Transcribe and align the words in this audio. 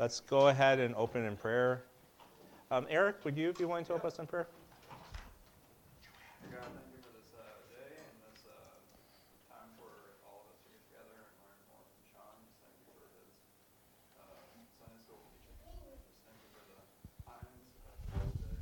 Let's 0.00 0.24
go 0.24 0.48
ahead 0.48 0.80
and 0.80 0.96
open 0.96 1.28
in 1.28 1.36
prayer. 1.36 1.84
Um, 2.72 2.86
Eric, 2.88 3.20
would 3.28 3.36
you 3.36 3.52
be 3.52 3.68
willing 3.68 3.84
to 3.84 3.92
help 3.92 4.08
us 4.08 4.16
in 4.16 4.24
prayer? 4.24 4.48
God, 6.48 6.56
thank 6.72 6.88
you 6.88 7.04
for 7.04 7.12
this 7.12 7.28
uh, 7.36 7.44
day 7.68 8.00
and 8.00 8.16
this 8.24 8.48
uh, 8.48 8.80
time 9.52 9.68
for 9.76 9.92
all 10.24 10.48
of 10.48 10.56
us 10.56 10.64
to 10.64 10.72
get 10.72 10.80
together 10.88 11.20
and 11.20 11.36
learn 11.44 11.60
more 11.68 11.84
from 11.84 12.00
Sean. 12.08 12.32
Just 12.48 12.64
thank 12.64 12.80
you 12.80 12.88
for 12.88 13.12
his 13.12 13.28
uh, 14.16 14.40
Sunday 14.80 14.96
school 15.04 15.20
teaching. 15.36 15.68
Just 15.68 16.16
thank 16.24 16.40
you 16.40 16.48
for 16.48 16.64
the 16.64 16.80
times 17.28 17.60
of 17.84 18.16
this 18.24 18.40
day. 18.40 18.56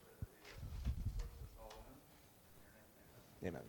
Pray 0.00 0.16
that 0.16 0.32
we 0.32 0.48
uh, 0.48 0.96
focus 1.20 1.44
this 1.44 1.60
all 1.60 1.76
in. 1.92 2.00
In 2.00 3.52
your 3.52 3.60
name, 3.60 3.68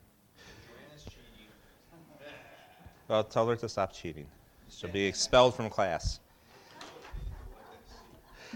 Amen. 1.92 2.40
Well, 3.12 3.20
tell 3.28 3.44
her 3.52 3.56
to 3.60 3.68
stop 3.68 3.92
cheating. 3.92 4.24
She'll 4.72 4.88
be 4.88 5.04
expelled 5.12 5.60
from 5.60 5.68
class. 5.68 6.23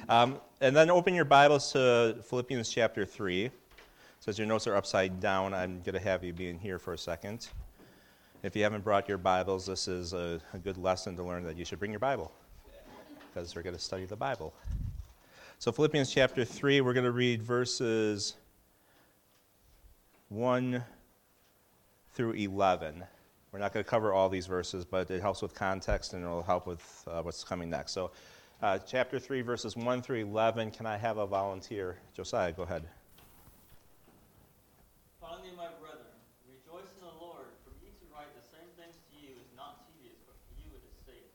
Um, 0.07 0.39
and 0.61 0.77
then 0.77 0.91
open 0.91 1.15
your 1.15 1.25
Bibles 1.25 1.73
to 1.73 2.17
Philippians 2.25 2.69
chapter 2.69 3.05
3. 3.05 3.51
Since 4.21 4.39
your 4.39 4.47
notes 4.47 4.67
are 4.67 4.77
upside 4.77 5.21
down, 5.21 5.55
I'm 5.55 5.81
going 5.81 5.95
to 5.95 6.01
have 6.01 6.23
you 6.23 6.33
be 6.33 6.49
in 6.49 6.59
here 6.59 6.79
for 6.79 6.93
a 6.93 6.99
second. 6.99 7.49
If 8.43 8.55
you 8.55 8.63
haven't 8.63 8.85
brought 8.85 9.09
your 9.09 9.19
Bibles, 9.19 9.67
this 9.67 9.89
is 9.89 10.13
a, 10.13 10.41
a 10.53 10.59
good 10.59 10.77
lesson 10.77 11.17
to 11.17 11.23
learn 11.23 11.45
that 11.45 11.57
you 11.57 11.65
should 11.65 11.79
bring 11.79 11.91
your 11.91 12.01
Bible 12.01 12.33
because 13.33 13.55
we're 13.55 13.63
going 13.63 13.77
to 13.77 13.81
study 13.81 14.05
the 14.05 14.17
Bible. 14.17 14.53
So, 15.59 15.73
Philippians 15.73 16.11
chapter 16.11 16.45
3, 16.45 16.81
we're 16.81 16.95
going 16.95 17.05
to 17.05 17.11
read 17.11 17.43
verses 17.43 18.35
1 20.29 20.85
through 22.15 22.33
11. 22.33 23.05
We're 23.53 23.59
not 23.59 23.73
going 23.73 23.85
to 23.85 23.91
cover 23.91 24.13
all 24.13 24.29
these 24.29 24.47
verses, 24.47 24.85
but 24.85 25.11
it 25.11 25.21
helps 25.21 25.43
with 25.43 25.55
context 25.55 26.13
and 26.13 26.25
it 26.25 26.29
will 26.29 26.43
help 26.43 26.67
with 26.67 27.05
uh, 27.09 27.23
what's 27.23 27.43
coming 27.43 27.71
next. 27.71 27.93
So, 27.93 28.11
uh, 28.63 28.79
chapter 28.79 29.19
3, 29.19 29.43
verses 29.43 29.77
1 29.77 30.03
through 30.03 30.19
11. 30.19 30.71
Can 30.73 30.87
I 30.87 30.97
have 30.97 31.19
a 31.19 31.27
volunteer? 31.27 31.99
Josiah, 32.15 32.53
go 32.53 32.63
ahead. 32.63 32.83
Finally, 35.23 35.55
my 35.55 35.71
brethren, 35.79 36.11
rejoice 36.43 36.91
in 36.99 37.07
the 37.07 37.17
Lord, 37.23 37.47
for 37.63 37.71
me 37.79 37.95
to 37.95 38.05
write 38.11 38.31
the 38.35 38.43
same 38.43 38.67
things 38.75 38.99
to 38.99 39.15
you 39.15 39.31
is 39.39 39.51
not 39.55 39.87
tedious, 39.87 40.19
but 40.27 40.35
for 40.51 40.59
you 40.59 40.75
it 40.75 40.83
is 40.83 40.97
safe. 41.07 41.31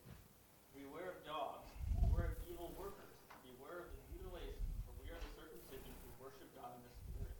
Beware 0.76 1.16
of 1.16 1.20
dogs, 1.24 1.64
beware 2.04 2.36
of 2.36 2.36
evil 2.44 2.76
workers, 2.76 3.16
beware 3.48 3.88
of 3.88 3.90
the 3.96 4.02
mutilation, 4.12 4.60
for 4.84 4.92
we 5.00 5.08
are 5.08 5.20
the 5.20 5.32
circumcision 5.40 5.96
who 6.04 6.10
worship 6.20 6.52
God 6.60 6.76
in 6.76 6.84
the 6.84 6.94
Spirit. 7.08 7.36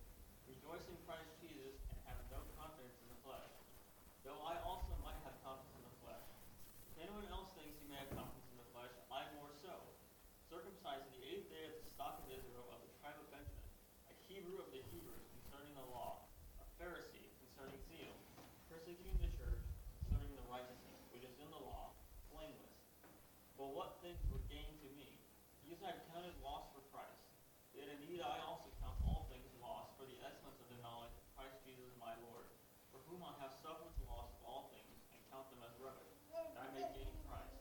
Rejoice 0.48 0.88
in 0.88 0.96
Christ 1.04 1.28
Jesus, 1.44 1.76
and 1.92 2.00
have 2.08 2.24
no 2.32 2.40
confidence 2.56 2.96
in 3.04 3.08
the 3.12 3.20
flesh. 3.28 3.52
Though 4.24 4.40
I 4.48 4.56
also 4.64 4.96
might 5.04 5.20
have 5.28 5.36
confidence 5.44 5.76
in 5.76 5.84
the 5.84 5.96
flesh. 6.08 6.24
If 6.96 7.04
anyone 7.04 7.28
else 7.28 7.52
thinks 7.60 7.76
he 7.84 7.92
may 7.92 8.00
have 8.00 8.12
confidence 8.16 8.48
in 8.48 8.64
the 8.64 8.70
flesh, 8.72 8.94
I 9.12 9.28
more 9.36 9.52
so. 9.60 9.74
Circumcised 10.50 11.04
in 11.10 11.14
the 11.18 11.26
eighth 11.26 11.50
day 11.50 11.66
of 11.66 11.74
the 11.82 11.86
stock 11.94 12.22
of 12.22 12.30
Israel, 12.30 12.66
of 12.70 12.80
the 12.86 12.92
tribe 13.02 13.18
of 13.18 13.28
Benjamin, 13.34 13.66
a 14.10 14.14
Hebrew 14.30 14.62
of 14.62 14.70
the 14.70 14.82
Hebrews 14.94 15.26
concerning 15.42 15.74
the 15.74 15.88
law, 15.92 16.24
a 16.62 16.66
Pharisee 16.78 17.26
concerning 17.42 17.78
zeal, 17.90 18.14
persecuting 18.70 19.18
the 19.18 19.32
church 19.38 19.62
concerning 20.06 20.34
the 20.38 20.46
righteousness 20.50 21.02
which 21.10 21.26
is 21.26 21.36
in 21.42 21.50
the 21.50 21.62
law, 21.62 21.90
blameless. 22.30 22.78
But 23.64 23.72
what 23.80 24.04
things 24.04 24.20
were 24.28 24.44
gain 24.52 24.76
to 24.84 24.90
me? 25.00 25.08
These 25.64 25.80
I 25.88 25.96
counted 26.12 26.36
loss 26.44 26.68
for 26.76 26.84
Christ. 26.92 27.16
Yet 27.72 27.88
indeed 27.96 28.20
I 28.20 28.44
also 28.44 28.68
count 28.84 29.00
all 29.08 29.24
things 29.32 29.48
lost 29.64 29.96
for 29.96 30.04
the 30.04 30.20
excellence 30.20 30.60
of 30.60 30.68
the 30.68 30.84
knowledge 30.84 31.16
of 31.16 31.24
Christ 31.32 31.64
Jesus 31.64 31.96
my 31.96 32.12
Lord, 32.28 32.44
for 32.92 33.00
whom 33.08 33.24
I 33.24 33.32
have 33.40 33.56
suffered 33.64 33.96
the 33.96 34.04
loss 34.12 34.36
of 34.36 34.44
all 34.44 34.68
things, 34.76 35.00
and 35.16 35.20
count 35.32 35.48
them 35.48 35.64
as 35.64 35.72
rubbish, 35.80 36.12
that 36.28 36.60
I 36.60 36.68
may 36.76 36.84
gain 36.92 37.08
Christ, 37.24 37.56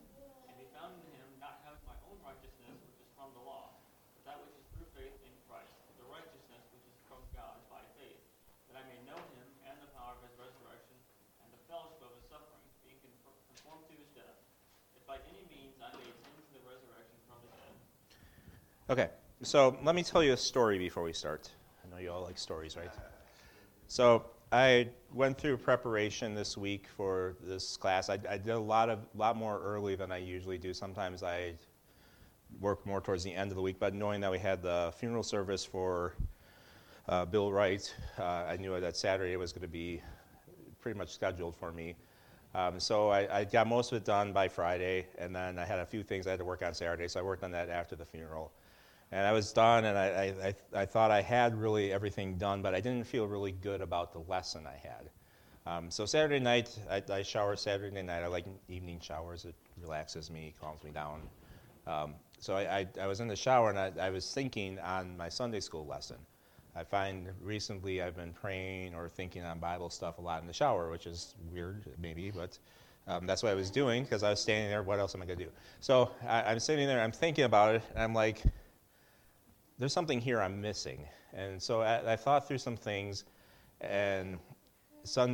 and 0.51 0.59
be 0.59 0.67
found 0.75 0.99
in 0.99 1.07
him, 1.07 1.39
not 1.39 1.63
having 1.63 1.87
my 1.87 1.95
own 2.11 2.19
righteousness 2.27 2.83
which 2.83 2.99
is 2.99 3.07
from 3.15 3.31
the 3.39 3.47
law, 3.47 3.79
but 4.19 4.27
that 4.27 4.43
which 4.43 4.59
is 4.59 4.67
through 4.75 4.91
faith 4.99 5.15
in 5.23 5.31
Christ, 5.47 5.71
the 6.03 6.11
righteousness 6.11 6.67
which 6.75 6.83
is 6.83 6.99
from 7.07 7.23
God 7.31 7.63
by 7.71 7.87
faith, 7.95 8.19
that 8.67 8.83
I 8.83 8.91
may 8.91 8.99
know 9.07 9.23
him 9.39 9.47
and 9.71 9.79
the 9.79 9.95
power 9.95 10.19
of 10.19 10.27
his 10.27 10.35
resurrection, 10.35 10.99
and 11.47 11.55
the 11.55 11.63
fellowship 11.71 12.03
of 12.03 12.11
his 12.19 12.27
suffering, 12.27 12.67
being 12.83 12.99
confor- 12.99 13.39
conformed 13.55 13.87
to 13.87 13.95
his 13.95 14.11
death, 14.19 14.43
if 14.99 15.07
by 15.09 15.19
any 15.27 15.43
means 15.51 15.75
I 15.83 15.91
may 15.99 16.05
attain 16.07 16.39
to 16.47 16.53
the 16.55 16.63
resurrection 16.63 17.19
from 17.27 17.43
the 17.43 17.51
dead. 17.59 17.75
Okay, 18.91 19.11
so 19.43 19.79
let 19.85 19.95
me 19.95 20.03
tell 20.03 20.25
you 20.25 20.33
a 20.33 20.37
story 20.37 20.77
before 20.77 21.05
we 21.05 21.13
start. 21.13 21.49
I 21.85 21.89
know 21.89 22.03
you 22.03 22.11
all 22.11 22.25
like 22.25 22.37
stories, 22.37 22.77
right? 22.77 22.91
So 23.87 24.25
I 24.51 24.89
went 25.15 25.39
through 25.39 25.59
preparation 25.59 26.35
this 26.35 26.59
week 26.59 26.87
for 26.97 27.37
this 27.45 27.77
class. 27.77 28.11
I, 28.11 28.19
I 28.29 28.39
did 28.39 28.49
a 28.49 28.59
lot 28.59 28.91
of 28.91 28.99
lot 29.15 29.37
more 29.37 29.61
early 29.63 29.95
than 29.95 30.11
I 30.11 30.17
usually 30.17 30.59
do. 30.59 30.75
Sometimes 30.75 31.23
I 31.23 31.53
work 32.61 32.85
more 32.85 33.01
towards 33.01 33.23
the 33.23 33.33
end 33.33 33.53
of 33.53 33.57
the 33.57 33.63
week, 33.63 33.77
but 33.79 33.95
knowing 33.95 34.21
that 34.21 34.33
we 34.33 34.41
had 34.41 34.63
the 34.63 34.93
funeral 34.97 35.23
service 35.23 35.65
for 35.65 36.15
uh, 37.09 37.25
Bill 37.25 37.53
Wright, 37.53 37.95
uh, 38.19 38.25
I 38.25 38.57
knew 38.57 38.79
that 38.81 38.97
Saturday 38.97 39.37
was 39.37 39.53
going 39.53 39.63
to 39.63 39.69
be 39.69 40.03
pretty 40.81 40.99
much 40.99 41.15
scheduled 41.15 41.55
for 41.55 41.71
me. 41.71 41.95
Um, 42.53 42.81
so 42.81 43.11
I, 43.11 43.39
I 43.39 43.45
got 43.45 43.69
most 43.69 43.93
of 43.93 43.99
it 43.99 44.05
done 44.05 44.33
by 44.33 44.49
Friday, 44.49 45.07
and 45.19 45.35
then 45.35 45.57
I 45.57 45.65
had 45.65 45.79
a 45.79 45.87
few 45.87 46.03
things 46.03 46.27
I 46.27 46.31
had 46.31 46.41
to 46.41 46.45
work 46.45 46.63
on 46.63 46.75
Saturday, 46.75 47.07
so 47.07 47.21
I 47.21 47.23
worked 47.23 47.45
on 47.45 47.53
that 47.53 47.71
after 47.71 47.95
the 47.95 48.05
funeral. 48.05 48.53
And 49.13 49.27
I 49.27 49.33
was 49.33 49.53
done, 49.53 49.85
and 49.85 49.99
I, 49.99 50.55
I, 50.75 50.81
I, 50.81 50.87
thought 50.87 51.11
I 51.11 51.21
had 51.21 51.55
really 51.55 51.93
everything 51.93 52.39
done, 52.39 52.63
but 52.63 52.75
I 52.75 52.81
didn't 52.81 53.07
feel 53.07 53.27
really 53.27 53.53
good 53.53 53.83
about 53.83 54.13
the 54.15 54.21
lesson 54.21 54.67
I 54.67 54.77
had. 54.77 55.11
Um, 55.67 55.91
so 55.91 56.07
Saturday 56.07 56.41
night, 56.41 56.77
I, 56.91 57.03
I 57.13 57.23
shower 57.23 57.55
Saturday 57.55 58.03
night. 58.03 58.23
I 58.23 58.27
like 58.29 58.47
evening 58.69 59.01
showers. 59.01 59.45
It 59.45 59.55
relaxes 59.81 60.31
me, 60.31 60.55
calms 60.59 60.83
me 60.83 60.93
down. 60.93 61.21
Um, 61.87 62.15
so 62.39 62.57
I, 62.57 62.79
I, 62.79 62.87
I 63.03 63.07
was 63.07 63.21
in 63.21 63.29
the 63.29 63.37
shower, 63.37 63.69
and 63.69 63.79
I, 63.79 63.93
I 64.01 64.09
was 64.09 64.33
thinking 64.33 64.79
on 64.79 65.15
my 65.17 65.29
Sunday 65.29 65.61
school 65.61 65.87
lesson. 65.87 66.17
I 66.75 66.83
find 66.83 67.29
recently 67.43 68.01
I've 68.01 68.17
been 68.17 68.33
praying 68.33 68.95
or 68.95 69.11
thinking 69.11 69.43
on 69.45 69.59
Bible 69.59 69.91
stuff 69.91 70.17
a 70.17 70.23
lot 70.23 70.41
in 70.41 70.47
the 70.47 70.55
shower, 70.55 70.91
which 70.91 71.07
is 71.07 71.35
weird, 71.53 71.85
maybe, 72.01 72.31
but 72.31 72.59
um, 73.07 73.27
that's 73.27 73.43
what 73.43 73.53
I 73.53 73.55
was 73.55 73.71
doing 73.71 74.05
because 74.05 74.23
I 74.23 74.31
was 74.31 74.41
standing 74.41 74.71
there. 74.71 74.83
What 74.83 74.99
else 74.99 75.15
am 75.15 75.23
I 75.23 75.27
going 75.27 75.39
to 75.39 75.45
do? 75.45 75.51
So 75.81 76.11
I, 76.27 76.43
I'm 76.45 76.59
sitting 76.59 76.87
there, 76.87 77.03
I'm 77.03 77.13
thinking 77.13 77.45
about 77.45 77.75
it, 77.75 77.83
and 77.95 78.03
I'm 78.03 78.15
like, 78.15 78.43
there's 79.79 79.93
something 79.93 80.21
here 80.21 80.41
I'm 80.41 80.61
missing. 80.61 81.07
And 81.33 81.61
so 81.63 81.83
I, 81.83 82.13
I 82.13 82.17
thought 82.17 82.47
through 82.47 82.59
some 82.59 82.77
things, 82.77 83.25
and 83.81 84.39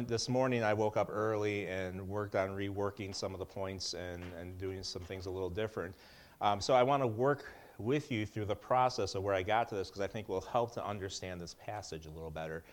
this 0.06 0.28
morning 0.28 0.62
I 0.62 0.72
woke 0.72 0.96
up 0.96 1.08
early 1.10 1.66
and 1.66 2.08
worked 2.08 2.34
on 2.34 2.50
reworking 2.50 3.14
some 3.14 3.32
of 3.32 3.38
the 3.38 3.46
points 3.46 3.94
and, 3.94 4.22
and 4.40 4.58
doing 4.58 4.82
some 4.82 5.02
things 5.02 5.26
a 5.26 5.30
little 5.30 5.50
different. 5.50 5.94
Um, 6.40 6.60
so 6.60 6.74
I 6.74 6.82
want 6.82 7.02
to 7.02 7.06
work 7.06 7.44
with 7.78 8.10
you 8.10 8.26
through 8.26 8.46
the 8.46 8.56
process 8.56 9.14
of 9.14 9.22
where 9.22 9.34
I 9.34 9.42
got 9.42 9.68
to 9.68 9.74
this 9.74 9.88
because 9.88 10.00
I 10.00 10.06
think 10.06 10.28
will 10.28 10.40
help 10.40 10.72
to 10.74 10.86
understand 10.86 11.40
this 11.40 11.54
passage 11.54 12.06
a 12.06 12.10
little 12.10 12.30
better. 12.30 12.64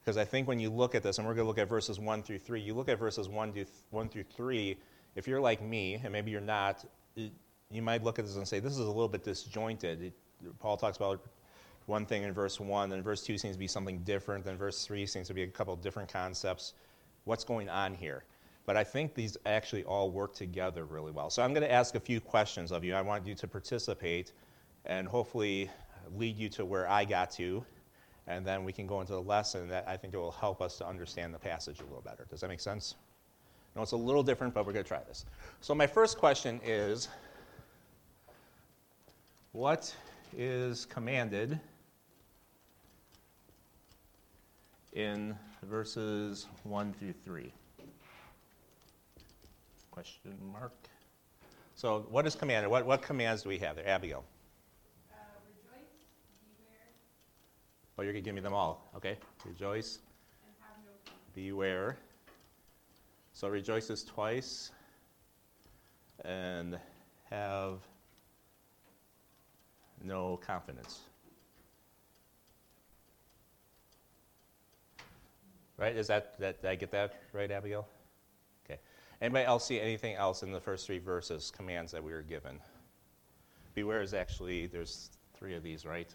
Because 0.00 0.16
I 0.16 0.24
think 0.24 0.48
when 0.48 0.58
you 0.58 0.70
look 0.70 0.94
at 0.94 1.02
this, 1.02 1.18
and 1.18 1.26
we're 1.26 1.34
going 1.34 1.44
to 1.44 1.48
look 1.48 1.58
at 1.58 1.68
verses 1.68 1.98
1 2.00 2.22
through 2.22 2.38
3, 2.38 2.60
you 2.60 2.72
look 2.72 2.88
at 2.88 2.98
verses 2.98 3.28
1, 3.28 3.52
to 3.52 3.66
1 3.90 4.08
through 4.08 4.22
3, 4.22 4.78
if 5.14 5.28
you're 5.28 5.40
like 5.40 5.62
me, 5.62 6.00
and 6.02 6.10
maybe 6.12 6.30
you're 6.30 6.40
not, 6.40 6.84
it, 7.16 7.32
you 7.70 7.82
might 7.82 8.02
look 8.02 8.18
at 8.18 8.24
this 8.24 8.36
and 8.36 8.48
say, 8.48 8.60
this 8.60 8.72
is 8.72 8.78
a 8.78 8.84
little 8.84 9.08
bit 9.08 9.24
disjointed. 9.24 10.02
It, 10.02 10.14
Paul 10.58 10.76
talks 10.76 10.96
about 10.96 11.20
one 11.86 12.06
thing 12.06 12.22
in 12.22 12.32
verse 12.32 12.60
1, 12.60 12.90
then 12.90 13.02
verse 13.02 13.22
2 13.22 13.38
seems 13.38 13.56
to 13.56 13.58
be 13.58 13.66
something 13.66 13.98
different, 14.00 14.44
then 14.44 14.56
verse 14.56 14.84
3 14.84 15.06
seems 15.06 15.26
to 15.28 15.34
be 15.34 15.42
a 15.42 15.46
couple 15.46 15.74
different 15.76 16.12
concepts. 16.12 16.74
What's 17.24 17.44
going 17.44 17.68
on 17.68 17.94
here? 17.94 18.24
But 18.66 18.76
I 18.76 18.84
think 18.84 19.14
these 19.14 19.36
actually 19.46 19.84
all 19.84 20.10
work 20.10 20.34
together 20.34 20.84
really 20.84 21.10
well. 21.10 21.30
So 21.30 21.42
I'm 21.42 21.52
going 21.52 21.64
to 21.66 21.72
ask 21.72 21.94
a 21.94 22.00
few 22.00 22.20
questions 22.20 22.70
of 22.70 22.84
you. 22.84 22.94
I 22.94 23.02
want 23.02 23.26
you 23.26 23.34
to 23.34 23.48
participate 23.48 24.32
and 24.84 25.08
hopefully 25.08 25.70
lead 26.16 26.36
you 26.38 26.48
to 26.50 26.64
where 26.64 26.88
I 26.88 27.04
got 27.04 27.30
to, 27.32 27.64
and 28.26 28.46
then 28.46 28.64
we 28.64 28.72
can 28.72 28.86
go 28.86 29.00
into 29.00 29.12
the 29.12 29.22
lesson 29.22 29.68
that 29.68 29.84
I 29.88 29.96
think 29.96 30.14
it 30.14 30.18
will 30.18 30.30
help 30.30 30.62
us 30.62 30.78
to 30.78 30.86
understand 30.86 31.34
the 31.34 31.38
passage 31.38 31.80
a 31.80 31.84
little 31.84 32.02
better. 32.02 32.26
Does 32.30 32.40
that 32.40 32.48
make 32.48 32.60
sense? 32.60 32.94
No, 33.74 33.82
it's 33.82 33.92
a 33.92 33.96
little 33.96 34.22
different, 34.22 34.54
but 34.54 34.66
we're 34.66 34.72
going 34.72 34.84
to 34.84 34.88
try 34.88 35.02
this. 35.06 35.24
So 35.60 35.74
my 35.74 35.86
first 35.86 36.18
question 36.18 36.60
is, 36.64 37.08
what 39.52 39.94
is 40.36 40.84
commanded 40.84 41.58
in 44.92 45.36
verses 45.62 46.46
1 46.64 46.92
through 46.94 47.14
3? 47.24 47.52
Question 49.90 50.36
mark. 50.52 50.72
So, 51.74 52.06
what 52.10 52.26
is 52.26 52.34
commanded? 52.34 52.70
What, 52.70 52.86
what 52.86 53.02
commands 53.02 53.42
do 53.42 53.48
we 53.48 53.58
have 53.58 53.76
there? 53.76 53.88
Abigail. 53.88 54.24
Uh, 55.10 55.16
rejoice, 55.46 55.88
beware, 56.58 56.88
Oh, 57.98 58.02
you're 58.02 58.12
going 58.12 58.22
to 58.22 58.28
give 58.28 58.34
me 58.34 58.40
them 58.40 58.54
all. 58.54 58.90
Okay. 58.94 59.16
Rejoice, 59.44 59.98
and 60.44 60.54
have 60.60 60.76
no 60.84 61.12
beware. 61.34 61.96
So, 63.32 63.48
rejoice 63.48 63.90
is 63.90 64.04
twice. 64.04 64.70
And 66.24 66.78
have 67.30 67.78
no 70.02 70.36
confidence. 70.38 71.00
Right? 75.76 75.96
Is 75.96 76.08
that, 76.08 76.38
that, 76.40 76.60
did 76.60 76.70
I 76.70 76.74
get 76.74 76.90
that 76.90 77.22
right, 77.32 77.50
Abigail? 77.50 77.86
Okay. 78.66 78.78
Anybody 79.22 79.46
else 79.46 79.66
see 79.66 79.80
anything 79.80 80.14
else 80.14 80.42
in 80.42 80.52
the 80.52 80.60
first 80.60 80.86
three 80.86 80.98
verses, 80.98 81.50
commands 81.50 81.90
that 81.92 82.04
we 82.04 82.12
were 82.12 82.22
given? 82.22 82.60
Beware 83.74 84.02
is 84.02 84.12
actually, 84.12 84.66
there's 84.66 85.10
three 85.34 85.54
of 85.54 85.62
these, 85.62 85.86
right? 85.86 86.14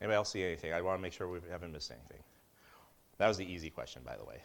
Anybody 0.00 0.16
else 0.16 0.30
see 0.30 0.44
anything? 0.44 0.72
I 0.72 0.80
want 0.80 0.98
to 0.98 1.02
make 1.02 1.12
sure 1.12 1.28
we 1.28 1.40
haven't 1.50 1.72
missed 1.72 1.90
anything. 1.90 2.22
That 3.16 3.26
was 3.26 3.36
the 3.36 3.50
easy 3.50 3.70
question, 3.70 4.02
by 4.04 4.16
the 4.16 4.24
way. 4.24 4.40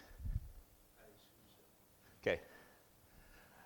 Okay. 2.21 2.39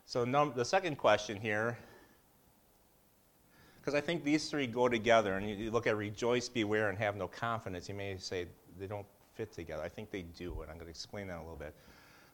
So 0.07 0.24
num- 0.24 0.54
the 0.56 0.63
second 0.63 0.98
question 0.98 1.36
here, 1.36 1.77
because 3.81 3.94
I 3.94 4.00
think 4.00 4.24
these 4.24 4.50
three 4.50 4.65
go 4.65 4.88
together, 4.88 5.36
and 5.36 5.48
you, 5.50 5.56
you 5.56 5.69
look 5.69 5.86
at 5.86 5.98
rejoice, 5.98 6.48
beware, 6.48 6.88
and 6.88 6.98
have 6.98 7.18
no 7.18 7.27
confidence. 7.27 7.89
You 7.89 7.95
may 7.95 8.15
say 8.18 8.48
they 8.80 8.88
don't 8.88 9.06
fit 9.33 9.51
together. 9.51 9.83
I 9.83 9.89
think 9.89 10.09
they 10.09 10.21
do, 10.21 10.62
and 10.62 10.71
I'm 10.71 10.77
going 10.77 10.86
to 10.86 10.89
explain 10.92 11.27
that 11.27 11.39
a 11.39 11.42
little 11.42 11.57
bit. 11.57 11.75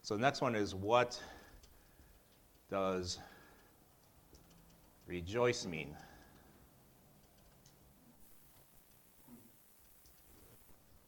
So 0.03 0.15
the 0.15 0.21
next 0.21 0.39
one 0.39 0.53
is 0.55 0.75
what 0.75 1.19
does 2.69 3.17
rejoice 5.07 5.65
mean? 5.65 5.95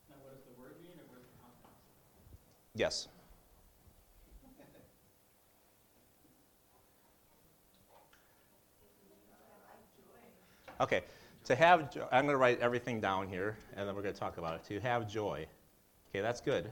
Now, 0.10 0.16
what 0.24 0.34
does 0.34 0.44
the 0.46 0.60
word 0.60 0.74
mean, 0.82 0.98
or 0.98 1.06
what 1.14 1.22
does 1.22 1.30
the 1.30 1.38
context? 1.44 1.78
Yes. 2.74 3.08
Okay, 10.82 11.02
to 11.46 11.56
have, 11.56 11.90
jo- 11.92 12.08
I'm 12.12 12.26
going 12.26 12.34
to 12.34 12.38
write 12.38 12.60
everything 12.60 13.00
down 13.00 13.28
here, 13.28 13.58
and 13.76 13.88
then 13.88 13.96
we're 13.96 14.02
going 14.02 14.14
to 14.14 14.20
talk 14.20 14.38
about 14.38 14.56
it. 14.56 14.64
To 14.66 14.80
have 14.82 15.08
joy. 15.08 15.46
Okay, 16.10 16.22
that's 16.22 16.42
good. 16.42 16.70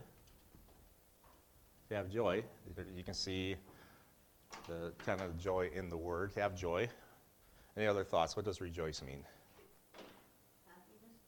To 1.90 1.96
have 1.96 2.10
joy, 2.10 2.44
you 2.96 3.04
can 3.04 3.14
see 3.14 3.56
the 4.68 4.92
kind 5.06 5.22
of 5.22 5.38
joy 5.38 5.70
in 5.74 5.90
the 5.90 5.98
word. 5.98 6.34
To 6.34 6.42
have 6.42 6.56
joy. 6.56 6.90
Any 7.78 7.88
other 7.88 8.04
thoughts? 8.04 8.36
What 8.36 8.46
does 8.46 8.62
rejoice 8.62 9.02
mean? 9.02 9.24
Happiness. 10.68 11.20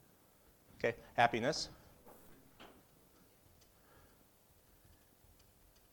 Okay, 0.78 0.94
happiness. 1.14 1.70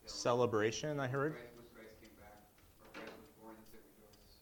Celebration, 0.06 1.00
I 1.00 1.08
heard. 1.08 1.34
Christ 1.34 1.56
was 1.58 1.66
Christ 1.74 2.02
came 2.02 2.12
back, 2.20 2.44
or 2.80 2.88
Christ 2.94 3.14
was 3.18 3.30
born 3.42 3.56
and 3.58 3.66
said 3.72 3.82
rejoice. 3.98 4.40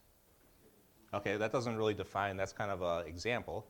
Okay, 1.14 1.36
that 1.38 1.52
doesn't 1.52 1.76
really 1.76 1.94
define, 1.94 2.38
that's 2.38 2.54
kind 2.54 2.72
of 2.72 2.82
an 2.82 3.06
example. 3.08 3.66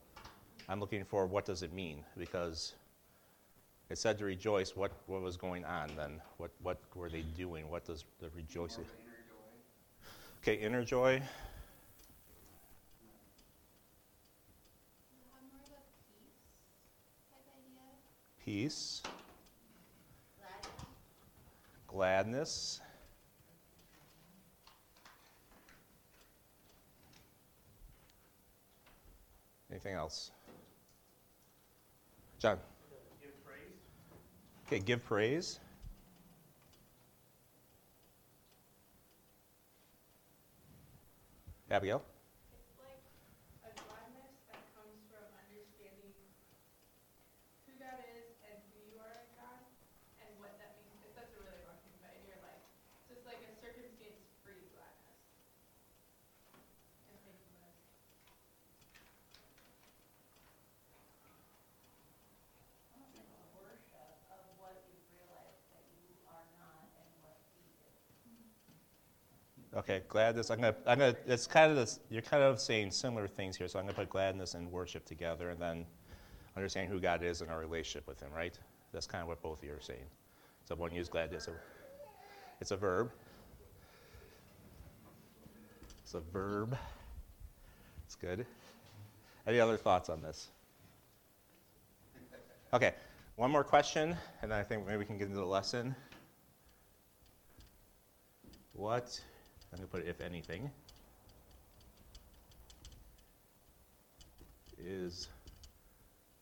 I'm 0.69 0.79
looking 0.79 1.03
for 1.03 1.25
what 1.25 1.45
does 1.45 1.63
it 1.63 1.73
mean? 1.73 2.03
Because 2.17 2.73
it 3.89 3.97
said 3.97 4.17
to 4.19 4.25
rejoice, 4.25 4.75
what, 4.75 4.91
what 5.07 5.21
was 5.21 5.37
going 5.37 5.65
on 5.65 5.89
then? 5.97 6.21
What, 6.37 6.51
what 6.61 6.77
were 6.95 7.09
they 7.09 7.23
doing? 7.23 7.69
What 7.69 7.85
does 7.85 8.05
the 8.19 8.29
rejoicing? 8.35 8.85
More 8.85 8.93
of 8.93 8.99
inner 8.99 9.25
joy. 9.27 10.41
Okay, 10.41 10.55
inner 10.61 10.83
joy, 10.83 11.13
Does 11.13 11.21
it 11.21 11.27
have 15.33 15.41
more 17.73 17.93
of 17.93 18.05
a 18.05 18.45
peace 18.45 19.01
type 19.01 19.01
peace, 19.01 19.01
Gladness? 21.87 22.81
Anything 29.71 29.95
else? 29.95 30.31
John? 32.39 32.59
Give. 32.89 33.31
Okay, 34.67 34.79
give 34.79 35.03
praise. 35.05 35.59
Abigail? 41.69 42.03
It's 42.51 42.75
like 42.75 42.99
a 43.63 43.71
gladness 43.87 44.35
that 44.51 44.59
comes 44.75 44.99
from 45.07 45.23
understanding 45.39 46.11
who 47.63 47.71
God 47.79 47.95
is 48.11 48.27
and 48.43 48.59
who 48.71 48.79
you 48.91 48.99
are 48.99 49.15
in 49.23 49.27
God 49.39 49.63
and 50.19 50.31
what 50.39 50.51
that 50.59 50.75
means. 50.83 50.99
If 51.07 51.15
that's 51.15 51.31
a 51.31 51.39
really 51.39 51.63
long 51.63 51.79
thing, 51.87 51.95
but 52.03 52.11
in 52.19 52.27
your 52.27 52.39
life, 52.43 52.59
just 53.07 53.23
like 53.23 53.39
a 53.47 53.51
circumstance-free 53.63 54.67
gladness 54.75 55.19
and 57.07 57.15
thankfulness. 57.23 57.79
Almost 62.91 63.15
like 63.15 63.31
a 63.31 63.43
worship 63.55 64.11
of 64.27 64.43
what 64.59 64.75
you 64.91 64.99
realize 65.15 65.55
that 65.71 65.87
you 65.95 66.03
are 66.27 66.47
not 66.59 66.91
and 66.99 67.07
what 67.23 67.39
he 67.55 67.63
is. 67.79 67.95
Okay, 69.81 70.03
gladness. 70.09 70.51
I'm 70.51 70.61
gonna, 70.61 70.75
I'm 70.85 70.99
gonna. 70.99 71.15
It's 71.25 71.47
kind 71.47 71.71
of 71.71 71.75
this. 71.75 72.01
You're 72.11 72.21
kind 72.21 72.43
of 72.43 72.59
saying 72.59 72.91
similar 72.91 73.27
things 73.27 73.57
here, 73.57 73.67
so 73.67 73.79
I'm 73.79 73.85
gonna 73.85 73.95
put 73.95 74.09
gladness 74.09 74.53
and 74.53 74.71
worship 74.71 75.05
together, 75.05 75.49
and 75.49 75.59
then 75.59 75.87
understand 76.55 76.87
who 76.87 76.99
God 76.99 77.23
is 77.23 77.41
and 77.41 77.49
our 77.49 77.57
relationship 77.57 78.07
with 78.07 78.19
Him. 78.19 78.29
Right? 78.31 78.55
That's 78.93 79.07
kind 79.07 79.23
of 79.23 79.27
what 79.27 79.41
both 79.41 79.57
of 79.57 79.67
you 79.67 79.73
are 79.73 79.81
saying. 79.81 80.05
So 80.65 80.75
one 80.75 80.93
use 80.93 81.09
gladness. 81.09 81.49
It's 82.59 82.69
a 82.69 82.77
verb. 82.77 83.11
It's 86.03 86.13
a 86.13 86.19
verb. 86.19 86.77
It's 88.05 88.13
good. 88.13 88.45
Any 89.47 89.59
other 89.59 89.77
thoughts 89.77 90.09
on 90.09 90.21
this? 90.21 90.49
Okay, 92.71 92.93
one 93.35 93.49
more 93.49 93.63
question, 93.63 94.15
and 94.43 94.51
then 94.51 94.59
I 94.59 94.63
think 94.63 94.85
maybe 94.85 94.97
we 94.97 95.05
can 95.05 95.17
get 95.17 95.27
into 95.27 95.39
the 95.39 95.45
lesson. 95.45 95.95
What, 98.73 99.19
I'm 99.73 99.77
going 99.77 99.87
to 99.87 99.97
put 99.97 100.05
if 100.05 100.19
anything, 100.19 100.69
is 104.77 105.29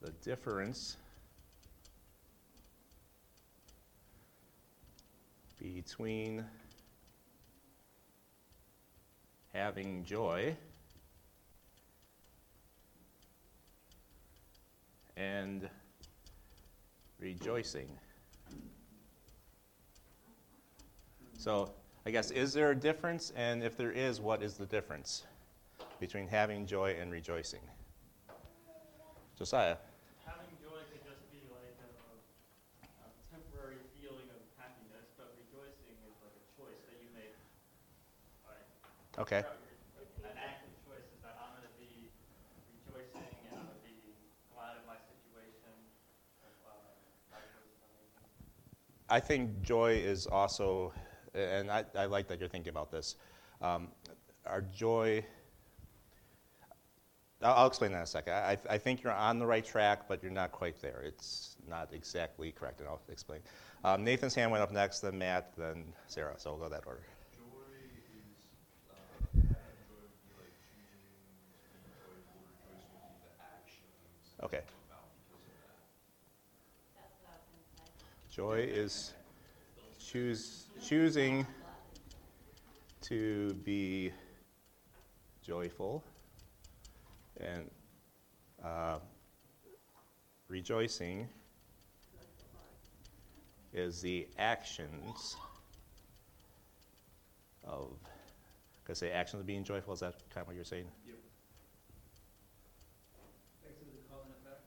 the 0.01 0.11
difference 0.23 0.97
between 5.59 6.43
having 9.53 10.03
joy 10.05 10.55
and 15.17 15.69
rejoicing. 17.19 17.89
So, 21.37 21.73
I 22.05 22.11
guess, 22.11 22.31
is 22.31 22.53
there 22.53 22.71
a 22.71 22.75
difference? 22.75 23.31
And 23.35 23.63
if 23.63 23.77
there 23.77 23.91
is, 23.91 24.19
what 24.21 24.41
is 24.43 24.55
the 24.55 24.65
difference 24.65 25.25
between 25.99 26.27
having 26.27 26.65
joy 26.65 26.97
and 26.99 27.11
rejoicing? 27.11 27.61
Josiah. 29.37 29.77
Having 30.25 30.53
joy 30.61 30.79
could 30.91 31.03
just 31.07 31.23
be 31.31 31.39
like 31.49 31.75
a, 31.79 31.89
a 32.83 33.09
temporary 33.31 33.79
feeling 33.95 34.27
of 34.31 34.41
happiness, 34.59 35.07
but 35.17 35.31
rejoicing 35.39 35.95
is 36.07 36.15
like 36.23 36.35
a 36.35 36.45
choice 36.59 36.79
that 36.87 36.97
you 37.01 37.09
make. 37.15 37.35
Okay. 39.17 39.43
An 40.23 40.35
active 40.37 40.71
choice 40.87 41.03
is 41.11 41.19
that 41.23 41.35
I'm 41.39 41.51
going 41.59 41.67
to 41.67 41.75
be 41.79 42.11
rejoicing 42.95 43.23
and 43.51 43.59
I'm 43.59 43.67
going 43.67 43.79
to 43.79 43.87
be 43.87 44.15
glad 44.55 44.79
of 44.79 44.83
my 44.87 44.99
situation. 45.07 45.71
Uh, 46.43 46.71
my 47.31 47.39
choice 47.43 47.71
I'm 47.79 47.91
making. 47.91 48.23
I 49.09 49.19
think 49.19 49.61
joy 49.61 49.93
is 49.99 50.27
also, 50.27 50.93
and 51.39 51.71
I, 51.71 51.85
I 51.97 52.05
like 52.05 52.27
that 52.27 52.39
you're 52.39 52.49
thinking 52.49 52.69
about 52.69 52.91
this. 52.91 53.15
Um, 53.61 53.89
our 54.45 54.61
joy, 54.61 55.23
I'll, 57.41 57.53
I'll 57.53 57.67
explain 57.67 57.91
that 57.91 57.97
in 57.97 58.03
a 58.03 58.07
second. 58.07 58.33
I, 58.33 58.57
I 58.69 58.77
think 58.77 59.03
you're 59.03 59.13
on 59.13 59.39
the 59.39 59.45
right 59.45 59.65
track, 59.65 60.07
but 60.07 60.21
you're 60.21 60.31
not 60.31 60.51
quite 60.51 60.81
there. 60.81 61.01
It's 61.05 61.55
not 61.67 61.89
exactly 61.93 62.51
correct, 62.51 62.79
and 62.79 62.89
I'll 62.89 63.01
explain. 63.09 63.39
Um, 63.83 64.03
Nathan's 64.03 64.35
hand 64.35 64.51
went 64.51 64.63
up 64.63 64.71
next, 64.71 64.99
then 64.99 65.17
Matt, 65.17 65.53
then 65.57 65.85
Sarah. 66.07 66.35
So 66.37 66.51
we'll 66.51 66.67
go 66.67 66.69
that 66.69 66.83
order. 66.85 67.01
Okay. 74.41 74.61
Joy 78.31 78.69
is 78.71 79.11
choose, 79.99 80.68
choosing 80.89 81.45
to 82.99 83.53
be 83.63 84.11
joyful 85.45 86.03
and 87.39 87.69
uh, 88.65 88.97
rejoicing 90.47 91.29
is 93.71 94.01
the 94.01 94.27
actions 94.39 95.37
of, 97.63 97.91
I 98.89 98.93
say 98.93 99.11
actions 99.11 99.41
of 99.41 99.45
being 99.45 99.63
joyful? 99.63 99.93
Is 99.93 99.99
that 99.99 100.15
kind 100.33 100.41
of 100.41 100.47
what 100.47 100.55
you're 100.55 100.65
saying? 100.65 100.85
Basically, 103.63 103.93
the 103.93 104.11
cause 104.11 104.25
and 104.25 104.33
effect. 104.41 104.65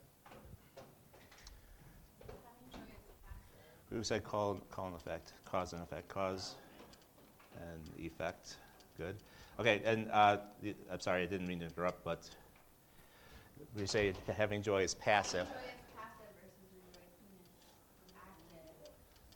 Is 3.94 4.08
said 4.08 4.24
call, 4.24 4.54
call 4.70 4.86
and 4.86 4.96
effect? 4.96 5.32
Cause 5.44 5.72
and 5.72 5.82
effect. 5.82 6.08
Cause. 6.08 6.54
and 7.56 8.04
effect. 8.06 8.56
Good. 8.96 9.16
Okay, 9.60 9.80
and 9.84 10.10
uh, 10.10 10.38
the- 10.62 10.74
I'm 10.90 11.00
sorry, 11.00 11.22
I 11.22 11.26
didn't 11.26 11.46
mean 11.46 11.60
to 11.60 11.66
interrupt, 11.66 12.04
but 12.04 12.28
we 13.76 13.86
say 13.86 14.12
having 14.36 14.62
joy 14.62 14.82
is 14.82 14.94
passive. 14.94 15.46
Joy 15.46 15.64
is 15.72 15.84
passive 15.96 16.32
versus 16.40 16.68
rejoicing 16.76 17.32
is 18.04 18.12
active. 18.16 18.60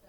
So, 0.00 0.08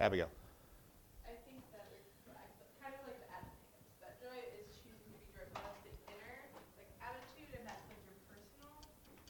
Abigail. 0.00 0.30
I 1.26 1.34
think 1.46 1.62
that 1.72 1.86
we're 1.90 2.02
kind 2.82 2.94
of 2.94 3.02
like 3.06 3.18
the 3.22 3.28
attitude. 3.30 3.86
That 4.02 4.14
joy 4.20 4.38
is 4.58 4.66
choosing 4.82 5.10
to 5.14 5.18
be 5.22 5.30
joyful. 5.34 5.58
That's 5.62 5.80
the 5.86 5.94
inner 6.10 6.34
like 6.78 6.90
attitude, 7.02 7.50
and 7.54 7.64
that's 7.66 7.84
like 7.90 8.02
your 8.06 8.18
personalness. 8.26 9.22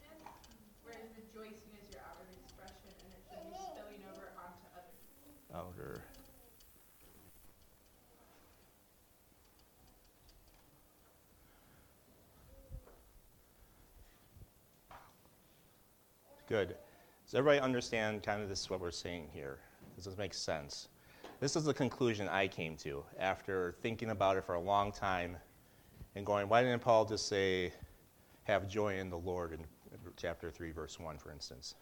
Whereas 0.83 1.09
rejoicing 1.17 1.73
is 1.77 1.85
your 1.93 2.01
outward 2.05 2.31
expression, 2.33 2.89
and 3.05 3.09
it 3.13 3.21
should 3.29 3.43
be 3.45 3.53
spilling 3.55 4.01
over 4.09 4.33
onto 4.39 4.65
other 4.73 4.93
people. 4.97 5.33
Outer. 5.53 6.01
Good. 16.53 16.75
Does 17.25 17.33
everybody 17.33 17.59
understand 17.59 18.21
kind 18.21 18.39
of 18.39 18.47
this 18.47 18.59
is 18.61 18.69
what 18.69 18.79
we're 18.79 18.91
seeing 18.91 19.27
here? 19.33 19.57
Does 19.95 20.05
this 20.05 20.15
make 20.19 20.35
sense? 20.35 20.87
This 21.39 21.55
is 21.55 21.63
the 21.63 21.73
conclusion 21.73 22.29
I 22.29 22.47
came 22.47 22.75
to 22.75 23.03
after 23.17 23.73
thinking 23.81 24.11
about 24.11 24.37
it 24.37 24.43
for 24.43 24.53
a 24.53 24.59
long 24.59 24.91
time 24.91 25.35
and 26.13 26.23
going, 26.23 26.47
why 26.47 26.61
didn't 26.61 26.83
Paul 26.83 27.05
just 27.05 27.27
say, 27.27 27.73
have 28.43 28.69
joy 28.69 28.99
in 28.99 29.09
the 29.09 29.17
Lord 29.17 29.53
in 29.53 29.65
chapter 30.15 30.51
3, 30.51 30.69
verse 30.69 30.99
1, 30.99 31.17
for 31.17 31.31
instance? 31.31 31.73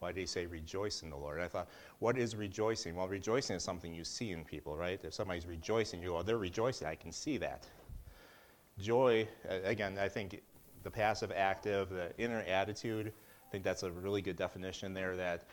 Why 0.00 0.10
did 0.10 0.18
he 0.18 0.26
say 0.26 0.46
rejoice 0.46 1.04
in 1.04 1.08
the 1.10 1.16
Lord? 1.16 1.40
I 1.40 1.46
thought, 1.46 1.68
what 2.00 2.18
is 2.18 2.34
rejoicing? 2.34 2.96
Well, 2.96 3.06
rejoicing 3.06 3.54
is 3.54 3.62
something 3.62 3.94
you 3.94 4.02
see 4.02 4.32
in 4.32 4.44
people, 4.44 4.76
right? 4.76 5.00
If 5.04 5.14
somebody's 5.14 5.46
rejoicing, 5.46 6.02
you 6.02 6.08
go, 6.08 6.16
oh, 6.16 6.22
they're 6.24 6.38
rejoicing. 6.38 6.88
I 6.88 6.96
can 6.96 7.12
see 7.12 7.36
that. 7.36 7.68
Joy, 8.80 9.28
again, 9.48 9.96
I 9.96 10.08
think 10.08 10.42
the 10.82 10.90
passive 10.90 11.30
active, 11.30 11.90
the 11.90 12.10
inner 12.18 12.40
attitude, 12.48 13.12
think 13.50 13.64
that's 13.64 13.82
a 13.82 13.90
really 13.90 14.22
good 14.22 14.36
definition 14.36 14.94
there 14.94 15.16
that 15.16 15.44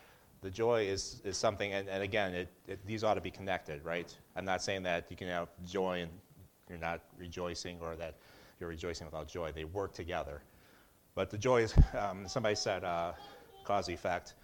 the 0.42 0.50
joy 0.50 0.86
is, 0.86 1.22
is 1.26 1.36
something, 1.36 1.74
and, 1.74 1.90
and 1.90 2.04
again, 2.04 2.34
it, 2.34 2.48
it, 2.68 2.86
these 2.86 3.04
ought 3.04 3.16
to 3.16 3.22
be 3.22 3.32
connected, 3.32 3.84
right? 3.84 4.16
I'm 4.36 4.46
not 4.46 4.62
saying 4.62 4.84
that 4.84 5.06
you 5.10 5.18
can 5.18 5.28
have 5.28 5.50
joy 5.66 6.02
and 6.02 6.12
you're 6.70 6.78
not 6.78 7.02
rejoicing 7.18 7.78
or 7.82 7.96
that 7.96 8.16
you're 8.60 8.70
rejoicing 8.70 9.06
without 9.06 9.28
joy. 9.28 9.52
They 9.52 9.64
work 9.64 9.94
together. 9.94 10.42
But 11.16 11.32
the 11.32 11.38
joy 11.38 11.64
is, 11.64 11.74
um, 11.98 12.28
somebody 12.28 12.56
said, 12.56 12.84
uh, 12.84 13.14
cause 13.64 13.90
effect. 13.90 14.36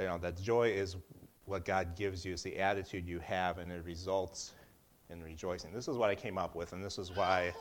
You 0.00 0.06
know, 0.06 0.18
that 0.18 0.40
joy 0.40 0.68
is 0.70 0.96
what 1.44 1.64
God 1.64 1.96
gives 1.96 2.24
you, 2.24 2.32
it's 2.32 2.42
the 2.42 2.58
attitude 2.58 3.06
you 3.06 3.18
have, 3.20 3.58
and 3.58 3.72
it 3.72 3.84
results 3.84 4.52
in 5.10 5.22
rejoicing. 5.22 5.72
This 5.72 5.88
is 5.88 5.96
what 5.96 6.10
I 6.10 6.14
came 6.14 6.36
up 6.38 6.54
with, 6.54 6.72
and 6.72 6.84
this 6.84 6.98
is 6.98 7.10
why 7.14 7.52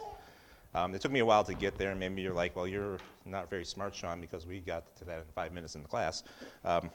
um, 0.73 0.93
it 0.93 1.01
took 1.01 1.11
me 1.11 1.19
a 1.19 1.25
while 1.25 1.43
to 1.43 1.53
get 1.53 1.77
there. 1.77 1.91
And 1.91 1.99
maybe 1.99 2.21
you're 2.21 2.33
like, 2.33 2.55
well, 2.55 2.67
you're 2.67 2.97
not 3.25 3.49
very 3.49 3.65
smart, 3.65 3.95
Sean, 3.95 4.21
because 4.21 4.45
we 4.45 4.59
got 4.59 4.95
to 4.97 5.05
that 5.05 5.19
in 5.19 5.23
five 5.33 5.53
minutes 5.53 5.75
in 5.75 5.81
the 5.81 5.87
class. 5.87 6.23
Um, 6.63 6.89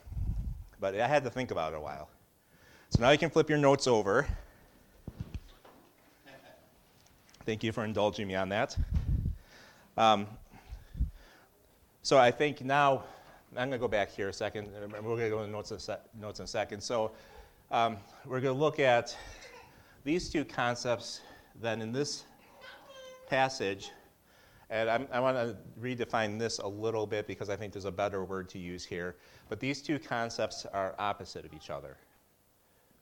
but 0.80 0.98
I 0.98 1.06
had 1.06 1.24
to 1.24 1.30
think 1.30 1.50
about 1.50 1.72
it 1.72 1.76
a 1.76 1.80
while. 1.80 2.08
So 2.90 3.00
now 3.00 3.10
you 3.10 3.18
can 3.18 3.30
flip 3.30 3.48
your 3.48 3.58
notes 3.58 3.86
over. 3.86 4.26
Thank 7.44 7.64
you 7.64 7.72
for 7.72 7.84
indulging 7.84 8.28
me 8.28 8.34
on 8.34 8.48
that. 8.50 8.76
Um, 9.96 10.26
so 12.02 12.18
I 12.18 12.30
think 12.30 12.64
now, 12.64 13.04
I'm 13.56 13.68
going 13.68 13.72
to 13.72 13.78
go 13.78 13.88
back 13.88 14.10
here 14.10 14.28
a 14.28 14.32
second. 14.32 14.68
We're 14.72 15.00
going 15.02 15.18
to 15.20 15.30
go 15.30 15.44
to 15.44 15.50
notes 15.50 15.70
in 15.70 15.78
a, 15.92 15.98
notes 16.20 16.38
in 16.38 16.44
a 16.44 16.48
second. 16.48 16.80
So 16.80 17.12
um, 17.70 17.96
we're 18.24 18.40
going 18.40 18.54
to 18.54 18.60
look 18.60 18.78
at 18.78 19.16
these 20.04 20.28
two 20.30 20.44
concepts 20.44 21.20
then 21.60 21.82
in 21.82 21.92
this 21.92 22.24
passage. 23.32 23.90
And 24.68 24.90
I'm, 24.90 25.08
I 25.10 25.18
want 25.18 25.38
to 25.38 25.56
redefine 25.80 26.38
this 26.38 26.58
a 26.58 26.68
little 26.68 27.06
bit 27.06 27.26
because 27.26 27.48
I 27.48 27.56
think 27.56 27.72
there's 27.72 27.86
a 27.86 27.90
better 27.90 28.24
word 28.24 28.46
to 28.50 28.58
use 28.58 28.84
here. 28.84 29.16
But 29.48 29.58
these 29.58 29.80
two 29.80 29.98
concepts 29.98 30.66
are 30.66 30.94
opposite 30.98 31.46
of 31.46 31.54
each 31.54 31.70
other 31.70 31.96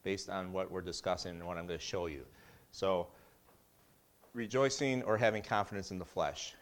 based 0.04 0.30
on 0.30 0.52
what 0.52 0.70
we're 0.70 0.82
discussing 0.82 1.32
and 1.32 1.44
what 1.44 1.58
I'm 1.58 1.66
going 1.66 1.80
to 1.80 1.84
show 1.84 2.06
you. 2.06 2.24
So, 2.70 3.08
rejoicing 4.32 5.02
or 5.02 5.18
having 5.18 5.42
confidence 5.42 5.90
in 5.90 5.98
the 5.98 6.04
flesh. 6.04 6.54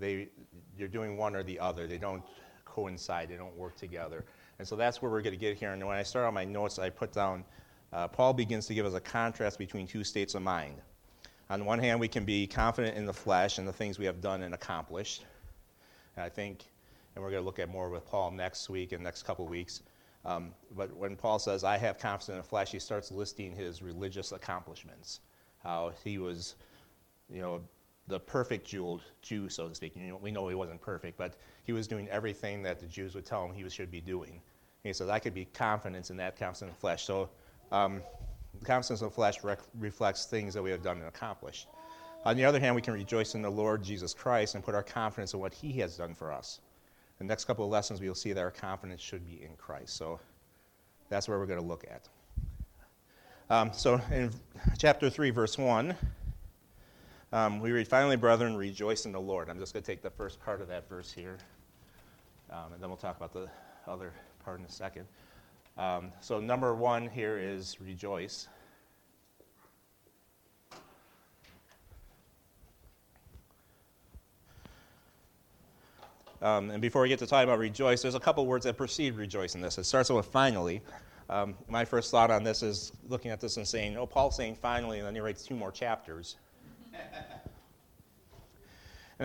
They, 0.00 0.28
you're 0.76 0.88
doing 0.88 1.16
one 1.16 1.36
or 1.36 1.44
the 1.44 1.60
other. 1.60 1.86
They 1.86 1.98
don't 1.98 2.24
coincide. 2.64 3.28
They 3.28 3.36
don't 3.36 3.56
work 3.56 3.76
together. 3.76 4.24
And 4.58 4.66
so 4.66 4.74
that's 4.74 5.00
where 5.00 5.12
we're 5.12 5.22
going 5.22 5.34
to 5.34 5.40
get 5.40 5.56
here. 5.56 5.70
And 5.72 5.86
when 5.86 5.96
I 5.96 6.02
start 6.02 6.26
on 6.26 6.34
my 6.34 6.44
notes, 6.44 6.80
I 6.80 6.90
put 6.90 7.12
down 7.12 7.44
uh, 7.92 8.08
Paul 8.08 8.32
begins 8.34 8.66
to 8.66 8.74
give 8.74 8.84
us 8.84 8.94
a 8.94 9.00
contrast 9.00 9.58
between 9.58 9.86
two 9.86 10.04
states 10.04 10.34
of 10.34 10.42
mind. 10.42 10.82
On 11.50 11.60
the 11.60 11.64
one 11.64 11.78
hand, 11.78 11.98
we 11.98 12.08
can 12.08 12.24
be 12.24 12.46
confident 12.46 12.96
in 12.96 13.06
the 13.06 13.12
flesh 13.12 13.58
and 13.58 13.66
the 13.66 13.72
things 13.72 13.98
we 13.98 14.04
have 14.04 14.20
done 14.20 14.42
and 14.42 14.52
accomplished. 14.52 15.24
And 16.16 16.24
I 16.24 16.28
think, 16.28 16.64
and 17.14 17.24
we're 17.24 17.30
going 17.30 17.42
to 17.42 17.46
look 17.46 17.58
at 17.58 17.70
more 17.70 17.88
with 17.88 18.06
Paul 18.06 18.30
next 18.32 18.68
week 18.68 18.92
and 18.92 19.02
next 19.02 19.22
couple 19.22 19.46
weeks. 19.46 19.82
Um, 20.26 20.52
but 20.76 20.94
when 20.94 21.16
Paul 21.16 21.38
says, 21.38 21.64
I 21.64 21.78
have 21.78 21.98
confidence 21.98 22.28
in 22.28 22.36
the 22.36 22.42
flesh, 22.42 22.70
he 22.70 22.78
starts 22.78 23.10
listing 23.10 23.54
his 23.54 23.80
religious 23.80 24.32
accomplishments. 24.32 25.20
How 25.62 25.92
he 26.04 26.18
was, 26.18 26.56
you 27.32 27.40
know, 27.40 27.62
the 28.08 28.20
perfect 28.20 28.66
Jew, 28.66 29.00
Jew, 29.22 29.48
so 29.48 29.68
to 29.68 29.74
speak. 29.74 29.96
You 29.96 30.08
know, 30.08 30.18
we 30.20 30.30
know 30.30 30.48
he 30.48 30.54
wasn't 30.54 30.80
perfect, 30.82 31.16
but 31.16 31.34
he 31.64 31.72
was 31.72 31.88
doing 31.88 32.08
everything 32.08 32.62
that 32.62 32.78
the 32.78 32.86
Jews 32.86 33.14
would 33.14 33.24
tell 33.24 33.46
him 33.46 33.54
he 33.54 33.68
should 33.70 33.90
be 33.90 34.00
doing. 34.00 34.32
And 34.32 34.40
he 34.84 34.92
says, 34.92 35.08
I 35.08 35.18
could 35.18 35.34
be 35.34 35.46
confident 35.46 36.10
in 36.10 36.16
that 36.18 36.38
confidence 36.38 36.62
in 36.62 36.68
the 36.68 36.74
flesh. 36.74 37.04
So, 37.04 37.30
um, 37.72 38.02
confidence 38.64 39.00
in 39.00 39.06
the 39.06 39.12
flesh 39.12 39.42
rec- 39.44 39.60
reflects 39.78 40.26
things 40.26 40.54
that 40.54 40.62
we 40.62 40.70
have 40.70 40.82
done 40.82 40.98
and 40.98 41.06
accomplished. 41.06 41.68
On 42.24 42.36
the 42.36 42.44
other 42.44 42.60
hand, 42.60 42.74
we 42.74 42.82
can 42.82 42.94
rejoice 42.94 43.34
in 43.34 43.42
the 43.42 43.50
Lord 43.50 43.82
Jesus 43.82 44.12
Christ 44.12 44.54
and 44.54 44.64
put 44.64 44.74
our 44.74 44.82
confidence 44.82 45.34
in 45.34 45.40
what 45.40 45.54
he 45.54 45.72
has 45.80 45.96
done 45.96 46.14
for 46.14 46.32
us. 46.32 46.60
The 47.18 47.24
next 47.24 47.44
couple 47.44 47.64
of 47.64 47.70
lessons, 47.70 48.00
we'll 48.00 48.14
see 48.14 48.32
that 48.32 48.40
our 48.40 48.50
confidence 48.50 49.00
should 49.00 49.26
be 49.26 49.42
in 49.42 49.56
Christ. 49.56 49.96
So 49.96 50.20
that's 51.08 51.28
where 51.28 51.38
we're 51.38 51.46
going 51.46 51.60
to 51.60 51.66
look 51.66 51.84
at. 51.90 52.08
Um, 53.50 53.72
so 53.72 54.00
in 54.12 54.30
chapter 54.78 55.08
3, 55.08 55.30
verse 55.30 55.56
1, 55.56 55.96
um, 57.32 57.60
we 57.60 57.72
read, 57.72 57.88
Finally, 57.88 58.16
brethren, 58.16 58.56
rejoice 58.56 59.06
in 59.06 59.12
the 59.12 59.20
Lord. 59.20 59.48
I'm 59.48 59.58
just 59.58 59.72
going 59.72 59.82
to 59.82 59.86
take 59.86 60.02
the 60.02 60.10
first 60.10 60.40
part 60.40 60.60
of 60.60 60.68
that 60.68 60.88
verse 60.88 61.10
here, 61.10 61.38
um, 62.50 62.72
and 62.72 62.82
then 62.82 62.88
we'll 62.90 62.96
talk 62.96 63.16
about 63.16 63.32
the 63.32 63.48
other 63.86 64.12
part 64.44 64.60
in 64.60 64.66
a 64.66 64.70
second. 64.70 65.06
Um, 65.78 66.12
so, 66.20 66.40
number 66.40 66.74
one 66.74 67.08
here 67.08 67.38
is 67.38 67.80
rejoice. 67.80 68.48
Um, 76.42 76.70
and 76.70 76.82
before 76.82 77.02
we 77.02 77.08
get 77.08 77.20
to 77.20 77.26
talk 77.26 77.44
about 77.44 77.58
rejoice, 77.58 78.02
there's 78.02 78.16
a 78.16 78.20
couple 78.20 78.44
words 78.46 78.64
that 78.64 78.76
precede 78.76 79.14
rejoice 79.14 79.54
in 79.54 79.60
this. 79.60 79.78
It 79.78 79.84
starts 79.84 80.10
with 80.10 80.26
finally. 80.26 80.82
Um, 81.30 81.54
my 81.68 81.84
first 81.84 82.10
thought 82.10 82.30
on 82.30 82.42
this 82.42 82.62
is 82.62 82.92
looking 83.08 83.30
at 83.30 83.40
this 83.40 83.56
and 83.56 83.66
saying, 83.66 83.96
oh, 83.96 84.06
Paul's 84.06 84.36
saying 84.36 84.56
finally, 84.56 84.98
and 84.98 85.06
then 85.06 85.14
he 85.14 85.20
writes 85.20 85.44
two 85.44 85.54
more 85.54 85.70
chapters. 85.70 86.36
and 86.92 87.06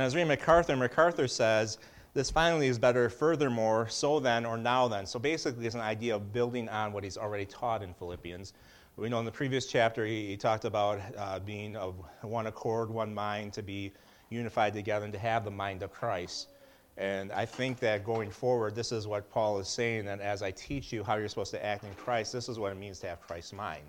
I 0.02 0.06
was 0.06 0.16
reading 0.16 0.28
MacArthur, 0.28 0.76
MacArthur 0.76 1.28
says, 1.28 1.78
this 2.14 2.30
finally 2.30 2.68
is 2.68 2.78
better, 2.78 3.10
furthermore, 3.10 3.88
so 3.90 4.20
then, 4.20 4.46
or 4.46 4.58
now 4.58 4.88
then. 4.88 5.06
So 5.06 5.18
basically, 5.18 5.66
it's 5.66 5.76
an 5.76 5.82
idea 5.82 6.16
of 6.16 6.32
building 6.32 6.70
on 6.70 6.94
what 6.94 7.04
he's 7.04 7.18
already 7.18 7.46
taught 7.46 7.82
in 7.82 7.94
Philippians. 7.94 8.54
We 8.98 9.10
know 9.10 9.18
in 9.18 9.26
the 9.26 9.32
previous 9.32 9.66
chapter, 9.66 10.06
he, 10.06 10.28
he 10.28 10.38
talked 10.38 10.66
about 10.66 11.02
uh, 11.18 11.40
being 11.40 11.76
of 11.76 11.96
one 12.22 12.46
accord, 12.46 12.92
one 12.92 13.14
mind, 13.14 13.54
to 13.54 13.64
be 13.64 13.92
unified 14.30 14.74
together, 14.74 15.06
and 15.06 15.14
to 15.14 15.20
have 15.20 15.44
the 15.44 15.52
mind 15.52 15.82
of 15.82 15.92
Christ. 15.92 16.50
And 16.98 17.32
I 17.32 17.46
think 17.46 17.80
that 17.80 18.04
going 18.04 18.30
forward, 18.30 18.76
this 18.76 18.92
is 18.92 19.08
what 19.08 19.30
Paul 19.32 19.58
is 19.58 19.68
saying 19.68 20.06
that 20.06 20.22
as 20.22 20.44
I 20.44 20.52
teach 20.52 20.94
you 20.94 21.04
how 21.04 21.16
you're 21.16 21.28
supposed 21.28 21.52
to 21.52 21.66
act 21.66 21.84
in 21.84 21.94
Christ, 21.96 22.32
this 22.32 22.48
is 22.48 22.60
what 22.60 22.72
it 22.72 22.78
means 22.78 23.00
to 23.00 23.08
have 23.08 23.20
Christ's 23.22 23.54
mind. 23.54 23.86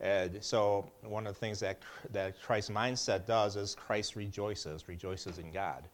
And 0.00 0.44
so, 0.44 0.90
one 1.02 1.26
of 1.26 1.32
the 1.32 1.40
things 1.40 1.58
that, 1.60 1.78
that 2.12 2.40
Christ's 2.42 2.70
mindset 2.70 3.26
does 3.26 3.56
is 3.56 3.74
Christ 3.74 4.14
rejoices, 4.14 4.86
rejoices 4.86 5.38
in 5.38 5.50
God, 5.50 5.84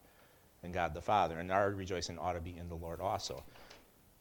in 0.65 0.71
God 0.71 0.93
the 0.93 1.01
Father. 1.01 1.39
And 1.39 1.51
our 1.51 1.69
rejoicing 1.71 2.19
ought 2.19 2.33
to 2.33 2.41
be 2.41 2.57
in 2.57 2.67
the 2.67 2.75
Lord 2.75 2.99
also. 2.99 3.43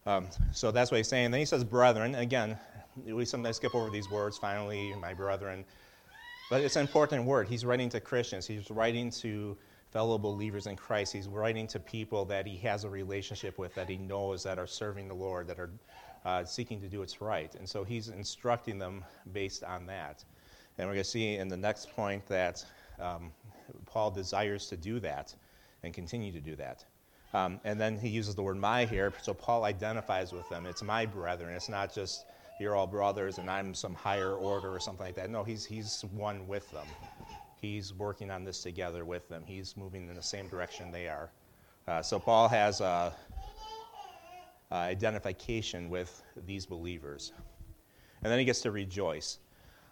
Um, 0.06 0.28
so 0.52 0.70
that's 0.70 0.90
what 0.90 0.98
he's 0.98 1.08
saying. 1.08 1.30
Then 1.30 1.40
he 1.40 1.46
says, 1.46 1.64
brethren. 1.64 2.14
Again, 2.14 2.58
we 3.06 3.24
sometimes 3.24 3.56
skip 3.56 3.74
over 3.74 3.90
these 3.90 4.10
words, 4.10 4.38
finally, 4.38 4.94
my 5.00 5.14
brethren. 5.14 5.64
But 6.50 6.60
it's 6.60 6.76
an 6.76 6.82
important 6.82 7.24
word. 7.24 7.48
He's 7.48 7.64
writing 7.64 7.88
to 7.88 8.00
Christians, 8.00 8.46
he's 8.46 8.70
writing 8.70 9.10
to 9.22 9.56
fellow 9.90 10.18
believers 10.18 10.66
in 10.66 10.74
Christ. 10.74 11.12
He's 11.12 11.28
writing 11.28 11.68
to 11.68 11.78
people 11.78 12.24
that 12.24 12.46
he 12.46 12.56
has 12.58 12.82
a 12.82 12.90
relationship 12.90 13.58
with, 13.58 13.74
that 13.76 13.88
he 13.88 13.96
knows 13.96 14.42
that 14.42 14.58
are 14.58 14.66
serving 14.66 15.06
the 15.06 15.14
Lord, 15.14 15.46
that 15.46 15.60
are 15.60 15.70
uh, 16.24 16.44
seeking 16.44 16.80
to 16.80 16.88
do 16.88 16.98
what's 16.98 17.20
right. 17.20 17.54
And 17.54 17.68
so 17.68 17.84
he's 17.84 18.08
instructing 18.08 18.76
them 18.78 19.04
based 19.32 19.62
on 19.62 19.86
that. 19.86 20.24
And 20.76 20.88
we're 20.88 20.94
going 20.94 21.04
to 21.04 21.10
see 21.10 21.36
in 21.36 21.46
the 21.46 21.56
next 21.56 21.94
point 21.94 22.26
that 22.26 22.64
um, 22.98 23.30
Paul 23.86 24.10
desires 24.10 24.66
to 24.68 24.76
do 24.76 24.98
that 25.00 25.32
and 25.84 25.94
continue 25.94 26.32
to 26.32 26.40
do 26.40 26.56
that. 26.56 26.84
Um, 27.32 27.60
and 27.64 27.80
then 27.80 27.98
he 27.98 28.08
uses 28.08 28.34
the 28.34 28.42
word 28.42 28.56
my 28.56 28.84
here, 28.84 29.12
so 29.22 29.34
Paul 29.34 29.64
identifies 29.64 30.32
with 30.32 30.48
them. 30.48 30.66
It's 30.66 30.82
my 30.82 31.04
brethren. 31.04 31.54
It's 31.54 31.68
not 31.68 31.92
just 31.92 32.26
you're 32.60 32.76
all 32.76 32.86
brothers 32.86 33.38
and 33.38 33.50
I'm 33.50 33.74
some 33.74 33.94
higher 33.94 34.34
order 34.34 34.72
or 34.72 34.78
something 34.78 35.04
like 35.04 35.16
that. 35.16 35.30
No, 35.30 35.42
he's, 35.42 35.64
he's 35.64 36.04
one 36.12 36.46
with 36.46 36.70
them. 36.70 36.86
He's 37.60 37.92
working 37.94 38.30
on 38.30 38.44
this 38.44 38.62
together 38.62 39.04
with 39.04 39.28
them. 39.28 39.42
He's 39.44 39.76
moving 39.76 40.08
in 40.08 40.14
the 40.14 40.22
same 40.22 40.48
direction 40.48 40.92
they 40.92 41.08
are. 41.08 41.30
Uh, 41.88 42.02
so 42.02 42.18
Paul 42.18 42.48
has 42.48 42.80
uh, 42.80 43.10
uh, 44.70 44.74
identification 44.74 45.90
with 45.90 46.22
these 46.46 46.66
believers. 46.66 47.32
And 48.22 48.30
then 48.30 48.38
he 48.38 48.44
gets 48.44 48.60
to 48.62 48.70
rejoice. 48.70 49.38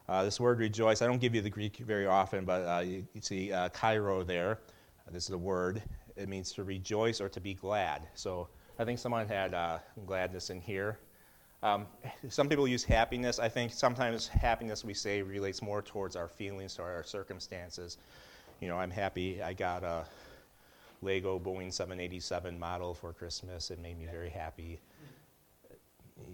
Uh, 0.09 0.25
this 0.25 0.41
word 0.41 0.59
rejoice, 0.59 1.03
I 1.03 1.07
don't 1.07 1.21
give 1.21 1.35
you 1.35 1.43
the 1.43 1.51
Greek 1.51 1.79
very 1.79 2.07
often, 2.07 2.45
but 2.45 2.67
uh, 2.67 2.81
you, 2.81 3.07
see 3.21 3.53
uh, 3.53 3.69
chairo 3.71 4.23
there. 4.23 4.59
This 5.11 5.25
is 5.25 5.29
the 5.29 5.39
word. 5.39 5.83
It 6.17 6.29
means 6.29 6.53
to 6.53 6.65
rejoice 6.65 7.21
or 7.21 7.29
to 7.29 7.41
be 7.41 7.55
glad. 7.55 8.09
So 8.15 8.49
I 8.79 8.85
think 8.85 8.99
someone 8.99 9.27
had 9.27 9.55
uh, 9.55 9.79
gladness 10.07 10.51
in 10.51 10.61
here. 10.61 10.99
Um, 11.63 11.87
some 12.29 12.49
people 12.49 12.67
use 12.67 12.83
happiness. 12.83 13.39
I 13.39 13.49
think 13.49 13.73
sometimes 13.73 14.27
happiness, 14.27 14.85
we 14.85 14.95
say, 14.95 15.23
relates 15.23 15.63
more 15.63 15.83
towards 15.83 16.17
our 16.17 16.29
feelings 16.29 16.79
or 16.79 16.91
our 16.91 17.05
circumstances. 17.05 17.99
You 18.61 18.69
know, 18.69 18.77
I'm 18.77 18.91
happy 18.91 19.43
I 19.43 19.53
got 19.53 19.85
a 19.85 20.05
Lego 21.03 21.39
Boeing 21.39 21.73
787 21.73 22.59
model 22.59 22.95
for 22.95 23.13
Christmas. 23.13 23.71
It 23.71 23.81
made 23.81 23.99
me 23.99 24.07
very 24.07 24.31
happy. 24.31 24.81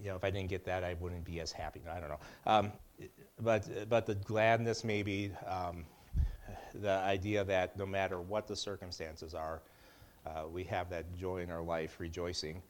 You 0.03 0.11
know, 0.11 0.17
if 0.17 0.25
I 0.25 0.31
didn't 0.31 0.51
get 0.51 0.65
that, 0.67 0.85
I 0.85 0.95
wouldn't 0.95 1.25
be 1.25 1.41
as 1.41 1.53
happy. 1.53 1.81
I 1.91 2.01
don't 2.01 2.11
know. 2.11 2.21
Um, 2.47 2.73
but, 3.41 3.89
but 3.89 4.07
the 4.07 4.15
gladness, 4.15 4.85
maybe, 4.85 5.33
um, 5.47 5.85
the 6.75 6.91
idea 6.91 7.45
that 7.45 7.77
no 7.77 7.87
matter 7.87 8.21
what 8.21 8.47
the 8.47 8.57
circumstances 8.57 9.35
are, 9.35 9.63
uh, 10.27 10.45
we 10.53 10.65
have 10.65 10.91
that 10.91 11.15
joy 11.17 11.39
in 11.39 11.51
our 11.51 11.63
life, 11.63 11.97
rejoicing. 11.99 12.63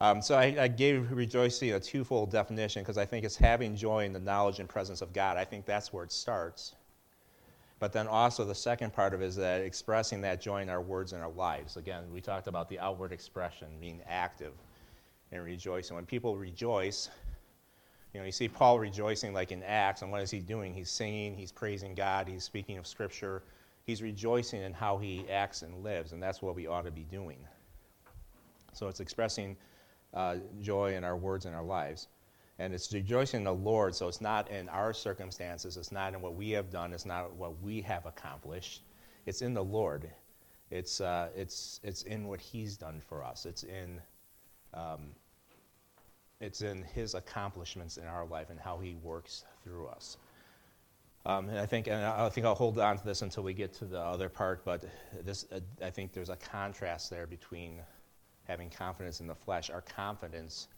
Um, 0.00 0.22
so 0.22 0.36
I, 0.36 0.56
I, 0.60 0.68
gave 0.68 1.10
rejoicing 1.10 1.72
a 1.72 1.80
twofold 1.80 2.30
definition 2.30 2.82
because 2.82 2.98
I 2.98 3.04
think 3.04 3.24
it's 3.24 3.34
having 3.34 3.74
joy 3.74 4.04
in 4.04 4.12
the 4.12 4.20
knowledge 4.20 4.60
and 4.60 4.68
presence 4.68 5.02
of 5.02 5.12
God. 5.12 5.36
I 5.36 5.44
think 5.44 5.66
that's 5.66 5.92
where 5.92 6.04
it 6.04 6.12
starts. 6.12 6.76
But 7.80 7.92
then 7.92 8.06
also 8.06 8.44
the 8.44 8.54
second 8.54 8.92
part 8.92 9.12
of 9.12 9.22
it 9.22 9.26
is 9.26 9.36
that 9.36 9.60
expressing 9.60 10.20
that 10.20 10.40
joy 10.40 10.62
in 10.62 10.68
our 10.68 10.80
words 10.80 11.12
and 11.12 11.22
our 11.22 11.30
lives. 11.30 11.76
Again, 11.76 12.04
we 12.12 12.20
talked 12.20 12.46
about 12.46 12.68
the 12.68 12.78
outward 12.78 13.12
expression, 13.12 13.68
being 13.80 14.00
active 14.08 14.52
and 15.32 15.42
rejoicing. 15.44 15.96
When 15.96 16.06
people 16.06 16.36
rejoice, 16.36 17.10
you 18.12 18.20
know, 18.20 18.26
you 18.26 18.32
see 18.32 18.48
Paul 18.48 18.78
rejoicing 18.78 19.34
like 19.34 19.52
in 19.52 19.62
Acts, 19.62 20.02
and 20.02 20.10
what 20.10 20.22
is 20.22 20.30
he 20.30 20.40
doing? 20.40 20.72
He's 20.72 20.90
singing, 20.90 21.34
he's 21.34 21.52
praising 21.52 21.94
God, 21.94 22.26
he's 22.26 22.44
speaking 22.44 22.78
of 22.78 22.86
Scripture, 22.86 23.42
he's 23.84 24.02
rejoicing 24.02 24.62
in 24.62 24.72
how 24.72 24.98
he 24.98 25.28
acts 25.30 25.62
and 25.62 25.82
lives, 25.84 26.12
and 26.12 26.22
that's 26.22 26.40
what 26.40 26.54
we 26.54 26.66
ought 26.66 26.84
to 26.84 26.90
be 26.90 27.04
doing. 27.04 27.38
So 28.72 28.88
it's 28.88 29.00
expressing 29.00 29.56
uh, 30.14 30.36
joy 30.60 30.94
in 30.94 31.04
our 31.04 31.16
words 31.16 31.46
and 31.46 31.54
our 31.54 31.62
lives. 31.62 32.08
And 32.58 32.74
it's 32.74 32.92
rejoicing 32.92 33.38
in 33.38 33.44
the 33.44 33.54
Lord, 33.54 33.94
so 33.94 34.08
it's 34.08 34.20
not 34.20 34.50
in 34.50 34.68
our 34.68 34.92
circumstances, 34.92 35.76
it's 35.76 35.92
not 35.92 36.14
in 36.14 36.20
what 36.20 36.34
we 36.34 36.50
have 36.50 36.70
done, 36.70 36.92
it's 36.92 37.06
not 37.06 37.34
what 37.34 37.60
we 37.62 37.80
have 37.82 38.04
accomplished. 38.06 38.82
It's 39.26 39.42
in 39.42 39.54
the 39.54 39.62
Lord. 39.62 40.10
It's, 40.70 41.00
uh, 41.00 41.28
it's, 41.36 41.80
it's 41.82 42.02
in 42.02 42.26
what 42.26 42.40
He's 42.40 42.76
done 42.76 43.00
for 43.06 43.22
us. 43.22 43.46
It's 43.46 43.62
in, 43.62 44.00
um, 44.74 45.10
it's 46.40 46.62
in 46.62 46.82
His 46.82 47.14
accomplishments 47.14 47.96
in 47.96 48.04
our 48.04 48.26
life 48.26 48.50
and 48.50 48.58
how 48.58 48.78
He 48.78 48.94
works 49.02 49.44
through 49.64 49.86
us. 49.88 50.16
Um, 51.26 51.48
and 51.48 51.58
I 51.58 51.66
think, 51.66 51.88
and 51.88 52.04
I 52.04 52.28
think 52.28 52.46
I'll 52.46 52.54
hold 52.54 52.78
on 52.78 52.96
to 52.96 53.04
this 53.04 53.22
until 53.22 53.42
we 53.42 53.52
get 53.52 53.72
to 53.74 53.84
the 53.84 54.00
other 54.00 54.28
part. 54.28 54.64
But 54.64 54.84
this, 55.24 55.46
uh, 55.52 55.60
I 55.84 55.90
think 55.90 56.12
there's 56.12 56.30
a 56.30 56.36
contrast 56.36 57.10
there 57.10 57.26
between 57.26 57.80
having 58.46 58.70
confidence 58.70 59.20
in 59.20 59.26
the 59.26 59.34
flesh. 59.34 59.68
Our 59.68 59.82
confidence 59.82 60.68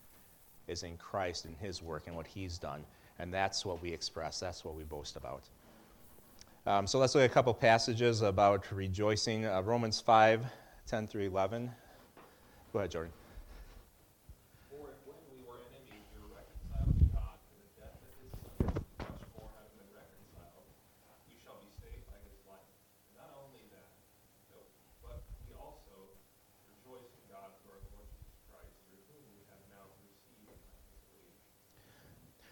is 0.67 0.83
in 0.83 0.97
Christ 0.97 1.45
and 1.45 1.57
His 1.57 1.83
work 1.83 2.05
and 2.07 2.17
what 2.17 2.27
He's 2.27 2.59
done. 2.59 2.85
And 3.19 3.33
that's 3.33 3.67
what 3.67 3.83
we 3.83 3.93
express, 3.93 4.41
that's 4.41 4.65
what 4.65 4.75
we 4.75 4.85
boast 4.85 5.17
about. 5.17 5.43
Um, 6.67 6.87
so 6.87 6.99
let's 6.99 7.15
look 7.15 7.25
at 7.25 7.31
a 7.31 7.33
couple 7.33 7.55
passages 7.55 8.23
about 8.23 8.71
rejoicing. 8.73 9.47
Uh, 9.47 9.63
Romans 9.63 10.01
5 10.01 10.45
10 10.87 11.07
through 11.07 11.23
11. 11.23 11.71
Go 12.73 12.79
ahead, 12.81 12.91
Jordan. 12.91 13.13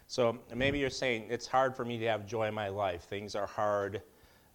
So 0.09 0.39
maybe 0.55 0.79
you're 0.79 0.89
saying, 0.89 1.27
it's 1.29 1.45
hard 1.45 1.75
for 1.75 1.85
me 1.85 1.99
to 1.99 2.07
have 2.07 2.25
joy 2.25 2.47
in 2.47 2.53
my 2.55 2.69
life. 2.69 3.03
Things 3.03 3.35
are 3.35 3.45
hard. 3.45 4.01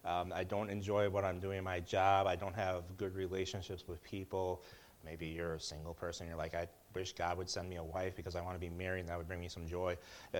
Um, 0.03 0.33
I 0.35 0.43
don't 0.43 0.69
enjoy 0.69 1.09
what 1.09 1.23
I'm 1.23 1.39
doing 1.39 1.59
in 1.59 1.63
my 1.63 1.79
job. 1.79 2.27
I 2.27 2.35
don't 2.35 2.53
have 2.53 2.83
good 2.97 3.15
relationships 3.15 3.85
with 3.87 4.03
people. 4.03 4.61
Maybe 5.05 5.27
you're 5.27 5.53
a 5.53 5.59
single 5.61 5.93
person. 5.93 6.27
You're 6.27 6.35
like, 6.35 6.55
I 6.55 6.67
wish 6.93 7.13
God 7.13 7.37
would 7.37 7.49
send 7.49 7.69
me 7.69 7.77
a 7.77 7.83
wife 7.83 8.17
because 8.17 8.35
I 8.35 8.41
want 8.41 8.55
to 8.55 8.59
be 8.59 8.69
married 8.69 8.99
and 8.99 9.07
that 9.07 9.17
would 9.17 9.29
bring 9.29 9.39
me 9.39 9.47
some 9.47 9.65
joy. 9.65 9.97
Uh, 10.33 10.39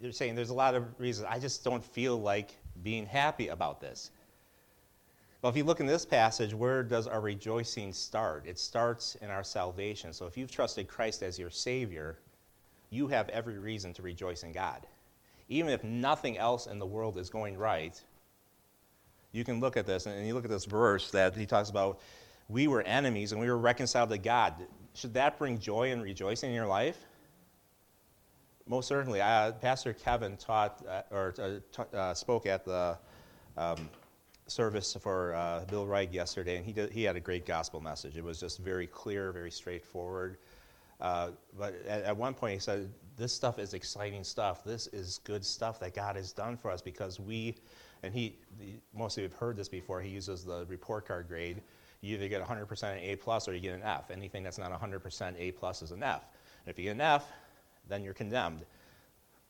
you're 0.00 0.12
saying 0.12 0.34
there's 0.34 0.48
a 0.48 0.54
lot 0.54 0.74
of 0.74 0.98
reasons. 0.98 1.28
I 1.30 1.38
just 1.38 1.62
don't 1.62 1.84
feel 1.84 2.18
like 2.18 2.56
being 2.82 3.04
happy 3.04 3.48
about 3.48 3.82
this. 3.82 4.12
Well, 5.42 5.50
if 5.50 5.58
you 5.58 5.64
look 5.64 5.80
in 5.80 5.86
this 5.86 6.06
passage, 6.06 6.54
where 6.54 6.82
does 6.82 7.06
our 7.06 7.20
rejoicing 7.20 7.92
start? 7.92 8.46
It 8.46 8.58
starts 8.58 9.16
in 9.16 9.28
our 9.28 9.44
salvation. 9.44 10.14
So 10.14 10.24
if 10.24 10.38
you've 10.38 10.50
trusted 10.50 10.88
Christ 10.88 11.22
as 11.22 11.38
your 11.38 11.50
Savior, 11.50 12.16
you 12.94 13.08
have 13.08 13.28
every 13.30 13.58
reason 13.58 13.92
to 13.94 14.02
rejoice 14.02 14.42
in 14.42 14.52
God. 14.52 14.86
Even 15.48 15.70
if 15.70 15.84
nothing 15.84 16.38
else 16.38 16.66
in 16.66 16.78
the 16.78 16.86
world 16.86 17.18
is 17.18 17.28
going 17.28 17.58
right, 17.58 18.00
you 19.32 19.44
can 19.44 19.60
look 19.60 19.76
at 19.76 19.84
this, 19.84 20.06
and 20.06 20.26
you 20.26 20.32
look 20.32 20.44
at 20.44 20.50
this 20.50 20.64
verse 20.64 21.10
that 21.10 21.34
he 21.34 21.44
talks 21.44 21.68
about 21.68 22.00
we 22.48 22.68
were 22.68 22.82
enemies 22.82 23.32
and 23.32 23.40
we 23.40 23.48
were 23.48 23.58
reconciled 23.58 24.10
to 24.10 24.18
God. 24.18 24.54
Should 24.94 25.14
that 25.14 25.38
bring 25.38 25.58
joy 25.58 25.90
and 25.90 26.02
rejoicing 26.02 26.50
in 26.50 26.54
your 26.54 26.66
life? 26.66 26.98
Most 28.66 28.86
certainly. 28.86 29.18
Pastor 29.18 29.92
Kevin 29.92 30.36
taught 30.36 30.82
uh, 30.88 31.02
or 31.10 31.34
uh, 31.38 31.48
t- 31.72 31.96
uh, 31.96 32.14
spoke 32.14 32.46
at 32.46 32.64
the 32.64 32.96
um, 33.56 33.88
service 34.46 34.96
for 35.00 35.34
uh, 35.34 35.64
Bill 35.66 35.86
Wright 35.86 36.10
yesterday, 36.12 36.56
and 36.56 36.64
he, 36.64 36.72
did, 36.72 36.90
he 36.90 37.02
had 37.02 37.16
a 37.16 37.20
great 37.20 37.44
gospel 37.44 37.80
message. 37.80 38.16
It 38.16 38.24
was 38.24 38.40
just 38.40 38.58
very 38.58 38.86
clear, 38.86 39.32
very 39.32 39.50
straightforward. 39.50 40.38
Uh, 41.04 41.32
but 41.58 41.74
at, 41.86 42.02
at, 42.04 42.16
one 42.16 42.32
point, 42.32 42.54
he 42.54 42.58
said, 42.58 42.88
This 43.18 43.30
stuff 43.30 43.58
is 43.58 43.74
exciting 43.74 44.24
stuff. 44.24 44.64
This 44.64 44.86
is 44.86 45.20
good 45.24 45.44
stuff 45.44 45.78
that 45.80 45.92
God 45.92 46.16
has 46.16 46.32
done 46.32 46.56
for 46.56 46.70
us 46.70 46.80
because 46.80 47.20
we, 47.20 47.56
and 48.02 48.14
he, 48.14 48.38
the, 48.58 48.76
most 48.96 49.18
of 49.18 49.22
you 49.22 49.28
have 49.28 49.38
heard 49.38 49.54
this 49.54 49.68
before, 49.68 50.00
he 50.00 50.08
uses 50.08 50.46
the 50.46 50.64
report 50.66 51.06
card 51.06 51.28
grade. 51.28 51.60
You 52.00 52.16
either 52.16 52.28
get 52.28 52.42
100% 52.42 52.82
an 52.84 52.98
A 53.00 53.16
plus 53.16 53.46
or 53.46 53.52
you 53.52 53.60
get 53.60 53.74
an 53.74 53.82
F. 53.82 54.10
Anything 54.10 54.42
that's 54.42 54.56
not 54.56 54.72
100% 54.72 55.34
A 55.38 55.52
plus 55.52 55.82
is 55.82 55.90
an 55.90 56.02
F. 56.02 56.24
And 56.64 56.72
if 56.72 56.78
you 56.78 56.84
get 56.84 56.92
an 56.92 57.02
F, 57.02 57.30
then 57.86 58.02
you're 58.02 58.14
condemned. 58.14 58.64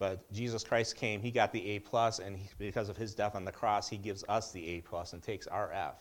But 0.01 0.31
Jesus 0.33 0.65
Christ 0.65 0.97
came, 0.97 1.23
he 1.23 1.31
got 1.31 1.53
the 1.53 1.65
A 1.71 1.79
plus, 1.79 2.19
and 2.19 2.37
he, 2.37 2.49
because 2.59 2.89
of 2.89 2.97
his 2.97 3.15
death 3.15 3.37
on 3.37 3.45
the 3.45 3.53
cross, 3.53 3.89
he 3.89 3.97
gives 3.97 4.25
us 4.29 4.51
the 4.51 4.67
A 4.71 4.81
plus 4.81 5.13
and 5.13 5.23
takes 5.23 5.47
our 5.47 5.73
F. 5.73 5.95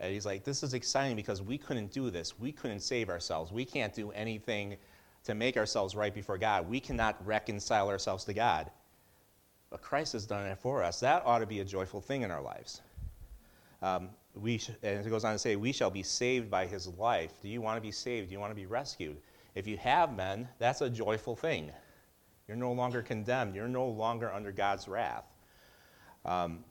And 0.00 0.12
he's 0.12 0.26
like, 0.26 0.44
This 0.44 0.62
is 0.62 0.74
exciting 0.74 1.16
because 1.16 1.42
we 1.42 1.58
couldn't 1.58 1.92
do 1.92 2.10
this. 2.10 2.38
We 2.38 2.52
couldn't 2.52 2.80
save 2.80 3.08
ourselves. 3.08 3.52
We 3.52 3.64
can't 3.64 3.94
do 3.94 4.10
anything 4.12 4.76
to 5.24 5.34
make 5.34 5.56
ourselves 5.56 5.94
right 5.94 6.14
before 6.14 6.38
God. 6.38 6.68
We 6.68 6.80
cannot 6.80 7.24
reconcile 7.26 7.88
ourselves 7.88 8.24
to 8.24 8.34
God. 8.34 8.70
But 9.70 9.82
Christ 9.82 10.14
has 10.14 10.24
done 10.24 10.46
it 10.46 10.58
for 10.58 10.82
us. 10.82 11.00
That 11.00 11.22
ought 11.26 11.40
to 11.40 11.46
be 11.46 11.60
a 11.60 11.64
joyful 11.64 12.00
thing 12.00 12.22
in 12.22 12.30
our 12.30 12.40
lives. 12.40 12.80
Um, 13.82 14.10
we 14.34 14.58
sh- 14.58 14.70
and 14.82 15.06
it 15.06 15.10
goes 15.10 15.24
on 15.24 15.32
to 15.32 15.38
say, 15.38 15.56
We 15.56 15.72
shall 15.72 15.90
be 15.90 16.02
saved 16.02 16.50
by 16.50 16.66
his 16.66 16.86
life. 16.86 17.32
Do 17.42 17.48
you 17.48 17.60
want 17.60 17.76
to 17.76 17.80
be 17.80 17.92
saved? 17.92 18.28
Do 18.28 18.32
you 18.32 18.40
want 18.40 18.50
to 18.50 18.56
be 18.56 18.66
rescued? 18.66 19.16
If 19.54 19.66
you 19.66 19.76
have 19.78 20.16
been, 20.16 20.48
that's 20.58 20.80
a 20.80 20.90
joyful 20.90 21.34
thing. 21.34 21.72
You're 22.46 22.56
no 22.56 22.72
longer 22.72 23.02
condemned, 23.02 23.54
you're 23.54 23.68
no 23.68 23.86
longer 23.86 24.32
under 24.32 24.52
God's 24.52 24.88
wrath. 24.88 25.24
Um, 26.24 26.64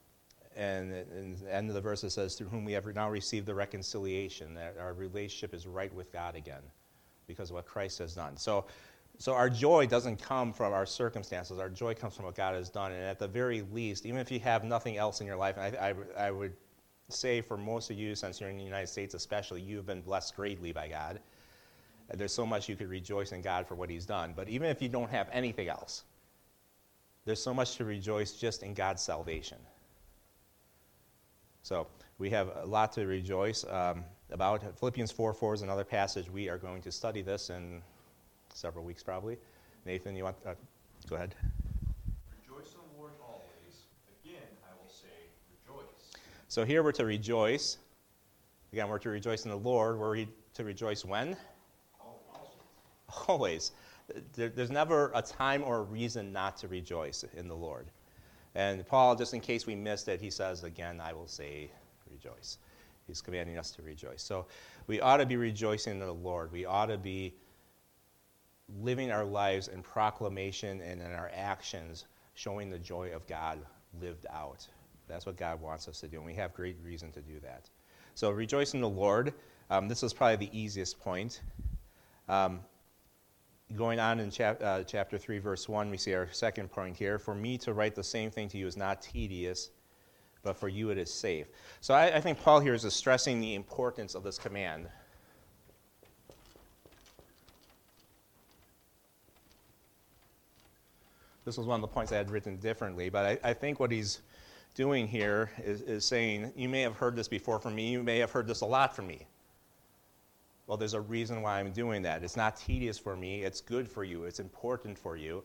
and, 0.58 0.92
and 0.92 1.38
the 1.38 1.54
end 1.54 1.70
of 1.70 1.76
the 1.76 1.82
verse 1.82 2.04
it 2.04 2.10
says, 2.10 2.36
through 2.36 2.48
whom 2.48 2.66
we 2.66 2.74
have 2.74 2.86
now 2.96 3.10
received 3.10 3.46
the 3.46 3.54
reconciliation, 3.54 4.56
that 4.56 4.76
our 4.80 4.94
relationship 4.94 5.54
is 5.54 5.68
right 5.68 5.94
with 5.94 6.12
God 6.12 6.36
again 6.36 6.64
because 7.28 7.50
of 7.50 7.56
what 7.56 7.66
Christ 7.66 8.00
has 8.00 8.16
done. 8.16 8.36
So, 8.38 8.66
so 9.20 9.34
our 9.34 9.50
joy 9.50 9.86
doesn't 9.86 10.22
come 10.22 10.52
from 10.54 10.74
our 10.74 10.86
circumstances. 10.86 11.60
Our 11.60 11.70
joy 11.70 11.94
comes 11.94 12.16
from 12.16 12.26
what 12.26 12.36
God 12.36 12.56
has 12.56 12.70
done. 12.70 12.92
And 12.92 13.04
at 13.04 13.20
the 13.20 13.28
very 13.28 13.62
least, 13.72 14.06
even 14.06 14.20
if 14.20 14.32
you 14.32 14.40
have 14.40 14.64
nothing 14.64 14.98
else 14.98 15.22
in 15.22 15.28
your 15.28 15.36
life, 15.36 15.58
I, 15.58 15.94
I, 16.18 16.28
I 16.28 16.32
would 16.32 16.54
say 17.10 17.42
for 17.42 17.58
most 17.58 17.90
of 17.90 17.98
you, 17.98 18.16
since 18.16 18.42
you're 18.42 18.50
in 18.50 18.58
the 18.58 18.64
United 18.64 18.88
States 18.88 19.14
especially, 19.14 19.62
you've 19.62 19.86
been 19.86 20.02
blessed 20.02 20.36
greatly 20.36 20.72
by 20.72 20.88
God. 20.88 21.20
There's 22.14 22.34
so 22.34 22.46
much 22.46 22.70
you 22.70 22.76
could 22.76 22.90
rejoice 22.90 23.32
in 23.32 23.42
God 23.42 23.68
for 23.68 23.76
what 23.76 23.90
He's 23.90 24.06
done. 24.06 24.34
But 24.36 24.50
even 24.50 24.70
if 24.70 24.82
you 24.82 24.90
don't 24.90 25.10
have 25.10 25.28
anything 25.32 25.68
else, 25.68 26.04
there's 27.26 27.42
so 27.42 27.54
much 27.54 27.76
to 27.76 27.86
rejoice 27.86 28.34
just 28.34 28.64
in 28.64 28.74
God's 28.74 29.02
salvation. 29.02 29.58
So 31.68 31.86
we 32.18 32.30
have 32.30 32.50
a 32.64 32.66
lot 32.66 32.94
to 32.94 33.06
rejoice. 33.06 33.66
Um, 33.66 34.06
about. 34.32 34.64
Philippians 34.80 35.12
4 35.12 35.34
4 35.34 35.54
is 35.56 35.62
another 35.64 35.84
passage. 35.84 36.30
We 36.30 36.48
are 36.48 36.58
going 36.58 36.82
to 36.84 36.94
study 36.94 37.22
this 37.22 37.50
in 37.50 37.82
several 38.54 38.86
weeks, 38.86 39.04
probably. 39.04 39.38
Nathan, 39.86 40.16
you 40.16 40.24
want 40.24 40.38
uh, 40.46 40.54
go 41.10 41.18
ahead? 41.18 41.36
Rejoice 42.48 42.72
in 42.72 42.80
the 42.80 42.98
Lord 42.98 43.12
always. 43.22 43.84
Again, 44.24 44.48
I 44.64 44.72
will 44.82 44.90
say, 44.90 45.08
rejoice. 45.68 45.92
So 46.48 46.64
here 46.64 46.84
we're 46.84 46.94
to 46.94 47.06
rejoice. 47.06 47.80
Again, 48.72 48.88
we're 48.88 49.00
to 49.00 49.10
rejoice 49.10 49.44
in 49.44 49.52
the 49.52 49.58
Lord. 49.58 50.00
We're 50.00 50.24
to 50.54 50.64
rejoice 50.64 51.04
when? 51.04 51.36
Always. 53.28 53.74
There, 54.36 54.48
there's 54.48 54.72
never 54.72 55.12
a 55.14 55.22
time 55.22 55.66
or 55.66 55.80
a 55.80 55.84
reason 55.84 56.32
not 56.32 56.56
to 56.60 56.70
rejoice 56.70 57.26
in 57.36 57.50
the 57.50 57.56
Lord. 57.56 57.88
And 58.58 58.86
Paul, 58.88 59.16
just 59.16 59.36
in 59.36 59.40
case 59.40 59.68
we 59.68 59.76
missed 59.76 60.08
it, 60.08 60.20
he 60.20 60.32
says, 60.32 60.64
again, 60.64 61.00
I 61.00 61.14
will 61.14 61.28
say, 61.28 61.70
rejoice. 62.12 62.58
He's 63.06 63.22
commanding 63.22 63.56
us 63.56 63.70
to 63.72 63.84
rejoice. 63.84 64.24
So 64.24 64.48
we 64.88 65.00
ought 65.00 65.18
to 65.18 65.28
be 65.28 65.38
rejoicing 65.38 65.94
in 65.94 66.00
the 66.00 66.12
Lord. 66.12 66.52
We 66.52 66.66
ought 66.66 66.88
to 66.88 66.98
be 66.98 67.36
living 68.82 69.12
our 69.12 69.24
lives 69.24 69.68
in 69.68 69.84
proclamation 69.84 70.82
and 70.82 71.00
in 71.04 71.12
our 71.14 71.30
actions, 71.36 72.06
showing 72.34 72.72
the 72.72 72.80
joy 72.80 73.12
of 73.14 73.28
God 73.28 73.60
lived 74.02 74.26
out. 74.34 74.68
That's 75.08 75.28
what 75.28 75.38
God 75.38 75.62
wants 75.62 75.88
us 75.88 76.00
to 76.00 76.08
do, 76.08 76.18
and 76.18 76.26
we 76.26 76.34
have 76.34 76.52
great 76.54 76.78
reason 76.84 77.12
to 77.12 77.22
do 77.22 77.40
that. 77.44 77.70
So 78.16 78.32
rejoice 78.32 78.74
in 78.74 78.82
the 78.82 78.90
Lord. 78.90 79.36
Um, 79.70 79.88
this 79.88 80.02
is 80.02 80.14
probably 80.14 80.48
the 80.48 80.60
easiest 80.60 81.00
point. 81.00 81.42
Um, 82.28 82.62
going 83.76 84.00
on 84.00 84.20
in 84.20 84.32
chap- 84.32 84.62
uh, 84.64 84.84
chapter 84.84 85.18
3, 85.18 85.40
verse 85.40 85.68
1, 85.68 85.90
we 85.90 85.98
see 85.98 86.14
our 86.14 86.30
second 86.32 86.72
point 86.72 86.96
here. 86.96 87.20
For 87.20 87.36
me 87.36 87.58
to 87.60 87.74
write 87.74 87.96
the 87.96 88.04
same 88.04 88.32
thing 88.32 88.48
to 88.50 88.58
you 88.58 88.66
is 88.66 88.78
not 88.78 89.02
tedious, 89.02 89.72
but 90.44 90.58
for 90.58 90.70
you 90.70 90.90
it 90.90 90.98
is 90.98 91.14
safe. 91.14 91.48
So 91.82 91.94
I, 91.94 92.16
I 92.16 92.22
think 92.22 92.42
Paul 92.42 92.60
here 92.60 92.74
is 92.74 92.92
stressing 92.94 93.42
the 93.42 93.56
importance 93.56 94.16
of 94.16 94.24
this 94.24 94.38
command. 94.38 94.88
This 101.44 101.58
was 101.58 101.66
one 101.66 101.76
of 101.76 101.82
the 101.82 101.88
points 101.88 102.12
I 102.12 102.18
had 102.18 102.30
written 102.30 102.58
differently, 102.58 103.10
but 103.10 103.26
I, 103.26 103.50
I 103.50 103.54
think 103.54 103.80
what 103.80 103.92
he's 103.92 104.20
doing 104.76 105.08
here 105.08 105.50
is, 105.64 105.82
is 105.82 106.06
saying, 106.06 106.52
You 106.56 106.68
may 106.68 106.82
have 106.82 106.96
heard 106.96 107.16
this 107.16 107.28
before 107.28 107.60
from 107.60 107.76
me, 107.76 107.90
you 107.90 108.04
may 108.04 108.20
have 108.20 108.32
heard 108.32 108.48
this 108.48 108.62
a 108.62 108.66
lot 108.66 108.96
from 108.96 109.08
me. 109.08 109.28
Well, 110.68 110.78
there's 110.78 110.94
a 110.94 111.02
reason 111.02 111.42
why 111.42 111.60
I'm 111.60 111.72
doing 111.72 112.02
that. 112.04 112.24
It's 112.24 112.36
not 112.36 112.58
tedious 112.58 113.00
for 113.00 113.16
me, 113.16 113.44
it's 113.44 113.62
good 113.62 113.88
for 113.88 114.04
you, 114.04 114.26
it's 114.26 114.40
important 114.40 114.98
for 114.98 115.16
you. 115.16 115.44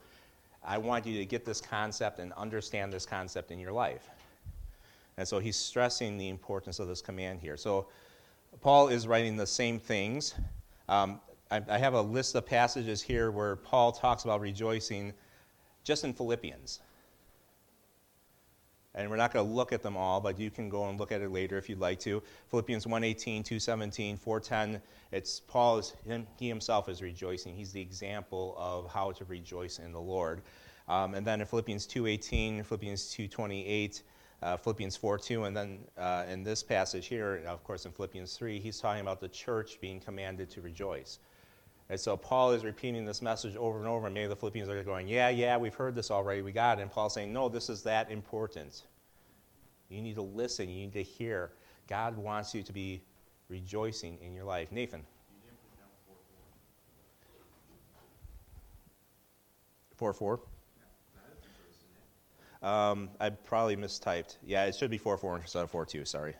I 0.64 0.78
want 0.78 1.06
you 1.06 1.16
to 1.18 1.24
get 1.24 1.44
this 1.44 1.60
concept 1.60 2.18
and 2.18 2.32
understand 2.34 2.92
this 2.92 3.06
concept 3.06 3.50
in 3.50 3.58
your 3.58 3.72
life. 3.72 4.10
And 5.16 5.26
so 5.26 5.38
he's 5.38 5.56
stressing 5.56 6.18
the 6.18 6.28
importance 6.28 6.78
of 6.78 6.88
this 6.88 7.00
command 7.00 7.40
here. 7.40 7.56
So 7.56 7.88
Paul 8.60 8.88
is 8.88 9.06
writing 9.06 9.36
the 9.36 9.46
same 9.46 9.78
things. 9.78 10.34
Um, 10.88 11.20
I, 11.50 11.62
I 11.68 11.78
have 11.78 11.94
a 11.94 12.02
list 12.02 12.34
of 12.34 12.46
passages 12.46 13.02
here 13.02 13.30
where 13.30 13.56
Paul 13.56 13.92
talks 13.92 14.24
about 14.24 14.40
rejoicing 14.40 15.12
just 15.84 16.04
in 16.04 16.12
Philippians. 16.12 16.80
And 18.94 19.08
we're 19.08 19.16
not 19.16 19.32
going 19.32 19.46
to 19.46 19.52
look 19.52 19.72
at 19.72 19.82
them 19.82 19.96
all, 19.96 20.20
but 20.20 20.38
you 20.38 20.50
can 20.50 20.68
go 20.68 20.88
and 20.88 21.00
look 21.00 21.12
at 21.12 21.22
it 21.22 21.30
later 21.30 21.56
if 21.56 21.68
you'd 21.68 21.78
like 21.78 21.98
to. 22.00 22.22
Philippians 22.50 22.84
1:18, 22.84 23.42
2:17, 23.42 24.18
4:10. 24.18 24.80
It's 25.12 25.40
Paul 25.40 25.78
is 25.78 25.94
him, 26.04 26.26
he 26.38 26.48
himself 26.48 26.88
is 26.88 27.00
rejoicing. 27.00 27.56
He's 27.56 27.72
the 27.72 27.80
example 27.80 28.54
of 28.58 28.90
how 28.90 29.12
to 29.12 29.24
rejoice 29.24 29.78
in 29.78 29.92
the 29.92 30.00
Lord. 30.00 30.42
Um, 30.88 31.14
and 31.14 31.26
then 31.26 31.40
in 31.40 31.46
Philippians 31.46 31.86
2:18, 31.86 32.64
Philippians 32.64 33.14
2:28, 33.14 34.02
uh, 34.42 34.56
Philippians 34.56 34.98
4:2, 34.98 35.46
and 35.46 35.56
then 35.56 35.78
uh, 35.96 36.24
in 36.28 36.42
this 36.42 36.62
passage 36.62 37.06
here, 37.06 37.42
of 37.46 37.64
course, 37.64 37.86
in 37.86 37.92
Philippians 37.92 38.36
3, 38.36 38.60
he's 38.60 38.78
talking 38.78 39.00
about 39.00 39.20
the 39.20 39.28
church 39.28 39.80
being 39.80 40.00
commanded 40.00 40.50
to 40.50 40.60
rejoice. 40.60 41.18
And 41.92 42.00
so 42.00 42.16
Paul 42.16 42.52
is 42.52 42.64
repeating 42.64 43.04
this 43.04 43.20
message 43.20 43.54
over 43.54 43.78
and 43.78 43.86
over, 43.86 44.06
and 44.06 44.14
maybe 44.14 44.26
the 44.26 44.34
Philippians 44.34 44.66
are 44.66 44.82
going, 44.82 45.06
Yeah, 45.06 45.28
yeah, 45.28 45.58
we've 45.58 45.74
heard 45.74 45.94
this 45.94 46.10
already, 46.10 46.40
we 46.40 46.50
got 46.50 46.78
it. 46.78 46.82
And 46.82 46.90
Paul's 46.90 47.12
saying, 47.12 47.30
No, 47.30 47.50
this 47.50 47.68
is 47.68 47.82
that 47.82 48.10
important. 48.10 48.84
You 49.90 50.00
need 50.00 50.14
to 50.14 50.22
listen, 50.22 50.70
you 50.70 50.76
need 50.76 50.94
to 50.94 51.02
hear. 51.02 51.50
God 51.86 52.16
wants 52.16 52.54
you 52.54 52.62
to 52.62 52.72
be 52.72 53.02
rejoicing 53.50 54.16
in 54.22 54.32
your 54.32 54.44
life. 54.44 54.72
Nathan. 54.72 55.00
You 55.00 55.36
didn't 55.44 55.58
put 55.60 55.76
down 55.76 55.90
four, 59.98 60.14
four. 60.14 60.14
4 60.14 60.38
4. 60.38 60.40
Yeah, 60.78 60.84
that 61.14 61.36
is 61.36 61.44
rejoice 61.44 61.84
in 61.84 62.66
it. 62.66 62.72
Um, 62.72 63.10
I 63.20 63.28
probably 63.28 63.76
mistyped. 63.76 64.38
Yeah, 64.46 64.64
it 64.64 64.74
should 64.74 64.90
be 64.90 64.96
4 64.96 65.18
4 65.18 65.40
instead 65.40 65.62
of 65.62 65.70
4 65.70 65.84
2, 65.84 66.06
sorry. 66.06 66.36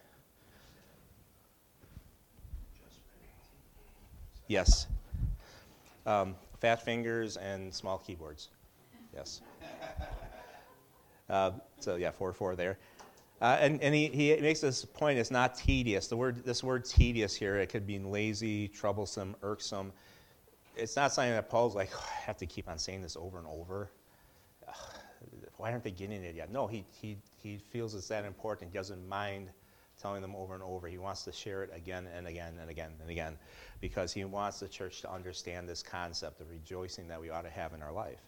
Yes. 4.48 4.86
Um, 6.06 6.34
fat 6.60 6.82
fingers 6.84 7.36
and 7.36 7.72
small 7.72 7.98
keyboards. 7.98 8.48
Yes. 9.14 9.40
Uh, 11.30 11.52
so 11.78 11.96
yeah, 11.96 12.10
four 12.10 12.32
four 12.32 12.56
there. 12.56 12.78
Uh, 13.40 13.56
and 13.60 13.82
and 13.82 13.94
he, 13.94 14.08
he 14.08 14.36
makes 14.40 14.60
this 14.60 14.84
point. 14.84 15.18
It's 15.18 15.30
not 15.30 15.54
tedious. 15.54 16.06
The 16.06 16.16
word 16.16 16.44
this 16.44 16.62
word 16.62 16.84
tedious 16.84 17.34
here 17.34 17.56
it 17.56 17.70
could 17.70 17.86
mean 17.86 18.10
lazy, 18.10 18.68
troublesome, 18.68 19.34
irksome. 19.42 19.92
It's 20.76 20.94
not 20.94 21.12
something 21.12 21.32
that 21.32 21.48
Paul's 21.48 21.74
like. 21.74 21.90
"Oh, 21.94 22.08
I 22.10 22.20
have 22.26 22.36
to 22.38 22.46
keep 22.46 22.68
on 22.68 22.78
saying 22.78 23.02
this 23.02 23.16
over 23.16 23.38
and 23.38 23.46
over. 23.46 23.90
Ugh, 24.68 24.74
why 25.56 25.72
aren't 25.72 25.84
they 25.84 25.90
getting 25.90 26.22
it 26.22 26.34
yet? 26.34 26.52
No, 26.52 26.66
he 26.66 26.84
he 27.00 27.16
he 27.42 27.58
feels 27.70 27.94
it's 27.94 28.08
that 28.08 28.24
important. 28.24 28.70
He 28.70 28.76
doesn't 28.76 29.08
mind 29.08 29.48
telling 30.02 30.20
them 30.20 30.34
over 30.34 30.54
and 30.54 30.62
over. 30.62 30.88
He 30.88 30.98
wants 30.98 31.22
to 31.24 31.32
share 31.32 31.62
it 31.62 31.70
again 31.74 32.08
and 32.14 32.26
again 32.26 32.54
and 32.60 32.68
again 32.68 32.90
and 33.00 33.08
again 33.08 33.38
because 33.80 34.12
he 34.12 34.24
wants 34.24 34.60
the 34.60 34.68
church 34.68 35.00
to 35.02 35.10
understand 35.10 35.68
this 35.68 35.82
concept 35.82 36.40
of 36.40 36.50
rejoicing 36.50 37.08
that 37.08 37.20
we 37.20 37.30
ought 37.30 37.42
to 37.42 37.50
have 37.50 37.72
in 37.72 37.82
our 37.82 37.92
life. 37.92 38.20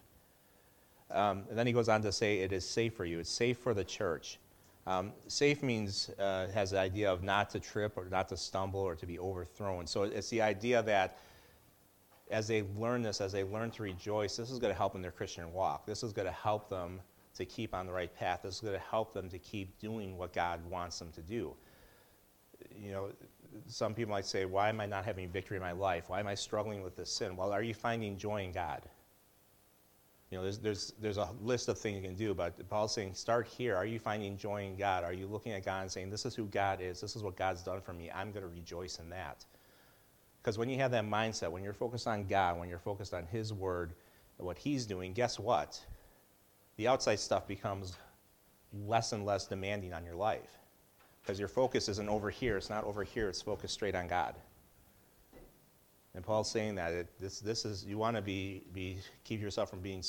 Um, 1.11 1.43
and 1.49 1.57
then 1.57 1.67
he 1.67 1.73
goes 1.73 1.89
on 1.89 2.01
to 2.01 2.11
say 2.11 2.39
it 2.39 2.51
is 2.51 2.67
safe 2.67 2.95
for 2.95 3.05
you. 3.05 3.19
It's 3.19 3.29
safe 3.29 3.59
for 3.59 3.73
the 3.73 3.83
church. 3.83 4.39
Um, 4.87 5.13
safe 5.27 5.61
means 5.61 6.09
uh, 6.19 6.47
has 6.53 6.71
the 6.71 6.79
idea 6.79 7.11
of 7.11 7.23
not 7.23 7.49
to 7.51 7.59
trip 7.59 7.93
or 7.97 8.07
not 8.09 8.29
to 8.29 8.37
stumble 8.37 8.79
or 8.79 8.95
to 8.95 9.05
be 9.05 9.19
overthrown. 9.19 9.87
So 9.87 10.03
it's 10.03 10.29
the 10.29 10.41
idea 10.41 10.81
that 10.83 11.17
as 12.31 12.47
they 12.47 12.63
learn 12.77 13.01
this, 13.01 13.21
as 13.21 13.31
they 13.31 13.43
learn 13.43 13.71
to 13.71 13.83
rejoice, 13.83 14.37
this 14.37 14.49
is 14.49 14.59
going 14.59 14.73
to 14.73 14.77
help 14.77 14.95
in 14.95 15.01
their 15.01 15.11
Christian 15.11 15.51
walk. 15.53 15.85
This 15.85 16.03
is 16.03 16.11
going 16.13 16.27
to 16.27 16.33
help 16.33 16.69
them 16.69 17.01
to 17.35 17.45
keep 17.45 17.73
on 17.73 17.85
the 17.85 17.93
right 17.93 18.13
path. 18.15 18.41
This 18.43 18.55
is 18.55 18.61
going 18.61 18.73
to 18.73 18.79
help 18.79 19.13
them 19.13 19.29
to 19.29 19.37
keep 19.37 19.77
doing 19.79 20.17
what 20.17 20.33
God 20.33 20.59
wants 20.69 20.97
them 20.99 21.11
to 21.13 21.21
do. 21.21 21.53
You 22.77 22.91
know, 22.91 23.09
some 23.67 23.93
people 23.93 24.11
might 24.11 24.25
say, 24.25 24.45
Why 24.45 24.69
am 24.69 24.79
I 24.79 24.85
not 24.85 25.05
having 25.05 25.29
victory 25.29 25.57
in 25.57 25.63
my 25.63 25.71
life? 25.71 26.05
Why 26.07 26.19
am 26.19 26.27
I 26.27 26.35
struggling 26.35 26.83
with 26.83 26.95
this 26.95 27.09
sin? 27.09 27.35
Well, 27.35 27.51
are 27.51 27.63
you 27.63 27.73
finding 27.73 28.17
joy 28.17 28.43
in 28.43 28.51
God? 28.51 28.81
You 30.31 30.37
know, 30.37 30.43
there's, 30.43 30.57
there's, 30.57 30.93
there's 30.99 31.17
a 31.17 31.29
list 31.41 31.69
of 31.69 31.77
things 31.77 31.97
you 31.97 32.01
can 32.01 32.15
do, 32.15 32.33
but 32.33 32.67
Paul's 32.67 32.93
saying, 32.93 33.13
start 33.13 33.47
here. 33.47 33.75
Are 33.75 33.85
you 33.85 33.99
finding 33.99 34.37
joy 34.37 34.63
in 34.63 34.75
God? 34.75 35.03
Are 35.03 35.13
you 35.13 35.27
looking 35.27 35.53
at 35.53 35.63
God 35.63 35.83
and 35.83 35.91
saying, 35.91 36.09
This 36.09 36.25
is 36.25 36.35
who 36.35 36.45
God 36.45 36.81
is? 36.81 36.99
This 36.99 37.15
is 37.15 37.23
what 37.23 37.35
God's 37.35 37.63
done 37.63 37.81
for 37.81 37.93
me. 37.93 38.11
I'm 38.11 38.31
going 38.31 38.43
to 38.43 38.49
rejoice 38.49 38.99
in 38.99 39.09
that. 39.09 39.45
Because 40.41 40.57
when 40.57 40.69
you 40.69 40.77
have 40.77 40.91
that 40.91 41.05
mindset, 41.05 41.51
when 41.51 41.63
you're 41.63 41.73
focused 41.73 42.07
on 42.07 42.25
God, 42.25 42.59
when 42.59 42.69
you're 42.69 42.79
focused 42.79 43.13
on 43.13 43.25
His 43.25 43.53
Word, 43.53 43.93
what 44.37 44.57
He's 44.57 44.85
doing, 44.85 45.13
guess 45.13 45.39
what? 45.39 45.83
The 46.77 46.87
outside 46.87 47.19
stuff 47.19 47.47
becomes 47.47 47.97
less 48.73 49.13
and 49.13 49.25
less 49.25 49.47
demanding 49.47 49.93
on 49.93 50.03
your 50.03 50.15
life. 50.15 50.59
Because 51.25 51.39
your 51.39 51.47
focus 51.47 51.89
isn't 51.89 52.07
over 52.07 52.29
here, 52.29 52.55
it's 52.55 52.69
not 52.69 52.83
over 52.83 53.03
here, 53.03 53.27
it's 53.29 53.41
focused 53.41 53.73
straight 53.73 53.95
on 53.95 54.07
God. 54.07 54.35
And 56.13 56.23
Paul's 56.23 56.49
saying 56.49 56.75
that 56.75 56.93
it, 56.93 57.07
this, 57.19 57.39
this 57.39 57.65
is 57.65 57.83
you 57.83 57.97
want 57.97 58.15
to 58.15 58.21
be, 58.21 58.63
be 58.73 58.99
keep 59.23 59.41
yourself 59.41 59.69
from 59.69 59.79
being 59.79 60.03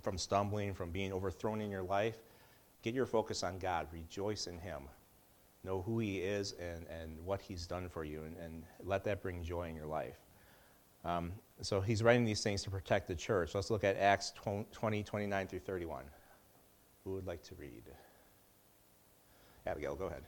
from 0.00 0.16
stumbling, 0.16 0.72
from 0.72 0.90
being 0.90 1.12
overthrown 1.12 1.60
in 1.60 1.70
your 1.70 1.82
life. 1.82 2.16
Get 2.82 2.94
your 2.94 3.04
focus 3.04 3.42
on 3.42 3.58
God. 3.58 3.88
Rejoice 3.92 4.46
in 4.46 4.58
Him. 4.58 4.82
Know 5.64 5.82
who 5.82 5.98
He 5.98 6.18
is 6.18 6.52
and, 6.52 6.86
and 6.88 7.18
what 7.24 7.42
He's 7.42 7.66
done 7.66 7.88
for 7.88 8.04
you, 8.04 8.22
and, 8.22 8.36
and 8.38 8.62
let 8.84 9.04
that 9.04 9.22
bring 9.22 9.42
joy 9.42 9.68
in 9.68 9.74
your 9.74 9.86
life. 9.86 10.16
Um, 11.04 11.32
so 11.62 11.80
he's 11.80 12.02
writing 12.02 12.24
these 12.24 12.42
things 12.42 12.62
to 12.64 12.70
protect 12.70 13.08
the 13.08 13.14
church. 13.14 13.54
Let's 13.54 13.70
look 13.70 13.84
at 13.84 13.96
Acts 13.96 14.32
20, 14.72 15.02
29 15.02 15.46
through 15.46 15.58
31. 15.60 16.04
Who 17.04 17.12
would 17.14 17.26
like 17.26 17.42
to 17.44 17.54
read? 17.54 17.82
Abigail, 19.66 19.94
go 19.94 20.06
ahead. 20.06 20.22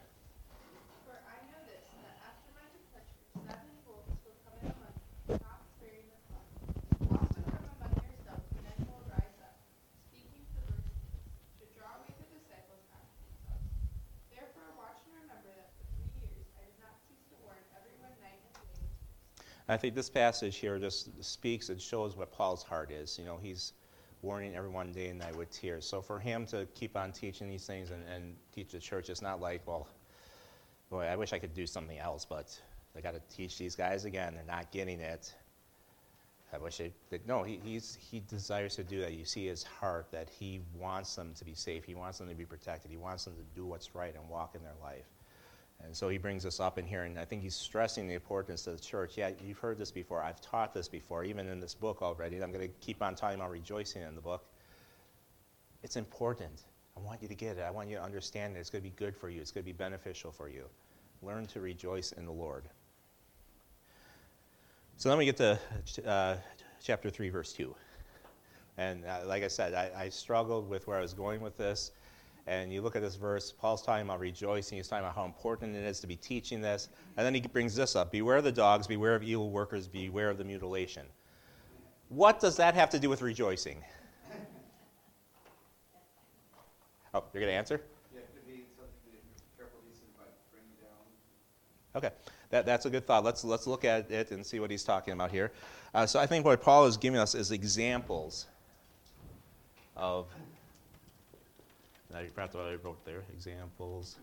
I 19.72 19.78
think 19.78 19.94
this 19.94 20.10
passage 20.10 20.56
here 20.56 20.78
just 20.78 21.24
speaks 21.24 21.70
and 21.70 21.80
shows 21.80 22.14
what 22.14 22.30
Paul's 22.30 22.62
heart 22.62 22.90
is. 22.90 23.18
You 23.18 23.24
know, 23.24 23.38
he's 23.40 23.72
warning 24.20 24.54
everyone 24.54 24.92
day 24.92 25.08
and 25.08 25.18
night 25.18 25.34
with 25.34 25.50
tears. 25.50 25.86
So 25.86 26.02
for 26.02 26.18
him 26.18 26.44
to 26.48 26.66
keep 26.74 26.94
on 26.94 27.10
teaching 27.10 27.48
these 27.48 27.66
things 27.66 27.90
and, 27.90 28.02
and 28.06 28.36
teach 28.54 28.72
the 28.72 28.78
church, 28.78 29.08
it's 29.08 29.22
not 29.22 29.40
like, 29.40 29.66
well, 29.66 29.88
boy, 30.90 31.04
I 31.04 31.16
wish 31.16 31.32
I 31.32 31.38
could 31.38 31.54
do 31.54 31.66
something 31.66 31.98
else, 31.98 32.26
but 32.26 32.60
I 32.96 33.00
got 33.00 33.14
to 33.14 33.20
teach 33.34 33.58
these 33.58 33.74
guys 33.74 34.04
again. 34.04 34.34
They're 34.34 34.56
not 34.56 34.70
getting 34.70 35.00
it. 35.00 35.34
I 36.52 36.58
wish 36.58 36.76
they, 36.76 36.92
they 37.08 37.20
no, 37.26 37.42
he, 37.42 37.58
he's, 37.64 37.96
he 38.10 38.20
desires 38.20 38.76
to 38.76 38.84
do 38.84 39.00
that. 39.00 39.14
You 39.14 39.24
see 39.24 39.46
his 39.46 39.62
heart 39.62 40.08
that 40.12 40.28
he 40.28 40.60
wants 40.78 41.16
them 41.16 41.32
to 41.34 41.44
be 41.44 41.54
safe. 41.54 41.84
He 41.84 41.94
wants 41.94 42.18
them 42.18 42.28
to 42.28 42.34
be 42.34 42.44
protected. 42.44 42.90
He 42.90 42.98
wants 42.98 43.24
them 43.24 43.34
to 43.34 43.42
do 43.54 43.64
what's 43.64 43.94
right 43.94 44.14
and 44.14 44.28
walk 44.28 44.54
in 44.54 44.62
their 44.62 44.76
life. 44.82 45.06
And 45.84 45.96
so 45.96 46.08
he 46.08 46.18
brings 46.18 46.46
us 46.46 46.60
up 46.60 46.78
in 46.78 46.86
here, 46.86 47.04
and 47.04 47.18
I 47.18 47.24
think 47.24 47.42
he's 47.42 47.56
stressing 47.56 48.06
the 48.06 48.14
importance 48.14 48.66
of 48.66 48.76
the 48.76 48.82
church. 48.82 49.16
Yeah, 49.16 49.30
you've 49.44 49.58
heard 49.58 49.78
this 49.78 49.90
before. 49.90 50.22
I've 50.22 50.40
taught 50.40 50.72
this 50.74 50.88
before, 50.88 51.24
even 51.24 51.48
in 51.48 51.58
this 51.58 51.74
book 51.74 52.02
already. 52.02 52.40
I'm 52.40 52.52
going 52.52 52.68
to 52.68 52.74
keep 52.80 53.02
on 53.02 53.16
talking 53.16 53.40
about 53.40 53.50
rejoicing 53.50 54.02
in 54.02 54.14
the 54.14 54.20
book. 54.20 54.44
It's 55.82 55.96
important. 55.96 56.62
I 56.96 57.00
want 57.00 57.20
you 57.22 57.28
to 57.28 57.34
get 57.34 57.56
it. 57.56 57.62
I 57.62 57.70
want 57.70 57.88
you 57.88 57.96
to 57.96 58.02
understand 58.02 58.56
it. 58.56 58.60
It's 58.60 58.70
going 58.70 58.84
to 58.84 58.88
be 58.88 58.94
good 58.96 59.16
for 59.16 59.28
you. 59.28 59.40
It's 59.40 59.50
going 59.50 59.64
to 59.64 59.72
be 59.72 59.72
beneficial 59.72 60.30
for 60.30 60.48
you. 60.48 60.66
Learn 61.22 61.46
to 61.46 61.60
rejoice 61.60 62.12
in 62.12 62.26
the 62.26 62.32
Lord. 62.32 62.64
So 64.96 65.08
then 65.08 65.18
we 65.18 65.24
get 65.24 65.36
to 65.38 65.58
uh, 66.06 66.36
chapter 66.82 67.10
3, 67.10 67.28
verse 67.30 67.52
2. 67.52 67.74
And 68.78 69.04
uh, 69.04 69.20
like 69.26 69.42
I 69.42 69.48
said, 69.48 69.74
I, 69.74 69.90
I, 70.04 70.08
struggled 70.08 70.68
with 70.68 70.86
where 70.86 70.96
I 70.96 71.02
was 71.02 71.12
going 71.12 71.40
with 71.40 71.56
this. 71.58 71.92
And 72.46 72.72
you 72.72 72.82
look 72.82 72.96
at 72.96 73.02
this 73.02 73.16
verse, 73.16 73.52
Paul's 73.52 73.82
talking 73.82 74.04
about 74.04 74.18
rejoicing. 74.18 74.78
He's 74.78 74.88
talking 74.88 75.04
about 75.04 75.14
how 75.14 75.24
important 75.24 75.76
it 75.76 75.84
is 75.84 76.00
to 76.00 76.06
be 76.06 76.16
teaching 76.16 76.60
this. 76.60 76.88
And 77.16 77.24
then 77.24 77.34
he 77.34 77.40
brings 77.40 77.76
this 77.76 77.94
up 77.94 78.10
Beware 78.10 78.38
of 78.38 78.44
the 78.44 78.52
dogs, 78.52 78.86
beware 78.86 79.14
of 79.14 79.22
evil 79.22 79.50
workers, 79.50 79.86
beware 79.86 80.30
of 80.30 80.38
the 80.38 80.44
mutilation. 80.44 81.06
What 82.08 82.40
does 82.40 82.56
that 82.56 82.74
have 82.74 82.90
to 82.90 82.98
do 82.98 83.08
with 83.08 83.22
rejoicing? 83.22 83.82
Oh, 87.14 87.22
you're 87.34 87.42
going 87.42 87.52
to 87.52 87.58
answer? 87.58 87.82
Yeah, 88.14 88.20
it 88.20 88.32
could 88.32 88.46
be 88.46 88.64
something 88.74 88.88
that 89.04 89.12
you're 89.12 89.44
careful, 89.58 89.80
these 89.86 89.98
things 89.98 90.16
might 90.16 90.32
down. 90.80 90.96
Okay, 91.94 92.10
that, 92.52 92.66
that's 92.66 92.84
a 92.84 92.90
good 92.90 93.06
thought. 93.06 93.24
Let's, 93.24 93.44
let's 93.44 93.66
look 93.66 93.84
at 93.84 94.10
it 94.10 94.30
and 94.30 94.44
see 94.44 94.60
what 94.60 94.70
he's 94.70 94.84
talking 94.84 95.14
about 95.14 95.30
here. 95.30 95.50
Uh, 95.94 96.06
so 96.06 96.20
I 96.20 96.26
think 96.26 96.44
what 96.44 96.60
Paul 96.60 96.86
is 96.86 96.98
giving 96.98 97.18
us 97.18 97.34
is 97.34 97.50
examples 97.50 98.46
of. 99.96 100.26
You 102.14 102.28
forgot 102.28 102.54
what 102.54 102.64
I 102.64 102.74
wrote 102.74 103.02
there. 103.06 103.22
Examples. 103.32 104.16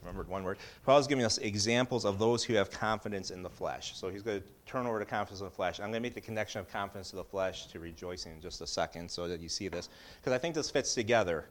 Remembered 0.00 0.28
one 0.28 0.44
word. 0.44 0.56
Paul 0.84 0.98
is 0.98 1.06
giving 1.06 1.26
us 1.26 1.36
examples 1.38 2.06
of 2.06 2.18
those 2.18 2.42
who 2.42 2.54
have 2.54 2.70
confidence 2.70 3.30
in 3.30 3.42
the 3.42 3.50
flesh. 3.50 3.94
So 3.94 4.08
he's 4.08 4.22
going 4.22 4.40
to 4.40 4.46
turn 4.64 4.86
over 4.86 4.98
to 4.98 5.04
confidence 5.04 5.40
in 5.40 5.46
the 5.46 5.50
flesh. 5.50 5.78
I'm 5.78 5.90
going 5.90 5.94
to 5.94 6.00
make 6.00 6.14
the 6.14 6.22
connection 6.22 6.58
of 6.58 6.70
confidence 6.70 7.12
in 7.12 7.18
the 7.18 7.24
flesh 7.24 7.66
to 7.66 7.78
rejoicing 7.78 8.32
in 8.32 8.40
just 8.40 8.62
a 8.62 8.66
second 8.66 9.10
so 9.10 9.28
that 9.28 9.40
you 9.40 9.48
see 9.50 9.68
this. 9.68 9.90
Because 10.20 10.32
I 10.32 10.38
think 10.38 10.54
this 10.54 10.70
fits 10.70 10.94
together. 10.94 11.46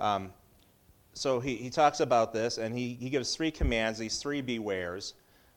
Um, 0.00 0.32
so 1.18 1.40
he, 1.40 1.56
he 1.56 1.68
talks 1.68 1.98
about 1.98 2.32
this 2.32 2.58
and 2.58 2.72
he, 2.72 2.96
he 3.00 3.10
gives 3.10 3.34
three 3.34 3.50
commands, 3.50 3.98
these 3.98 4.18
three 4.18 4.40
bewares. 4.40 5.14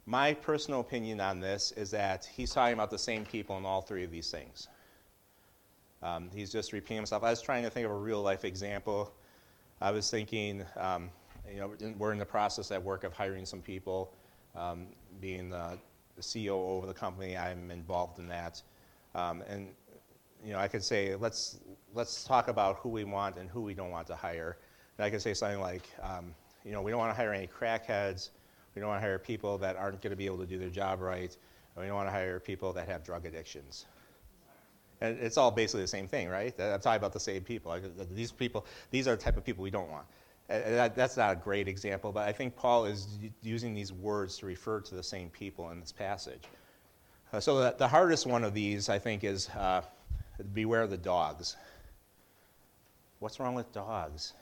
My 0.08 0.34
personal 0.34 0.80
opinion 0.80 1.22
on 1.22 1.40
this 1.40 1.72
is 1.74 1.92
that 1.92 2.28
he's 2.36 2.52
talking 2.52 2.74
about 2.74 2.90
the 2.90 2.98
same 2.98 3.26
people 3.26 3.56
in 3.60 3.64
all 3.64 3.80
three 3.80 4.04
of 4.04 4.10
these 4.10 4.32
things. 4.32 4.70
Um, 6.02 6.32
he's 6.34 6.52
just 6.52 6.74
repeating 6.74 6.98
himself. 6.98 7.24
I 7.24 7.30
was 7.30 7.44
trying 7.44 7.62
to 7.62 7.70
think 7.70 7.86
of 7.86 7.92
a 7.92 7.96
real 7.96 8.24
life 8.24 8.44
example. 8.44 9.14
I 9.80 9.92
was 9.92 10.10
thinking, 10.10 10.66
um, 10.78 11.12
you 11.48 11.60
know, 11.60 11.72
we're 12.00 12.12
in 12.12 12.18
the 12.18 12.26
process 12.26 12.72
at 12.72 12.82
work 12.82 13.04
of 13.04 13.14
hiring 13.14 13.46
some 13.46 13.62
people. 13.62 14.16
Um, 14.56 14.88
being 15.20 15.52
the, 15.52 15.78
CEO 16.20 16.52
over 16.52 16.86
the 16.86 16.94
company, 16.94 17.36
I'm 17.36 17.72
involved 17.72 18.20
in 18.20 18.28
that. 18.28 18.62
Um, 19.16 19.44
and, 19.48 19.70
you 20.44 20.54
know, 20.54 20.60
I 20.60 20.68
could 20.68 20.84
say, 20.84 21.16
let's, 21.16 21.60
let's 21.96 22.24
talk 22.24 22.48
about 22.48 22.78
who 22.78 22.90
we 22.90 23.04
want 23.04 23.38
and 23.38 23.50
who 23.50 23.62
we 23.62 23.74
don't 23.74 23.90
want 23.90 24.06
to 24.08 24.16
hire. 24.16 24.58
And 24.98 25.06
I 25.06 25.10
can 25.10 25.20
say 25.20 25.34
something 25.34 25.60
like, 25.60 25.90
um, 26.02 26.34
you 26.64 26.72
know, 26.72 26.82
we 26.82 26.92
don't 26.92 27.00
want 27.00 27.12
to 27.12 27.16
hire 27.16 27.34
any 27.34 27.48
crackheads. 27.48 28.30
We 28.76 28.80
don't 28.80 28.90
want 28.90 29.02
to 29.02 29.06
hire 29.06 29.20
people 29.20 29.58
that 29.60 29.76
aren't 29.76 30.02
going 30.02 30.12
to 30.12 30.18
be 30.18 30.26
able 30.26 30.38
to 30.40 30.46
do 30.46 30.58
their 30.58 30.70
job 30.70 31.02
right. 31.02 31.36
And 31.76 31.84
we 31.84 31.88
don't 31.88 31.96
want 31.96 32.08
to 32.08 32.12
hire 32.12 32.40
people 32.40 32.74
that 32.74 32.88
have 32.88 33.04
drug 33.04 33.26
addictions. 33.26 33.86
And 35.02 35.18
it's 35.20 35.38
all 35.38 35.52
basically 35.52 35.82
the 35.82 35.88
same 35.88 36.08
thing, 36.08 36.30
right? 36.30 36.54
I'm 36.60 36.80
talking 36.80 36.98
about 36.98 37.14
the 37.14 37.20
same 37.20 37.42
people. 37.42 37.76
These 38.12 38.32
people, 38.32 38.66
these 38.92 39.08
are 39.08 39.16
the 39.16 39.22
type 39.22 39.36
of 39.36 39.44
people 39.44 39.64
we 39.64 39.72
don't 39.72 39.90
want. 39.90 40.06
That, 40.48 40.96
that's 40.96 41.18
not 41.18 41.32
a 41.32 41.36
great 41.36 41.68
example, 41.68 42.12
but 42.12 42.28
I 42.28 42.32
think 42.32 42.56
Paul 42.56 42.86
is 42.86 43.08
using 43.42 43.74
these 43.74 43.94
words 43.94 44.38
to 44.40 44.46
refer 44.46 44.82
to 44.82 44.96
the 44.96 45.04
same 45.04 45.30
people 45.30 45.72
in 45.72 45.80
this 45.80 45.92
passage. 45.92 46.44
Uh, 47.34 47.40
so 47.40 47.60
the, 47.60 47.76
the, 47.78 47.88
hardest 47.88 48.28
one 48.28 48.44
of 48.44 48.54
these, 48.54 48.90
I 48.90 49.00
think, 49.00 49.24
is 49.24 49.48
uh, 49.50 49.82
beware 50.54 50.88
the 50.88 50.98
dogs. 50.98 51.56
What's 53.20 53.40
wrong 53.40 53.56
with 53.56 53.72
dogs? 53.72 54.34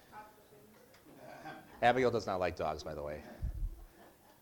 Abigail 1.81 2.11
does 2.11 2.27
not 2.27 2.39
like 2.39 2.55
dogs, 2.55 2.83
by 2.83 2.93
the 2.93 3.01
way. 3.03 3.21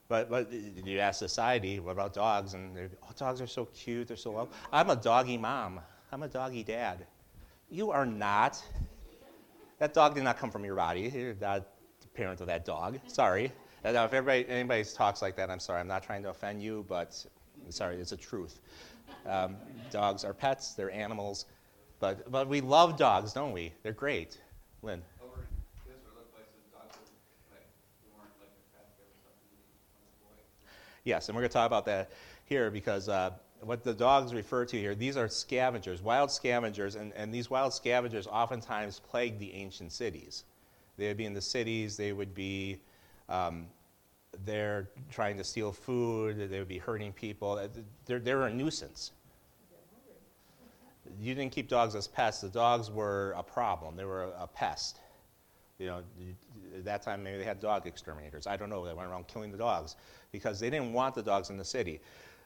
But, 0.09 0.29
but 0.29 0.51
you 0.51 0.99
ask 0.99 1.19
society, 1.19 1.79
what 1.79 1.91
about 1.91 2.13
dogs? 2.13 2.53
And 2.53 2.89
oh, 3.03 3.09
dogs 3.17 3.41
are 3.41 3.47
so 3.47 3.65
cute, 3.65 4.07
they're 4.07 4.17
so 4.17 4.31
loved. 4.31 4.53
I'm 4.71 4.89
a 4.89 4.95
doggy 4.95 5.37
mom. 5.37 5.81
I'm 6.11 6.23
a 6.23 6.27
doggy 6.27 6.63
dad. 6.63 7.05
You 7.69 7.91
are 7.91 8.05
not. 8.05 8.63
That 9.79 9.93
dog 9.93 10.15
did 10.15 10.23
not 10.23 10.37
come 10.37 10.49
from 10.49 10.63
your 10.63 10.75
body. 10.75 11.11
You're 11.13 11.35
not 11.35 11.67
the 12.01 12.07
parent 12.07 12.39
of 12.39 12.47
that 12.47 12.65
dog. 12.65 12.99
Sorry. 13.07 13.51
Now, 13.83 14.05
if 14.05 14.13
everybody, 14.13 14.47
anybody 14.49 14.83
talks 14.83 15.21
like 15.21 15.35
that, 15.35 15.49
I'm 15.49 15.59
sorry. 15.59 15.81
I'm 15.81 15.87
not 15.87 16.03
trying 16.03 16.23
to 16.23 16.29
offend 16.29 16.63
you, 16.63 16.85
but 16.87 17.25
sorry, 17.69 17.97
it's 17.97 18.11
a 18.11 18.17
truth. 18.17 18.59
Um, 19.25 19.57
dogs 19.91 20.23
are 20.23 20.33
pets, 20.33 20.73
they're 20.73 20.91
animals. 20.91 21.45
But, 21.99 22.31
but 22.31 22.47
we 22.47 22.61
love 22.61 22.97
dogs, 22.97 23.33
don't 23.33 23.51
we? 23.51 23.73
They're 23.83 23.93
great. 23.93 24.39
Lynn. 24.81 25.01
Over 25.21 25.41
in 25.41 25.91
Israel, 25.91 26.13
other 26.15 26.25
places, 26.33 26.63
dogs 26.71 26.95
are 26.95 27.53
like, 27.53 27.65
they 28.03 28.09
weren't 28.13 28.29
like 28.39 28.53
a 28.53 28.77
pet, 28.77 28.85
they 28.97 29.05
were 29.05 29.17
something 29.23 29.49
you 29.49 29.57
eat 29.57 29.77
on 29.97 30.05
the 30.05 30.17
boy. 30.21 30.37
Yes, 31.07 31.29
and 31.29 31.35
we're 31.37 31.43
going 31.43 31.49
to 31.51 31.53
talk 31.53 31.67
about 31.67 31.85
that 31.85 32.11
here 32.43 32.69
because 32.69 33.07
uh, 33.07 33.29
what 33.61 33.81
the 33.81 33.93
dogs 33.93 34.33
refer 34.33 34.65
to 34.65 34.77
here, 34.77 34.93
these 34.93 35.15
are 35.15 35.29
scavengers, 35.29 36.01
wild 36.01 36.29
scavengers, 36.29 36.95
and, 36.95 37.13
and 37.13 37.33
these 37.33 37.49
wild 37.49 37.73
scavengers 37.73 38.27
oftentimes 38.27 38.99
plagued 38.99 39.39
the 39.39 39.53
ancient 39.53 39.93
cities. 39.93 40.43
They 40.97 41.07
would 41.07 41.15
be 41.15 41.23
in 41.23 41.33
the 41.33 41.41
cities, 41.41 41.95
they 41.95 42.11
would 42.11 42.35
be 42.35 42.81
um, 43.29 43.67
there 44.43 44.89
trying 45.09 45.37
to 45.37 45.45
steal 45.45 45.71
food, 45.71 46.49
they 46.51 46.59
would 46.59 46.67
be 46.67 46.77
hurting 46.77 47.13
people. 47.13 47.57
They're, 48.05 48.19
they're 48.19 48.43
a 48.43 48.53
nuisance. 48.53 49.11
You 51.21 51.33
didn't 51.35 51.53
keep 51.53 51.69
dogs 51.69 51.95
as 51.95 52.05
pets, 52.05 52.41
the 52.41 52.49
dogs 52.49 52.91
were 52.91 53.33
a 53.37 53.43
problem, 53.43 53.95
they 53.95 54.03
were 54.03 54.25
a, 54.25 54.43
a 54.43 54.47
pest. 54.47 54.99
You 55.79 55.87
know, 55.87 56.01
at 56.75 56.85
that 56.85 57.01
time 57.03 57.23
maybe 57.23 57.37
they 57.37 57.43
had 57.43 57.59
dog 57.59 57.85
exterminators. 57.85 58.47
I 58.47 58.57
don't 58.57 58.69
know. 58.69 58.85
They 58.85 58.93
went 58.93 59.09
around 59.09 59.27
killing 59.27 59.51
the 59.51 59.57
dogs 59.57 59.95
because 60.31 60.59
they 60.59 60.69
didn't 60.69 60.93
want 60.93 61.15
the 61.15 61.21
dogs 61.21 61.49
in 61.49 61.57
the 61.57 61.65
city. 61.65 62.01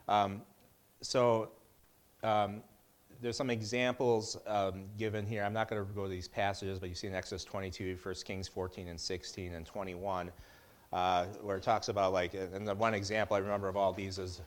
Um, 0.08 0.42
so 1.02 1.52
um, 2.24 2.62
there's 3.22 3.38
some 3.38 3.50
examples 3.50 4.38
um, 4.48 4.86
given 4.98 5.26
here. 5.26 5.44
I'm 5.44 5.54
not 5.54 5.70
going 5.70 5.86
to 5.86 5.94
go 5.94 6.04
to 6.04 6.10
these 6.10 6.28
passages, 6.28 6.80
but 6.80 6.90
you 6.90 6.96
see 6.96 7.08
in 7.08 7.16
Exodus 7.16 7.44
22, 7.44 7.98
1 8.02 8.16
Kings 8.26 8.48
14 8.48 8.88
and 8.88 9.00
16 9.00 9.54
and 9.54 9.66
21, 9.66 10.32
uh, 10.92 11.26
where 11.42 11.58
it 11.58 11.64
talks 11.64 11.88
about 11.90 12.14
like, 12.14 12.34
and 12.34 12.68
the 12.68 12.76
one 12.76 12.94
example 12.94 13.36
I 13.36 13.40
remember 13.40 13.68
of 13.68 13.78
all 13.78 13.94
these 13.94 14.18
is 14.20 14.42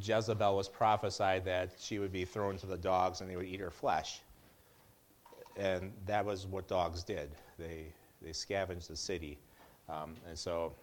Jezebel 0.00 0.56
was 0.56 0.68
prophesied 0.68 1.44
that 1.44 1.70
she 1.78 1.98
would 1.98 2.12
be 2.12 2.24
thrown 2.24 2.56
to 2.58 2.66
the 2.66 2.78
dogs 2.78 3.20
and 3.20 3.30
they 3.30 3.36
would 3.36 3.46
eat 3.46 3.60
her 3.60 3.70
flesh. 3.70 4.20
And 5.56 5.92
that 6.06 6.24
was 6.24 6.46
what 6.46 6.66
dogs 6.66 7.04
did. 7.04 7.30
They, 7.58 7.92
they 8.24 8.32
scavenged 8.32 8.88
the 8.88 8.96
city. 8.96 9.38
Um, 9.88 10.14
and 10.28 10.38
so 10.38 10.74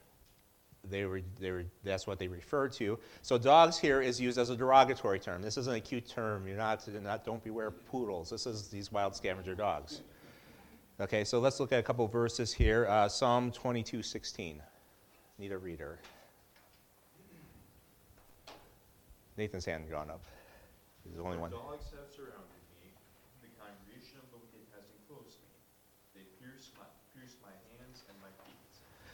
they 0.89 1.05
were, 1.05 1.21
they 1.39 1.51
were, 1.51 1.65
that's 1.83 2.07
what 2.07 2.19
they 2.19 2.27
referred 2.27 2.71
to. 2.73 2.97
So 3.21 3.37
dogs 3.37 3.77
here 3.77 4.01
is 4.01 4.19
used 4.19 4.37
as 4.37 4.49
a 4.49 4.55
derogatory 4.55 5.19
term. 5.19 5.41
This 5.41 5.57
isn't 5.57 5.75
a 5.75 5.79
cute 5.79 6.07
term. 6.07 6.47
You're 6.47 6.57
not, 6.57 6.87
not 7.01 7.25
don't 7.25 7.43
beware 7.43 7.71
poodles. 7.71 8.29
This 8.29 8.45
is 8.45 8.67
these 8.67 8.91
wild 8.91 9.15
scavenger 9.15 9.55
dogs. 9.55 10.01
Okay, 10.99 11.23
so 11.23 11.39
let's 11.39 11.59
look 11.59 11.71
at 11.71 11.79
a 11.79 11.83
couple 11.83 12.05
verses 12.07 12.51
here. 12.51 12.85
Uh, 12.87 13.07
Psalm 13.07 13.51
22, 13.51 14.03
16. 14.03 14.61
Need 15.37 15.51
a 15.51 15.57
reader. 15.57 15.99
Nathan's 19.37 19.63
hand 19.63 19.87
gone 19.89 20.11
up. 20.11 20.19
He's 21.07 21.15
the 21.15 21.23
only 21.23 21.37
one. 21.37 21.51
Dogs 21.51 21.87
have 21.95 22.11
surrounded 22.11 22.59
me. 22.83 22.91
The 23.39 23.47
congregation 23.55 24.19
of 24.19 24.27
the 24.35 24.43
wicked 24.43 24.67
has 24.75 24.83
enclosed 24.99 25.39
me. 25.39 25.55
They 26.11 26.27
pierce 26.43 26.75
my, 26.75 26.83
pierce 27.15 27.39
my 27.39 27.55
hands 27.71 28.03
and 28.11 28.19
my 28.19 28.27
feet. 28.43 28.59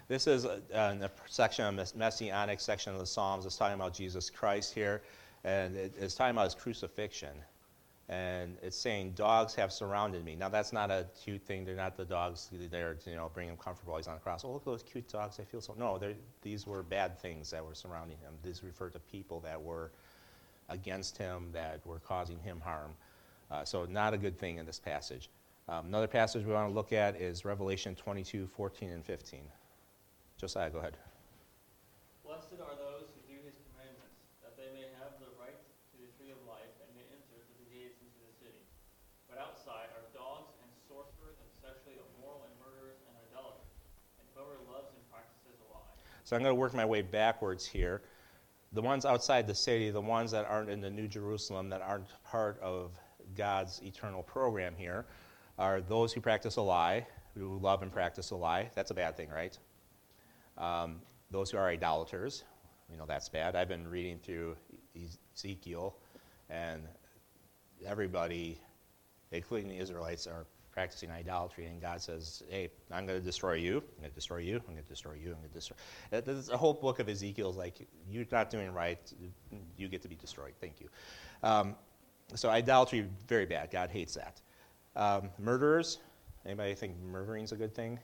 This 0.07 0.27
is 0.27 0.45
a, 0.45 0.61
a 0.71 1.09
section, 1.25 1.65
a 1.65 1.85
messianic 1.95 2.59
section 2.59 2.93
of 2.93 2.99
the 2.99 3.05
Psalms. 3.07 3.45
It's 3.45 3.57
talking 3.57 3.75
about 3.75 3.93
Jesus 3.93 4.29
Christ 4.29 4.73
here, 4.73 5.01
and 5.43 5.75
it, 5.75 5.95
it's 5.99 6.13
talking 6.13 6.35
about 6.35 6.45
his 6.45 6.55
crucifixion. 6.55 7.35
And 8.07 8.57
it's 8.61 8.77
saying, 8.77 9.13
dogs 9.13 9.55
have 9.55 9.73
surrounded 9.73 10.23
me. 10.23 10.35
Now, 10.35 10.47
that's 10.47 10.71
not 10.71 10.91
a 10.91 11.07
cute 11.23 11.41
thing. 11.41 11.65
They're 11.65 11.75
not 11.75 11.97
the 11.97 12.05
dogs 12.05 12.51
there 12.69 12.93
to, 12.93 13.09
you 13.09 13.15
know, 13.15 13.31
bring 13.33 13.49
him 13.49 13.57
comfortable. 13.57 13.97
He's 13.97 14.05
on 14.05 14.13
the 14.13 14.19
cross. 14.19 14.45
Oh, 14.45 14.51
look 14.51 14.61
at 14.61 14.65
those 14.65 14.83
cute 14.83 15.07
dogs. 15.11 15.39
I 15.39 15.43
feel 15.43 15.59
so. 15.59 15.73
No, 15.75 15.99
these 16.43 16.67
were 16.67 16.83
bad 16.83 17.19
things 17.19 17.49
that 17.49 17.65
were 17.65 17.73
surrounding 17.73 18.17
him. 18.19 18.33
These 18.43 18.63
refer 18.63 18.91
to 18.91 18.99
people 18.99 19.39
that 19.39 19.59
were 19.59 19.91
against 20.69 21.17
him, 21.17 21.49
that 21.53 21.83
were 21.83 21.97
causing 21.97 22.37
him 22.37 22.61
harm. 22.63 22.91
Uh, 23.49 23.65
so, 23.65 23.85
not 23.85 24.13
a 24.13 24.19
good 24.19 24.37
thing 24.37 24.59
in 24.59 24.67
this 24.67 24.79
passage. 24.79 25.31
Um, 25.67 25.87
another 25.87 26.07
passage 26.07 26.45
we 26.45 26.53
want 26.53 26.69
to 26.69 26.75
look 26.75 26.93
at 26.93 27.19
is 27.19 27.43
Revelation 27.43 27.95
22, 27.95 28.45
14, 28.45 28.91
and 28.91 29.03
15. 29.03 29.41
Josiah, 30.35 30.69
go 30.69 30.79
ahead. 30.83 30.97
Blessed 32.27 32.59
are 32.59 32.75
those 32.75 33.07
who 33.15 33.21
do 33.23 33.39
his 33.47 33.55
commandments, 33.71 34.19
that 34.43 34.59
they 34.59 34.67
may 34.75 34.91
have 34.99 35.15
the 35.23 35.31
right 35.39 35.55
to 35.55 35.95
the 35.95 36.11
tree 36.19 36.35
of 36.35 36.39
life 36.43 36.75
and 36.83 36.91
may 36.91 37.07
enter 37.07 37.39
through 37.47 37.59
the 37.63 37.69
gates 37.71 38.03
into 38.03 38.19
the 38.19 38.33
city. 38.35 38.63
But 39.31 39.39
outside 39.39 39.87
are 39.95 40.03
dogs 40.11 40.51
and 40.59 40.69
sorcerers 40.91 41.39
and 41.39 41.49
sexually 41.55 41.95
immoral 41.97 42.43
and 42.43 42.53
murderers 42.59 42.99
and 43.07 43.15
idolaters, 43.31 43.71
and 44.19 44.27
whoever 44.35 44.59
loves 44.67 44.91
and 44.91 45.03
practices 45.07 45.55
a 45.63 45.67
lie. 45.71 45.95
So 46.27 46.35
I'm 46.35 46.43
going 46.43 46.51
to 46.51 46.59
work 46.59 46.75
my 46.75 46.85
way 46.85 47.01
backwards 47.01 47.63
here. 47.63 48.03
The 48.75 48.83
ones 48.83 49.07
outside 49.07 49.47
the 49.47 49.55
city, 49.55 49.87
the 49.87 50.03
ones 50.03 50.35
that 50.35 50.43
aren't 50.51 50.69
in 50.69 50.81
the 50.83 50.91
New 50.91 51.07
Jerusalem, 51.07 51.71
that 51.71 51.79
aren't 51.81 52.11
part 52.27 52.59
of 52.59 52.91
God's 53.39 53.79
eternal 53.81 54.21
program 54.21 54.75
here, 54.75 55.05
are 55.57 55.79
those 55.79 56.11
who 56.11 56.19
practice 56.19 56.57
a 56.57 56.61
lie, 56.61 57.07
who 57.37 57.57
love 57.59 57.83
and 57.83 57.91
practice 57.91 58.31
a 58.31 58.35
lie. 58.35 58.69
That's 58.75 58.91
a 58.91 58.93
bad 58.93 59.15
thing, 59.15 59.29
right? 59.29 59.57
Um, 60.57 61.01
those 61.31 61.51
who 61.51 61.57
are 61.57 61.67
idolaters, 61.67 62.43
we 62.89 62.97
know 62.97 63.05
that's 63.05 63.29
bad. 63.29 63.55
I've 63.55 63.67
been 63.67 63.87
reading 63.87 64.19
through 64.19 64.55
Ezekiel, 65.35 65.95
and 66.49 66.83
everybody, 67.85 68.59
including 69.31 69.69
the 69.69 69.77
Israelites, 69.77 70.27
are 70.27 70.45
practicing 70.71 71.09
idolatry, 71.09 71.65
and 71.65 71.81
God 71.81 72.01
says, 72.01 72.43
"Hey, 72.49 72.69
I'm 72.91 73.05
going 73.05 73.19
to 73.19 73.25
destroy 73.25 73.53
you. 73.53 73.77
I'm 73.77 74.01
going 74.01 74.09
to 74.09 74.15
destroy 74.15 74.37
you. 74.39 74.57
I'm 74.57 74.73
going 74.73 74.83
to 74.83 74.89
destroy 74.89 75.13
you. 75.13 75.29
I'm 75.29 75.37
going 75.37 75.49
to 75.49 75.53
destroy." 75.53 75.77
There's 76.11 76.49
a 76.49 76.57
whole 76.57 76.73
book 76.73 76.99
of 76.99 77.09
Ezekiel 77.09 77.49
is 77.49 77.55
like, 77.57 77.87
"You're 78.09 78.25
not 78.31 78.49
doing 78.49 78.71
right. 78.73 78.99
You 79.77 79.87
get 79.87 80.01
to 80.03 80.07
be 80.07 80.15
destroyed. 80.15 80.53
Thank 80.61 80.79
you." 80.79 80.89
Um, 81.43 81.75
so 82.33 82.49
idolatry, 82.49 83.07
very 83.27 83.45
bad. 83.45 83.71
God 83.71 83.89
hates 83.89 84.15
that. 84.15 84.41
Um, 84.95 85.29
murderers. 85.39 85.99
Anybody 86.45 86.75
think 86.75 86.95
murdering 86.99 87.43
is 87.43 87.51
a 87.51 87.55
good 87.55 87.73
thing? 87.73 87.99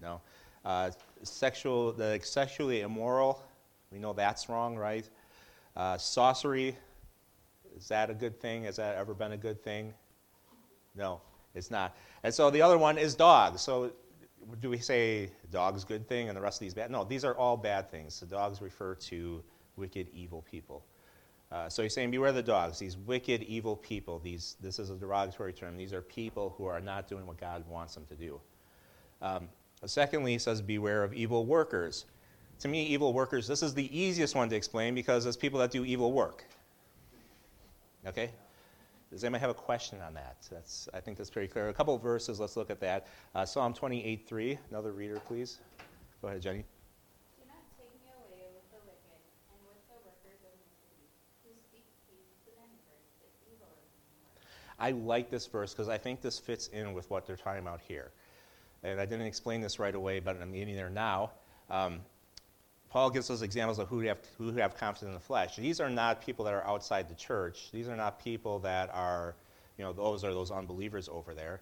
No. 0.00 0.20
Uh, 0.68 0.90
sexual, 1.22 1.92
the 1.92 2.20
sexually 2.22 2.82
immoral. 2.82 3.42
We 3.90 3.98
know 3.98 4.12
that's 4.12 4.50
wrong, 4.50 4.76
right? 4.76 5.08
Uh, 5.74 5.96
sorcery. 5.96 6.76
Is 7.74 7.88
that 7.88 8.10
a 8.10 8.14
good 8.14 8.38
thing? 8.38 8.64
Has 8.64 8.76
that 8.76 8.96
ever 8.96 9.14
been 9.14 9.32
a 9.32 9.36
good 9.38 9.64
thing? 9.64 9.94
No, 10.94 11.22
it's 11.54 11.70
not. 11.70 11.96
And 12.22 12.34
so 12.34 12.50
the 12.50 12.60
other 12.60 12.76
one 12.76 12.98
is 12.98 13.14
dogs. 13.14 13.62
So 13.62 13.92
do 14.60 14.68
we 14.68 14.76
say 14.76 15.30
dogs 15.50 15.84
good 15.84 16.06
thing 16.06 16.28
and 16.28 16.36
the 16.36 16.40
rest 16.42 16.56
of 16.56 16.66
these 16.66 16.74
bad? 16.74 16.90
No, 16.90 17.02
these 17.02 17.24
are 17.24 17.34
all 17.34 17.56
bad 17.56 17.90
things. 17.90 18.20
The 18.20 18.26
dogs 18.26 18.60
refer 18.60 18.94
to 18.94 19.42
wicked, 19.76 20.08
evil 20.12 20.44
people. 20.50 20.84
Uh, 21.50 21.70
so 21.70 21.82
he's 21.82 21.94
saying, 21.94 22.10
beware 22.10 22.32
the 22.32 22.42
dogs, 22.42 22.78
these 22.78 22.98
wicked, 22.98 23.42
evil 23.44 23.74
people. 23.74 24.18
These, 24.18 24.56
this 24.60 24.78
is 24.78 24.90
a 24.90 24.96
derogatory 24.96 25.54
term. 25.54 25.78
These 25.78 25.94
are 25.94 26.02
people 26.02 26.54
who 26.58 26.66
are 26.66 26.82
not 26.82 27.08
doing 27.08 27.26
what 27.26 27.40
God 27.40 27.64
wants 27.66 27.94
them 27.94 28.04
to 28.04 28.14
do. 28.14 28.38
Um, 29.22 29.48
secondly, 29.86 30.32
he 30.32 30.38
says, 30.38 30.60
beware 30.60 31.04
of 31.04 31.14
evil 31.14 31.46
workers. 31.46 32.06
To 32.60 32.68
me, 32.68 32.84
evil 32.86 33.12
workers, 33.12 33.46
this 33.46 33.62
is 33.62 33.74
the 33.74 33.96
easiest 33.96 34.34
one 34.34 34.48
to 34.48 34.56
explain 34.56 34.94
because 34.94 35.26
it's 35.26 35.36
people 35.36 35.60
that 35.60 35.70
do 35.70 35.84
evil 35.84 36.12
work. 36.12 36.44
Okay? 38.06 38.30
Does 39.10 39.24
anybody 39.24 39.40
have 39.40 39.50
a 39.50 39.54
question 39.54 40.00
on 40.02 40.12
that? 40.14 40.36
That's, 40.50 40.88
I 40.92 41.00
think 41.00 41.16
that's 41.16 41.30
pretty 41.30 41.48
clear. 41.48 41.68
A 41.68 41.72
couple 41.72 41.94
of 41.94 42.02
verses, 42.02 42.40
let's 42.40 42.56
look 42.56 42.70
at 42.70 42.80
that. 42.80 43.06
Uh, 43.34 43.46
Psalm 43.46 43.72
28 43.72 44.28
3. 44.28 44.58
Another 44.70 44.92
reader, 44.92 45.20
please. 45.26 45.58
Go 46.20 46.28
ahead, 46.28 46.42
Jenny. 46.42 46.64
Do 47.38 47.46
not 47.46 47.62
take 47.78 47.88
me 48.02 48.10
away 48.10 48.44
with 48.52 48.68
the 48.70 48.82
wicked 48.84 49.22
and 49.48 49.60
with 49.64 49.80
the 49.88 49.96
workers 50.04 50.42
of 50.44 50.52
iniquity, 50.52 51.08
who 51.44 51.50
speak 51.70 51.86
peace 52.10 52.36
to 52.44 52.50
their 52.52 52.66
neighbors, 52.68 53.06
but 53.22 53.30
evil 53.46 53.70
is 53.80 53.88
in 53.96 54.18
their 54.18 54.34
hearts. 54.34 54.74
I 54.78 54.90
like 54.90 55.30
this 55.30 55.46
verse 55.46 55.72
because 55.72 55.88
I 55.88 55.96
think 55.96 56.20
this 56.20 56.38
fits 56.38 56.68
in 56.68 56.92
with 56.92 57.08
what 57.08 57.24
they're 57.24 57.36
talking 57.36 57.62
about 57.62 57.80
here. 57.80 58.10
And 58.82 59.00
I 59.00 59.06
didn't 59.06 59.26
explain 59.26 59.60
this 59.60 59.78
right 59.78 59.94
away, 59.94 60.20
but 60.20 60.40
I'm 60.40 60.52
getting 60.52 60.76
there 60.76 60.90
now. 60.90 61.32
Um, 61.70 62.00
Paul 62.90 63.10
gives 63.10 63.30
us 63.30 63.42
examples 63.42 63.78
of 63.78 63.88
who 63.88 64.00
have, 64.00 64.18
who 64.38 64.52
have 64.52 64.76
confidence 64.76 65.08
in 65.08 65.12
the 65.12 65.20
flesh. 65.20 65.56
These 65.56 65.80
are 65.80 65.90
not 65.90 66.24
people 66.24 66.44
that 66.46 66.54
are 66.54 66.66
outside 66.66 67.08
the 67.08 67.14
church. 67.14 67.70
These 67.72 67.88
are 67.88 67.96
not 67.96 68.22
people 68.22 68.58
that 68.60 68.90
are, 68.94 69.34
you 69.76 69.84
know, 69.84 69.92
those 69.92 70.24
are 70.24 70.32
those 70.32 70.50
unbelievers 70.50 71.08
over 71.08 71.34
there. 71.34 71.60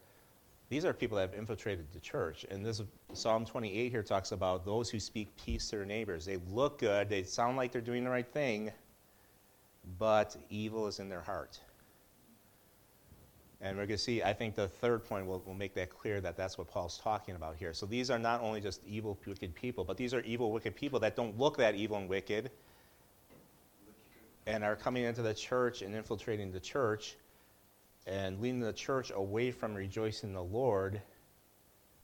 These 0.68 0.84
are 0.84 0.92
people 0.92 1.16
that 1.16 1.30
have 1.30 1.38
infiltrated 1.38 1.86
the 1.92 2.00
church. 2.00 2.44
And 2.50 2.64
this 2.64 2.82
Psalm 3.12 3.44
28 3.44 3.90
here 3.90 4.02
talks 4.02 4.32
about 4.32 4.64
those 4.64 4.90
who 4.90 4.98
speak 5.00 5.36
peace 5.36 5.68
to 5.70 5.76
their 5.76 5.84
neighbors. 5.84 6.24
They 6.24 6.38
look 6.50 6.78
good, 6.78 7.08
they 7.08 7.22
sound 7.22 7.56
like 7.56 7.72
they're 7.72 7.80
doing 7.80 8.04
the 8.04 8.10
right 8.10 8.26
thing, 8.26 8.72
but 9.98 10.36
evil 10.50 10.86
is 10.86 10.98
in 10.98 11.08
their 11.08 11.20
heart. 11.20 11.60
And 13.60 13.76
we're 13.76 13.86
going 13.86 13.96
to 13.96 14.02
see, 14.02 14.22
I 14.22 14.34
think 14.34 14.54
the 14.54 14.68
third 14.68 15.04
point 15.04 15.26
will, 15.26 15.42
will 15.46 15.54
make 15.54 15.74
that 15.74 15.90
clear 15.90 16.20
that 16.20 16.36
that's 16.36 16.58
what 16.58 16.68
Paul's 16.68 16.98
talking 16.98 17.36
about 17.36 17.56
here. 17.56 17.72
So 17.72 17.86
these 17.86 18.10
are 18.10 18.18
not 18.18 18.42
only 18.42 18.60
just 18.60 18.82
evil, 18.86 19.18
wicked 19.26 19.54
people, 19.54 19.82
but 19.82 19.96
these 19.96 20.12
are 20.12 20.20
evil, 20.20 20.52
wicked 20.52 20.76
people 20.76 21.00
that 21.00 21.16
don't 21.16 21.38
look 21.38 21.56
that 21.56 21.74
evil 21.74 21.96
and 21.96 22.08
wicked 22.08 22.50
and 24.46 24.62
are 24.62 24.76
coming 24.76 25.04
into 25.04 25.22
the 25.22 25.34
church 25.34 25.82
and 25.82 25.94
infiltrating 25.94 26.52
the 26.52 26.60
church 26.60 27.16
and 28.06 28.40
leading 28.40 28.60
the 28.60 28.72
church 28.72 29.10
away 29.14 29.50
from 29.50 29.74
rejoicing 29.74 30.32
the 30.32 30.42
Lord 30.42 31.00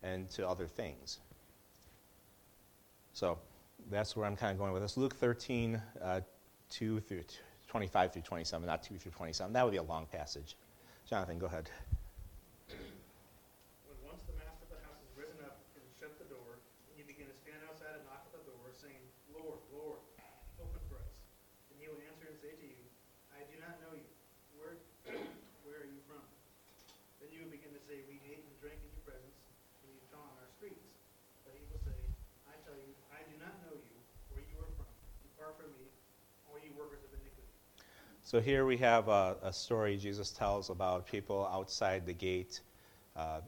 and 0.03 0.29
to 0.31 0.49
other 0.49 0.67
things. 0.67 1.21
So 3.13 3.39
that's 3.91 4.17
where 4.17 4.27
I'm 4.27 4.37
kind 4.37 4.53
of 4.53 4.59
going 4.59 4.73
with 4.73 4.83
this. 4.83 4.97
Luke 4.97 5.15
13, 5.15 5.81
uh, 6.03 6.21
2 6.71 7.01
through 7.01 7.23
25 7.69 8.13
through 8.13 8.23
27, 8.23 8.67
not 8.67 8.83
2 8.83 8.97
through 8.97 9.13
27. 9.13 9.53
That 9.53 9.65
would 9.65 9.71
be 9.71 9.77
a 9.77 9.83
long 9.83 10.07
passage. 10.07 10.57
Jonathan, 11.09 11.39
go 11.39 11.47
ahead. 11.47 11.69
When 12.71 13.99
once 14.07 14.23
the 14.25 14.37
master 14.39 14.65
of 14.65 14.71
the 14.73 14.81
house 14.87 14.97
has 14.97 15.13
risen 15.19 15.39
up 15.45 15.61
and 15.77 15.85
shut 16.01 16.17
the 16.17 16.29
door, 16.33 16.57
and 16.89 16.93
you 16.97 17.05
begin 17.05 17.29
to 17.29 17.37
stand 17.45 17.61
outside 17.69 18.01
and 18.01 18.05
knock 18.09 18.25
at 18.31 18.33
the 18.33 18.45
door, 18.49 18.73
saying, 18.73 19.03
Lord, 19.35 19.61
Lord, 19.75 20.01
open 20.63 20.81
for 20.89 20.97
us. 21.03 21.15
And 21.73 21.77
he 21.83 21.91
will 21.91 22.01
answer 22.09 22.31
and 22.33 22.39
say 22.41 22.55
to 22.57 22.67
you, 22.67 22.81
I 23.37 23.45
do 23.51 23.61
not 23.61 23.77
know 23.85 23.93
you. 23.93 24.09
Where, 24.57 24.79
where 25.67 25.85
are 25.85 25.91
you 25.91 26.01
from? 26.09 26.23
Then 27.21 27.29
you 27.35 27.45
will 27.45 27.53
begin 27.53 27.75
to 27.77 27.83
say, 27.85 28.01
We 28.09 28.23
ate 28.31 28.47
and 28.47 28.57
drank 28.63 28.81
in 28.81 28.89
your 28.97 29.05
presence, 29.05 29.37
and 29.85 29.91
you 29.93 30.01
taught 30.09 30.25
on 30.25 30.37
our 30.41 30.51
streets. 30.57 30.87
But 31.45 31.53
he 31.59 31.63
will 31.69 31.83
say, 31.83 31.99
I 32.49 32.57
tell 32.65 32.79
you, 32.79 32.95
I 33.13 33.21
do 33.29 33.35
not 33.43 33.53
know 33.67 33.75
you, 33.77 33.97
where 34.33 34.41
you 34.49 34.57
are 34.65 34.71
from. 34.79 34.89
Depart 35.27 35.59
from 35.61 35.75
me, 35.77 35.91
all 36.49 36.57
you 36.63 36.73
workers 36.79 37.03
of 37.05 37.11
iniquity. 37.21 37.51
So 38.33 38.41
here 38.41 38.65
we 38.65 38.79
have 38.79 39.09
a, 39.09 39.37
a 39.43 39.53
story 39.53 39.99
Jesus 39.99 40.31
tells 40.31 40.71
about 40.71 41.07
people 41.07 41.47
outside 41.53 42.07
the 42.07 42.15
gate. 42.15 42.63
Uh, 43.15 43.41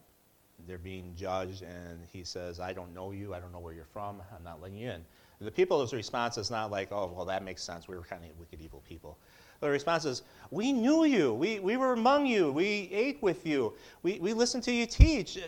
they're 0.69 0.77
being 0.77 1.15
judged, 1.17 1.63
and 1.63 2.07
he 2.13 2.23
says, 2.23 2.61
I 2.61 2.75
don't 2.75 2.93
know 2.93 3.11
you. 3.11 3.33
I 3.33 3.41
don't 3.41 3.51
know 3.51 3.61
where 3.61 3.73
you're 3.73 3.87
from. 3.87 4.21
I'm 4.37 4.45
not 4.45 4.61
letting 4.61 4.77
you 4.77 4.91
in. 4.91 5.03
The 5.41 5.51
people's 5.51 5.95
response 5.95 6.37
is 6.37 6.51
not 6.51 6.71
like, 6.71 6.93
oh, 6.93 7.11
well, 7.17 7.25
that 7.25 7.43
makes 7.43 7.63
sense. 7.63 7.89
We 7.89 7.97
were 7.97 8.03
kind 8.03 8.27
of 8.27 8.39
wicked, 8.39 8.61
evil 8.61 8.83
people. 8.87 9.17
The 9.61 9.71
response 9.71 10.05
is, 10.05 10.21
we 10.51 10.71
knew 10.71 11.07
you. 11.07 11.33
We, 11.33 11.61
we 11.61 11.79
were 11.79 11.95
among 11.95 12.27
you. 12.27 12.53
We 12.53 12.91
ate 12.93 13.23
with 13.23 13.47
you. 13.47 13.73
We, 14.03 14.19
we 14.19 14.35
listened 14.35 14.65
to 14.65 14.71
you 14.71 14.85
teach. 14.85 15.39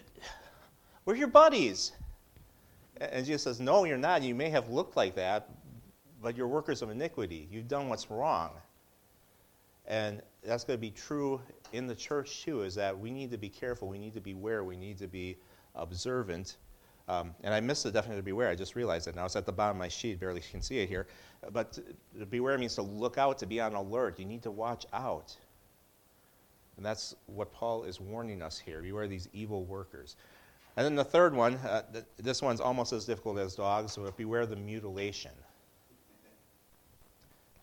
We're 1.04 1.16
your 1.16 1.28
buddies. 1.28 1.92
And 3.02 3.26
Jesus 3.26 3.42
says, 3.42 3.60
no, 3.60 3.84
you're 3.84 3.98
not. 3.98 4.22
You 4.22 4.34
may 4.34 4.48
have 4.48 4.70
looked 4.70 4.96
like 4.96 5.14
that, 5.16 5.50
but 6.22 6.38
you're 6.38 6.48
workers 6.48 6.80
of 6.80 6.88
iniquity. 6.88 7.46
You've 7.52 7.68
done 7.68 7.90
what's 7.90 8.10
wrong. 8.10 8.52
And 9.86 10.20
that's 10.44 10.64
going 10.64 10.76
to 10.76 10.80
be 10.80 10.90
true 10.90 11.40
in 11.72 11.86
the 11.86 11.94
church 11.94 12.42
too, 12.44 12.62
is 12.62 12.74
that 12.74 12.98
we 12.98 13.10
need 13.10 13.30
to 13.30 13.38
be 13.38 13.48
careful, 13.48 13.88
we 13.88 13.98
need 13.98 14.14
to 14.14 14.20
beware, 14.20 14.64
we 14.64 14.76
need 14.76 14.98
to 14.98 15.06
be 15.06 15.36
observant. 15.74 16.56
Um, 17.08 17.34
and 17.44 17.54
I 17.54 17.60
missed 17.60 17.84
the 17.84 17.92
definition 17.92 18.18
of 18.18 18.24
beware, 18.24 18.48
I 18.48 18.56
just 18.56 18.74
realized 18.74 19.06
it 19.06 19.14
now. 19.14 19.24
It's 19.24 19.36
at 19.36 19.46
the 19.46 19.52
bottom 19.52 19.76
of 19.76 19.78
my 19.78 19.88
sheet, 19.88 20.18
barely 20.18 20.40
can 20.40 20.60
see 20.60 20.78
it 20.78 20.88
here. 20.88 21.06
But 21.52 21.74
to, 21.74 22.26
beware 22.26 22.58
means 22.58 22.74
to 22.76 22.82
look 22.82 23.16
out, 23.16 23.38
to 23.38 23.46
be 23.46 23.60
on 23.60 23.74
alert. 23.74 24.18
You 24.18 24.24
need 24.24 24.42
to 24.42 24.50
watch 24.50 24.86
out. 24.92 25.36
And 26.76 26.84
that's 26.84 27.14
what 27.26 27.52
Paul 27.52 27.84
is 27.84 28.00
warning 28.00 28.42
us 28.42 28.58
here. 28.58 28.82
Beware 28.82 29.06
these 29.06 29.28
evil 29.32 29.64
workers. 29.64 30.16
And 30.76 30.84
then 30.84 30.94
the 30.94 31.04
third 31.04 31.34
one, 31.34 31.54
uh, 31.54 31.82
th- 31.92 32.04
this 32.18 32.42
one's 32.42 32.60
almost 32.60 32.92
as 32.92 33.04
difficult 33.06 33.38
as 33.38 33.54
dogs, 33.54 33.92
so 33.92 34.10
beware 34.16 34.44
the 34.44 34.56
mutilation. 34.56 35.30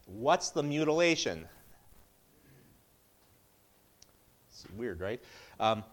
What's 0.05 0.49
the 0.49 0.63
mutilation? 0.63 1.47
Weird, 4.75 4.99
right? 4.99 5.21
Um, 5.59 5.83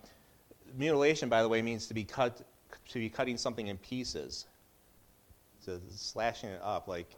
mutilation, 0.76 1.28
by 1.28 1.42
the 1.42 1.48
way, 1.48 1.62
means 1.62 1.86
to 1.88 1.94
be 1.94 2.04
cut, 2.04 2.42
to 2.88 2.98
be 2.98 3.08
cutting 3.08 3.36
something 3.36 3.68
in 3.68 3.78
pieces, 3.78 4.46
to 5.64 5.80
slashing 5.90 6.50
it 6.50 6.60
up. 6.62 6.88
Like 6.88 7.10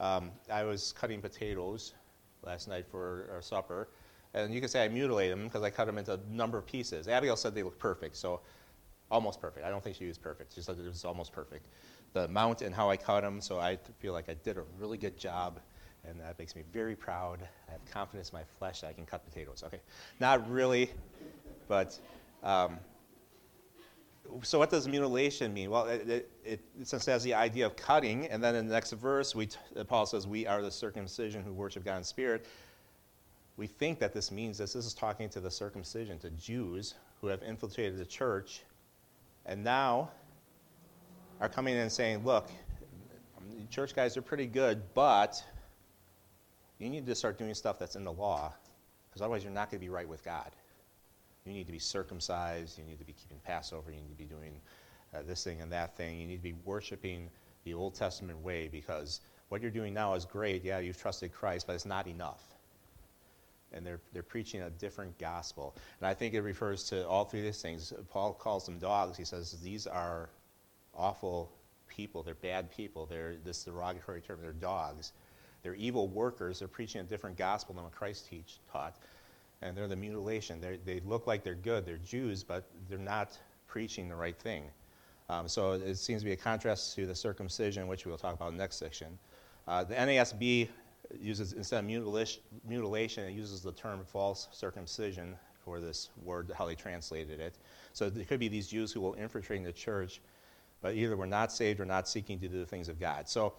um, 0.00 0.30
I 0.50 0.64
was 0.64 0.92
cutting 0.92 1.20
potatoes 1.20 1.94
last 2.42 2.68
night 2.68 2.86
for 2.90 3.28
our 3.32 3.42
supper, 3.42 3.88
and 4.34 4.52
you 4.52 4.60
could 4.60 4.70
say 4.70 4.84
I 4.84 4.88
mutilated 4.88 5.32
them 5.32 5.44
because 5.44 5.62
I 5.62 5.70
cut 5.70 5.86
them 5.86 5.98
into 5.98 6.14
a 6.14 6.20
number 6.30 6.58
of 6.58 6.66
pieces. 6.66 7.08
Abigail 7.08 7.36
said 7.36 7.54
they 7.54 7.62
looked 7.62 7.78
perfect, 7.78 8.16
so 8.16 8.40
almost 9.10 9.40
perfect. 9.40 9.64
I 9.64 9.70
don't 9.70 9.82
think 9.82 9.96
she 9.96 10.04
used 10.04 10.22
perfect. 10.22 10.54
She 10.54 10.60
said 10.60 10.78
it 10.78 10.86
was 10.86 11.04
almost 11.04 11.32
perfect. 11.32 11.66
The 12.12 12.24
amount 12.24 12.62
and 12.62 12.74
how 12.74 12.90
I 12.90 12.96
cut 12.96 13.22
them, 13.22 13.40
so 13.40 13.58
I 13.58 13.76
feel 13.98 14.12
like 14.12 14.28
I 14.28 14.34
did 14.34 14.56
a 14.56 14.62
really 14.78 14.98
good 14.98 15.18
job 15.18 15.60
and 16.06 16.20
that 16.20 16.38
makes 16.38 16.54
me 16.54 16.62
very 16.72 16.96
proud. 16.96 17.40
I 17.68 17.72
have 17.72 17.84
confidence 17.90 18.30
in 18.30 18.38
my 18.38 18.44
flesh 18.58 18.80
that 18.80 18.88
I 18.88 18.92
can 18.92 19.06
cut 19.06 19.24
potatoes. 19.24 19.62
Okay, 19.66 19.80
not 20.20 20.48
really, 20.50 20.90
but 21.68 21.98
um, 22.42 22.78
so 24.42 24.58
what 24.58 24.70
does 24.70 24.86
mutilation 24.86 25.52
mean? 25.54 25.70
Well, 25.70 25.86
it, 25.86 26.08
it, 26.08 26.30
it, 26.44 26.60
since 26.82 27.08
it 27.08 27.10
has 27.10 27.22
the 27.22 27.34
idea 27.34 27.66
of 27.66 27.76
cutting, 27.76 28.26
and 28.26 28.42
then 28.42 28.54
in 28.54 28.66
the 28.66 28.72
next 28.72 28.92
verse, 28.92 29.34
we 29.34 29.48
Paul 29.86 30.06
says, 30.06 30.26
"We 30.26 30.46
are 30.46 30.62
the 30.62 30.70
circumcision 30.70 31.42
who 31.42 31.52
worship 31.52 31.84
God 31.84 31.98
in 31.98 32.04
spirit." 32.04 32.46
We 33.56 33.66
think 33.66 33.98
that 33.98 34.14
this 34.14 34.30
means 34.30 34.58
this. 34.58 34.74
This 34.74 34.86
is 34.86 34.94
talking 34.94 35.28
to 35.30 35.40
the 35.40 35.50
circumcision, 35.50 36.18
to 36.20 36.30
Jews 36.30 36.94
who 37.20 37.26
have 37.26 37.42
infiltrated 37.42 37.98
the 37.98 38.04
church, 38.04 38.62
and 39.46 39.64
now 39.64 40.10
are 41.40 41.48
coming 41.48 41.74
in 41.74 41.80
and 41.80 41.92
saying, 41.92 42.24
"Look, 42.24 42.50
church 43.70 43.94
guys 43.94 44.16
are 44.16 44.22
pretty 44.22 44.46
good, 44.46 44.82
but 44.94 45.42
you 46.78 46.88
need 46.88 47.06
to 47.06 47.14
start 47.14 47.38
doing 47.38 47.54
stuff 47.54 47.78
that's 47.78 47.96
in 47.96 48.04
the 48.04 48.12
law, 48.12 48.52
because 49.08 49.22
otherwise 49.22 49.42
you're 49.42 49.52
not 49.52 49.70
going 49.70 49.80
to 49.80 49.84
be 49.84 49.90
right 49.90 50.08
with 50.08 50.24
God. 50.24 50.50
You 51.44 51.52
need 51.52 51.66
to 51.66 51.72
be 51.72 51.78
circumcised. 51.78 52.78
You 52.78 52.84
need 52.84 52.98
to 52.98 53.04
be 53.04 53.14
keeping 53.14 53.38
Passover. 53.44 53.90
You 53.90 53.96
need 53.96 54.10
to 54.10 54.16
be 54.16 54.24
doing 54.24 54.60
uh, 55.14 55.22
this 55.26 55.42
thing 55.42 55.60
and 55.60 55.72
that 55.72 55.96
thing. 55.96 56.20
You 56.20 56.26
need 56.26 56.36
to 56.36 56.42
be 56.42 56.54
worshiping 56.64 57.30
the 57.64 57.74
Old 57.74 57.94
Testament 57.94 58.38
way 58.40 58.68
because 58.68 59.20
what 59.48 59.62
you're 59.62 59.70
doing 59.70 59.94
now 59.94 60.14
is 60.14 60.24
great. 60.24 60.62
Yeah, 60.62 60.78
you've 60.78 61.00
trusted 61.00 61.32
Christ, 61.32 61.66
but 61.66 61.74
it's 61.74 61.86
not 61.86 62.06
enough. 62.06 62.42
And 63.72 63.84
they're, 63.86 64.00
they're 64.12 64.22
preaching 64.22 64.62
a 64.62 64.70
different 64.70 65.18
gospel. 65.18 65.74
And 66.00 66.06
I 66.06 66.14
think 66.14 66.34
it 66.34 66.42
refers 66.42 66.84
to 66.84 67.06
all 67.06 67.24
three 67.24 67.40
of 67.40 67.46
these 67.46 67.60
things. 67.60 67.92
Paul 68.10 68.32
calls 68.34 68.64
them 68.64 68.78
dogs. 68.78 69.16
He 69.16 69.24
says 69.24 69.52
these 69.62 69.86
are 69.86 70.30
awful 70.94 71.50
people. 71.86 72.22
They're 72.22 72.34
bad 72.34 72.70
people. 72.70 73.06
They're 73.06 73.36
this 73.44 73.64
derogatory 73.64 74.20
term. 74.20 74.38
They're 74.40 74.52
dogs. 74.52 75.12
They're 75.62 75.74
evil 75.74 76.08
workers. 76.08 76.60
They're 76.60 76.68
preaching 76.68 77.00
a 77.00 77.04
different 77.04 77.36
gospel 77.36 77.74
than 77.74 77.84
what 77.84 77.92
Christ 77.92 78.28
teach, 78.28 78.58
taught. 78.72 78.96
And 79.60 79.76
they're 79.76 79.88
the 79.88 79.96
mutilation. 79.96 80.60
They're, 80.60 80.76
they 80.76 81.00
look 81.00 81.26
like 81.26 81.42
they're 81.42 81.54
good. 81.54 81.84
They're 81.84 81.98
Jews, 81.98 82.44
but 82.44 82.64
they're 82.88 82.98
not 82.98 83.36
preaching 83.66 84.08
the 84.08 84.14
right 84.14 84.38
thing. 84.38 84.64
Um, 85.28 85.48
so 85.48 85.72
it 85.72 85.96
seems 85.96 86.22
to 86.22 86.24
be 86.24 86.32
a 86.32 86.36
contrast 86.36 86.94
to 86.94 87.06
the 87.06 87.14
circumcision, 87.14 87.86
which 87.86 88.06
we'll 88.06 88.16
talk 88.16 88.34
about 88.34 88.48
in 88.48 88.56
the 88.56 88.62
next 88.62 88.76
section. 88.76 89.18
Uh, 89.66 89.84
the 89.84 89.94
NASB 89.94 90.68
uses, 91.20 91.52
instead 91.52 91.80
of 91.80 91.84
mutilation, 91.84 92.42
mutilation, 92.66 93.24
it 93.24 93.32
uses 93.32 93.60
the 93.62 93.72
term 93.72 94.00
false 94.04 94.48
circumcision 94.52 95.36
for 95.64 95.80
this 95.80 96.08
word, 96.24 96.50
how 96.56 96.66
they 96.66 96.74
translated 96.74 97.40
it. 97.40 97.58
So 97.92 98.08
there 98.08 98.24
could 98.24 98.40
be 98.40 98.48
these 98.48 98.68
Jews 98.68 98.92
who 98.92 99.00
will 99.00 99.14
infiltrate 99.14 99.62
the 99.64 99.72
church, 99.72 100.20
but 100.80 100.94
either 100.94 101.16
we're 101.16 101.26
not 101.26 101.52
saved 101.52 101.80
or 101.80 101.84
not 101.84 102.08
seeking 102.08 102.38
to 102.40 102.48
do 102.48 102.58
the 102.58 102.66
things 102.66 102.88
of 102.88 102.98
God. 102.98 103.28
So 103.28 103.52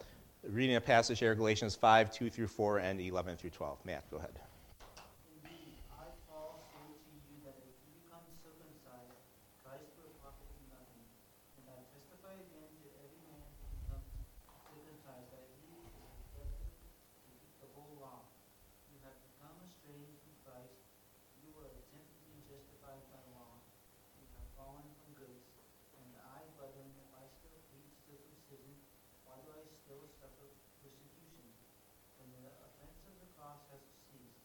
reading 0.48 0.76
a 0.76 0.82
passage 0.82 1.20
here, 1.20 1.36
Galatians 1.36 1.76
5, 1.76 2.12
2 2.12 2.30
through 2.30 2.48
4, 2.48 2.80
and 2.80 3.02
11 3.02 3.36
through 3.36 3.50
12. 3.50 3.86
Matt, 3.86 4.10
go 4.10 4.18
ahead. 4.18 4.32
Indeed, 5.44 5.76
I, 5.92 6.08
Paul, 6.32 6.64
say 6.72 6.80
to 6.80 7.12
you 7.28 7.44
that 7.44 7.60
if 7.60 7.76
you 7.84 7.92
become 8.08 8.24
circumcised, 8.40 9.20
Christ 9.68 9.92
will 10.00 10.16
profit 10.24 10.48
you 10.56 10.64
nothing. 10.72 11.04
And 11.60 11.66
I 11.76 11.84
testify 11.92 12.34
again 12.40 12.72
to 12.72 12.88
every 13.04 13.20
man 13.28 13.44
who 13.60 13.68
becomes 13.84 14.08
circumcised 14.72 15.28
that 15.36 15.44
he 15.60 15.76
is 15.76 15.92
expected 16.24 16.72
to 16.72 17.28
keep 17.28 17.52
the 17.60 17.70
whole 17.76 18.00
law. 18.00 18.24
You 18.96 18.98
have 19.04 19.20
become 19.20 19.60
estranged 19.68 20.24
from 20.24 20.34
Christ. 20.48 20.80
You 21.44 21.52
were 21.52 21.68
attempting 21.68 22.16
to 22.16 22.28
be 22.32 22.40
justified 22.48 23.04
by 23.12 23.22
law. 23.36 23.60
You 24.16 24.24
have 24.40 24.48
fallen 24.56 24.88
from 25.04 25.20
grace. 25.20 25.52
And 26.00 26.10
I, 26.32 26.48
brethren, 26.56 26.88
if 26.96 27.12
I 27.12 27.28
still 27.28 27.60
preach 27.76 27.92
circumcision, 28.08 28.80
why 29.28 29.38
do 29.46 29.54
I 29.54 29.62
still 29.86 30.02
suffer 30.18 30.50
persecution? 30.82 31.46
When 32.18 32.34
the 32.34 32.50
offense 32.66 32.98
of 33.06 33.14
the 33.22 33.30
cross 33.38 33.62
has 33.70 33.84
ceased, 34.10 34.42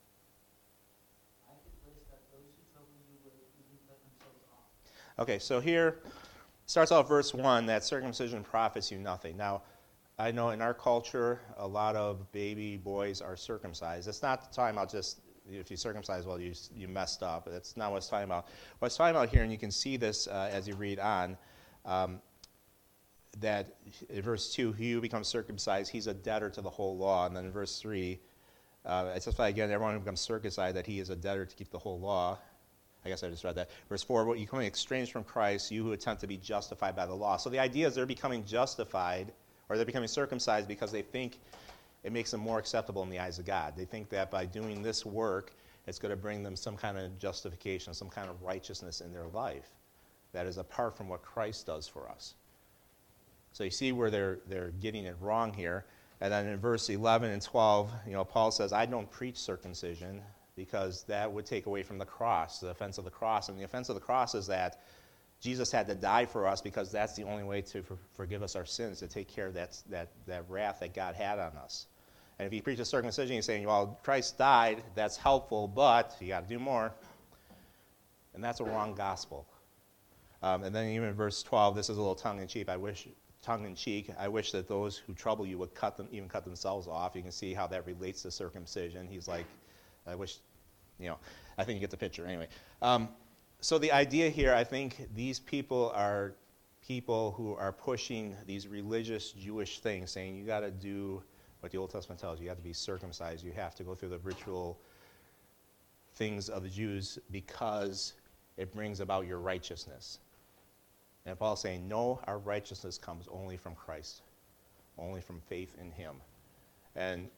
I 1.48 1.56
could 1.56 1.72
wish 1.88 2.04
that 2.12 2.20
those 2.28 2.52
who 2.52 2.62
trouble 2.76 2.92
you 3.08 3.16
would 3.24 3.40
even 3.56 3.80
cut 3.88 3.96
themselves 4.04 4.44
off. 4.52 4.68
Okay, 5.16 5.38
so 5.38 5.60
here 5.60 6.00
starts 6.66 6.90
off 6.90 7.08
verse 7.08 7.32
1 7.32 7.66
that 7.66 7.84
circumcision 7.84 8.42
profits 8.42 8.90
you 8.90 8.98
nothing. 8.98 9.36
Now, 9.36 9.62
I 10.18 10.32
know 10.32 10.50
in 10.50 10.60
our 10.60 10.74
culture, 10.74 11.40
a 11.56 11.66
lot 11.66 11.94
of 11.94 12.32
baby 12.32 12.76
boys 12.76 13.20
are 13.20 13.36
circumcised. 13.36 14.08
It's 14.08 14.22
not 14.22 14.52
talking 14.52 14.76
about 14.76 14.90
just 14.90 15.20
if 15.48 15.70
you 15.70 15.76
circumcise, 15.76 16.26
well, 16.26 16.40
you, 16.40 16.52
you 16.74 16.88
messed 16.88 17.22
up. 17.22 17.46
That's 17.48 17.76
not 17.76 17.92
what 17.92 17.98
it's 17.98 18.08
talking 18.08 18.24
about. 18.24 18.48
What 18.80 18.86
it's 18.86 18.96
talking 18.96 19.14
about 19.14 19.28
here, 19.28 19.44
and 19.44 19.52
you 19.52 19.58
can 19.58 19.70
see 19.70 19.96
this 19.96 20.26
uh, 20.26 20.50
as 20.52 20.66
you 20.66 20.74
read 20.74 20.98
on, 20.98 21.36
um, 21.84 22.20
that 23.38 23.76
in 24.08 24.22
verse 24.22 24.52
2, 24.52 24.72
he 24.72 24.92
who 24.92 25.00
becomes 25.00 25.28
circumcised, 25.28 25.92
he's 25.92 26.08
a 26.08 26.14
debtor 26.14 26.50
to 26.50 26.60
the 26.60 26.70
whole 26.70 26.96
law. 26.96 27.26
And 27.26 27.36
then 27.36 27.44
in 27.44 27.52
verse 27.52 27.78
3, 27.78 28.18
uh, 28.84 29.10
I 29.10 29.14
testify 29.14 29.48
again, 29.48 29.70
everyone 29.70 29.94
who 29.94 30.00
becomes 30.00 30.22
circumcised, 30.22 30.76
that 30.76 30.86
he 30.86 30.98
is 30.98 31.10
a 31.10 31.16
debtor 31.16 31.46
to 31.46 31.54
keep 31.54 31.70
the 31.70 31.78
whole 31.78 32.00
law. 32.00 32.38
I 33.04 33.08
guess 33.08 33.22
I 33.22 33.28
just 33.28 33.44
read 33.44 33.56
that. 33.56 33.70
Verse 33.88 34.02
4, 34.02 34.24
what 34.24 34.38
you 34.38 34.46
becoming 34.46 34.66
estranged 34.66 35.12
from 35.12 35.24
Christ, 35.24 35.70
you 35.70 35.82
who 35.82 35.92
attempt 35.92 36.20
to 36.22 36.26
be 36.26 36.36
justified 36.36 36.96
by 36.96 37.06
the 37.06 37.14
law. 37.14 37.36
So 37.36 37.50
the 37.50 37.58
idea 37.58 37.86
is 37.86 37.94
they're 37.94 38.06
becoming 38.06 38.44
justified, 38.44 39.32
or 39.68 39.76
they're 39.76 39.84
becoming 39.84 40.08
circumcised 40.08 40.68
because 40.68 40.90
they 40.90 41.02
think 41.02 41.38
it 42.02 42.12
makes 42.12 42.30
them 42.30 42.40
more 42.40 42.58
acceptable 42.58 43.02
in 43.02 43.10
the 43.10 43.18
eyes 43.18 43.38
of 43.38 43.44
God. 43.44 43.74
They 43.76 43.84
think 43.84 44.08
that 44.10 44.30
by 44.30 44.46
doing 44.46 44.82
this 44.82 45.04
work, 45.04 45.52
it's 45.86 45.98
going 45.98 46.10
to 46.10 46.16
bring 46.16 46.42
them 46.42 46.56
some 46.56 46.76
kind 46.76 46.96
of 46.96 47.18
justification, 47.18 47.92
some 47.92 48.08
kind 48.08 48.30
of 48.30 48.42
righteousness 48.42 49.00
in 49.00 49.12
their 49.12 49.26
life 49.26 49.68
that 50.32 50.46
is 50.46 50.58
apart 50.58 50.96
from 50.96 51.08
what 51.08 51.22
Christ 51.22 51.66
does 51.66 51.86
for 51.86 52.08
us. 52.08 52.34
So 53.52 53.64
you 53.64 53.70
see 53.70 53.92
where 53.92 54.10
they're, 54.10 54.38
they're 54.48 54.72
getting 54.80 55.04
it 55.04 55.16
wrong 55.20 55.52
here. 55.52 55.84
And 56.20 56.32
then 56.32 56.46
in 56.46 56.58
verse 56.58 56.88
11 56.88 57.30
and 57.30 57.40
12, 57.40 57.92
you 58.06 58.12
know, 58.12 58.24
Paul 58.24 58.50
says, 58.50 58.72
I 58.72 58.86
don't 58.86 59.10
preach 59.10 59.36
circumcision 59.36 60.22
because 60.56 61.04
that 61.04 61.30
would 61.32 61.46
take 61.46 61.66
away 61.66 61.82
from 61.82 61.98
the 61.98 62.04
cross, 62.04 62.60
the 62.60 62.68
offense 62.68 62.98
of 62.98 63.04
the 63.04 63.10
cross. 63.10 63.48
And 63.48 63.58
the 63.58 63.64
offense 63.64 63.88
of 63.88 63.94
the 63.94 64.00
cross 64.00 64.34
is 64.34 64.46
that 64.46 64.82
Jesus 65.40 65.70
had 65.70 65.86
to 65.88 65.94
die 65.94 66.26
for 66.26 66.46
us 66.46 66.60
because 66.60 66.90
that's 66.90 67.14
the 67.14 67.24
only 67.24 67.44
way 67.44 67.60
to 67.62 67.82
for, 67.82 67.98
forgive 68.14 68.42
us 68.42 68.56
our 68.56 68.64
sins, 68.64 69.00
to 69.00 69.08
take 69.08 69.28
care 69.28 69.46
of 69.46 69.54
that, 69.54 69.76
that, 69.90 70.08
that 70.26 70.44
wrath 70.48 70.80
that 70.80 70.94
God 70.94 71.14
had 71.14 71.38
on 71.38 71.56
us. 71.56 71.86
And 72.38 72.46
if 72.46 72.52
you 72.52 72.62
preach 72.62 72.78
a 72.78 72.84
circumcision, 72.84 73.34
you're 73.34 73.42
saying, 73.42 73.66
well, 73.66 73.98
Christ 74.02 74.38
died, 74.38 74.82
that's 74.94 75.16
helpful, 75.16 75.68
but 75.68 76.16
you 76.20 76.28
got 76.28 76.48
to 76.48 76.48
do 76.48 76.58
more. 76.58 76.92
And 78.34 78.42
that's 78.42 78.60
a 78.60 78.64
wrong 78.64 78.94
gospel. 78.94 79.46
Um, 80.42 80.64
and 80.64 80.74
then 80.74 80.88
even 80.88 81.08
in 81.08 81.14
verse 81.14 81.42
12, 81.42 81.76
this 81.76 81.88
is 81.88 81.96
a 81.96 82.00
little 82.00 82.16
tongue 82.16 82.40
in 82.40 82.48
cheek. 82.48 82.68
I 82.68 82.76
wish 82.76 83.06
tongue 83.42 83.66
in 83.66 83.74
cheek. 83.74 84.10
I 84.18 84.28
wish 84.28 84.52
that 84.52 84.66
those 84.66 84.96
who 84.96 85.12
trouble 85.14 85.46
you 85.46 85.58
would 85.58 85.74
cut 85.74 85.96
them, 85.96 86.08
even 86.10 86.28
cut 86.28 86.44
themselves 86.44 86.88
off. 86.88 87.14
You 87.14 87.22
can 87.22 87.30
see 87.30 87.54
how 87.54 87.66
that 87.68 87.86
relates 87.86 88.22
to 88.22 88.30
circumcision. 88.30 89.06
He's 89.06 89.28
like, 89.28 89.46
I 90.06 90.14
wish, 90.14 90.38
you 90.98 91.08
know, 91.08 91.18
I 91.58 91.64
think 91.64 91.76
you 91.76 91.80
get 91.80 91.90
the 91.90 91.96
picture 91.96 92.26
anyway. 92.26 92.48
Um, 92.82 93.08
so 93.60 93.78
the 93.78 93.92
idea 93.92 94.28
here, 94.28 94.54
I 94.54 94.64
think 94.64 95.08
these 95.14 95.40
people 95.40 95.92
are 95.94 96.34
people 96.86 97.32
who 97.32 97.54
are 97.54 97.72
pushing 97.72 98.36
these 98.46 98.68
religious 98.68 99.32
Jewish 99.32 99.80
things, 99.80 100.10
saying 100.10 100.36
you 100.36 100.44
got 100.44 100.60
to 100.60 100.70
do 100.70 101.22
what 101.60 101.72
the 101.72 101.78
Old 101.78 101.90
Testament 101.90 102.20
tells 102.20 102.38
you. 102.38 102.44
You 102.44 102.50
have 102.50 102.58
to 102.58 102.64
be 102.64 102.74
circumcised. 102.74 103.42
You 103.42 103.52
have 103.52 103.74
to 103.76 103.84
go 103.84 103.94
through 103.94 104.10
the 104.10 104.18
ritual 104.18 104.78
things 106.16 106.50
of 106.50 106.62
the 106.62 106.68
Jews 106.68 107.18
because 107.30 108.12
it 108.56 108.72
brings 108.72 109.00
about 109.00 109.26
your 109.26 109.38
righteousness. 109.38 110.18
And 111.26 111.38
Paul's 111.38 111.62
saying, 111.62 111.88
no, 111.88 112.20
our 112.26 112.38
righteousness 112.38 112.98
comes 112.98 113.26
only 113.32 113.56
from 113.56 113.74
Christ, 113.74 114.20
only 114.98 115.22
from 115.22 115.40
faith 115.40 115.74
in 115.80 115.90
Him. 115.90 116.16
And 116.96 117.28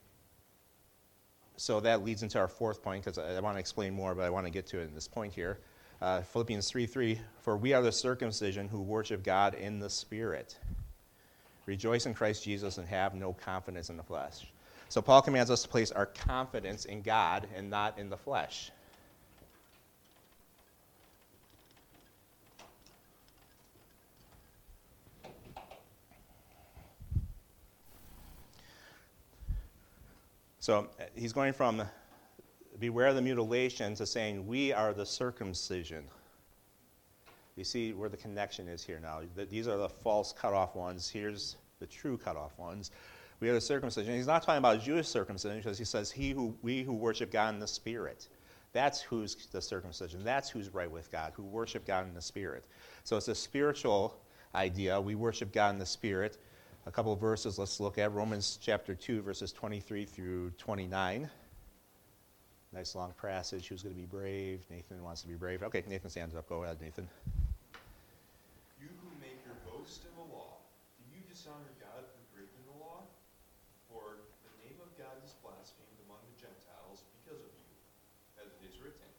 so 1.56 1.80
that 1.80 2.04
leads 2.04 2.22
into 2.22 2.38
our 2.38 2.48
fourth 2.48 2.82
point, 2.82 3.04
because 3.04 3.18
I, 3.18 3.36
I 3.36 3.40
want 3.40 3.56
to 3.56 3.60
explain 3.60 3.94
more, 3.94 4.14
but 4.14 4.24
I 4.24 4.30
want 4.30 4.46
to 4.46 4.50
get 4.50 4.66
to 4.68 4.80
it 4.80 4.84
in 4.84 4.94
this 4.94 5.08
point 5.08 5.32
here. 5.32 5.58
Uh, 6.00 6.20
Philippians 6.20 6.68
3 6.68 6.86
3 6.86 7.20
For 7.40 7.56
we 7.56 7.72
are 7.72 7.82
the 7.82 7.92
circumcision 7.92 8.68
who 8.68 8.82
worship 8.82 9.22
God 9.22 9.54
in 9.54 9.78
the 9.78 9.88
Spirit. 9.88 10.56
Rejoice 11.64 12.06
in 12.06 12.14
Christ 12.14 12.44
Jesus 12.44 12.78
and 12.78 12.86
have 12.86 13.14
no 13.14 13.32
confidence 13.32 13.90
in 13.90 13.96
the 13.96 14.02
flesh. 14.02 14.46
So 14.88 15.02
Paul 15.02 15.22
commands 15.22 15.50
us 15.50 15.62
to 15.62 15.68
place 15.68 15.90
our 15.90 16.06
confidence 16.06 16.84
in 16.84 17.02
God 17.02 17.48
and 17.56 17.68
not 17.68 17.98
in 17.98 18.08
the 18.08 18.16
flesh. 18.16 18.70
So 30.66 30.88
uh, 30.98 31.04
he's 31.14 31.32
going 31.32 31.52
from 31.52 31.80
beware 32.80 33.14
the 33.14 33.22
mutilation 33.22 33.94
to 33.94 34.04
saying 34.04 34.48
we 34.48 34.72
are 34.72 34.92
the 34.92 35.06
circumcision. 35.06 36.02
You 37.54 37.62
see 37.62 37.92
where 37.92 38.08
the 38.08 38.16
connection 38.16 38.66
is 38.66 38.82
here 38.82 38.98
now. 38.98 39.20
These 39.48 39.68
are 39.68 39.76
the 39.76 39.88
false 39.88 40.32
cutoff 40.32 40.74
ones. 40.74 41.08
Here's 41.08 41.54
the 41.78 41.86
true 41.86 42.18
cutoff 42.18 42.58
ones. 42.58 42.90
We 43.38 43.48
are 43.48 43.52
the 43.52 43.60
circumcision. 43.60 44.16
He's 44.16 44.26
not 44.26 44.42
talking 44.42 44.58
about 44.58 44.82
Jewish 44.82 45.06
circumcision 45.06 45.58
because 45.58 45.78
he 45.78 45.84
says 45.84 46.10
he 46.10 46.30
who 46.30 46.56
we 46.62 46.82
who 46.82 46.94
worship 46.94 47.30
God 47.30 47.54
in 47.54 47.60
the 47.60 47.68
Spirit. 47.68 48.26
That's 48.72 49.00
who's 49.00 49.36
the 49.52 49.62
circumcision. 49.62 50.24
That's 50.24 50.50
who's 50.50 50.74
right 50.74 50.90
with 50.90 51.12
God, 51.12 51.32
who 51.36 51.44
worship 51.44 51.86
God 51.86 52.08
in 52.08 52.14
the 52.14 52.20
Spirit. 52.20 52.64
So 53.04 53.16
it's 53.16 53.28
a 53.28 53.36
spiritual 53.36 54.18
idea. 54.52 55.00
We 55.00 55.14
worship 55.14 55.52
God 55.52 55.74
in 55.74 55.78
the 55.78 55.86
Spirit. 55.86 56.38
A 56.86 56.90
couple 56.92 57.12
of 57.12 57.18
verses 57.18 57.58
let's 57.58 57.80
look 57.80 57.98
at 57.98 58.14
Romans 58.14 58.62
chapter 58.62 58.94
2, 58.94 59.20
verses 59.20 59.50
23 59.50 60.06
through 60.06 60.54
29. 60.56 61.28
Nice 62.70 62.94
long 62.94 63.10
passage. 63.18 63.66
Who's 63.66 63.82
going 63.82 63.94
to 63.94 64.00
be 64.00 64.06
brave? 64.06 64.62
Nathan 64.70 65.02
wants 65.02 65.22
to 65.22 65.28
be 65.28 65.34
brave. 65.34 65.66
Okay, 65.66 65.82
Nathan 65.90 66.10
stands 66.10 66.38
up. 66.38 66.48
Go 66.48 66.62
ahead, 66.62 66.78
Nathan. 66.78 67.10
You 68.78 68.86
who 69.02 69.10
make 69.18 69.42
your 69.42 69.58
boast 69.66 70.06
in 70.06 70.14
the 70.14 70.28
law, 70.30 70.62
do 70.94 71.02
you 71.10 71.26
dishonor 71.26 71.74
God 71.82 72.06
through 72.06 72.26
breaking 72.30 72.62
the 72.70 72.78
law? 72.78 73.02
For 73.90 74.22
the 74.46 74.54
name 74.62 74.78
of 74.78 74.92
God 74.94 75.18
is 75.26 75.34
blasphemed 75.42 75.98
among 76.06 76.22
the 76.30 76.38
Gentiles 76.38 77.02
because 77.18 77.42
of 77.42 77.50
you, 77.50 77.74
as 78.38 78.54
it 78.60 78.62
is 78.62 78.78
written. 78.78 79.10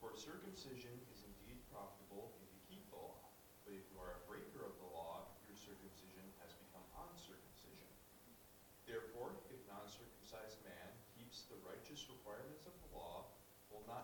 For 0.00 0.16
circumcision 0.16 0.96
is 1.12 1.20
indeed 1.20 1.60
profitable 1.68 2.32
if 2.40 2.48
you 2.48 2.60
keep 2.64 2.84
the 2.88 2.96
law, 2.96 3.28
but 3.68 3.76
if 3.76 3.84
you 3.92 4.00
are 4.00 4.16
a 4.16 4.22
breaker 4.24 4.64
of 4.64 4.72
the 4.80 4.88
law, 4.94 5.28
your 5.44 5.58
circumcision 5.58 6.24
has 6.46 6.54
become 6.62 6.86
uncircumcision. 6.94 7.90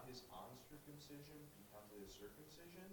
his 0.08 0.24
uncircumcision 0.32 1.36
become 1.60 1.84
his 2.00 2.07
circumcision? 2.18 2.86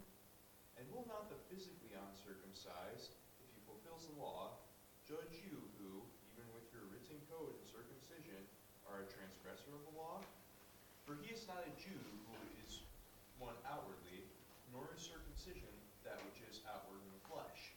And 0.78 0.86
will 0.94 1.10
not 1.10 1.34
the 1.34 1.40
physically 1.50 1.98
uncircumcised, 1.98 3.18
if 3.42 3.50
he 3.50 3.60
fulfills 3.66 4.06
the 4.06 4.16
law, 4.22 4.62
judge 5.10 5.34
you 5.42 5.58
who, 5.82 6.06
even 6.30 6.46
with 6.54 6.70
your 6.70 6.86
written 6.94 7.18
code 7.34 7.58
and 7.58 7.66
circumcision, 7.66 8.46
are 8.86 9.02
a 9.02 9.10
transgressor 9.10 9.74
of 9.74 9.82
the 9.90 9.98
law? 9.98 10.22
For 11.10 11.18
he 11.22 11.34
is 11.34 11.46
not 11.50 11.66
a 11.66 11.74
Jew 11.78 12.02
who 12.30 12.38
is 12.66 12.86
one 13.42 13.58
outwardly, 13.66 14.26
nor 14.70 14.90
is 14.94 15.02
circumcision 15.02 15.74
that 16.06 16.22
which 16.26 16.42
is 16.46 16.62
outward 16.70 17.02
in 17.02 17.12
the 17.14 17.26
flesh. 17.26 17.74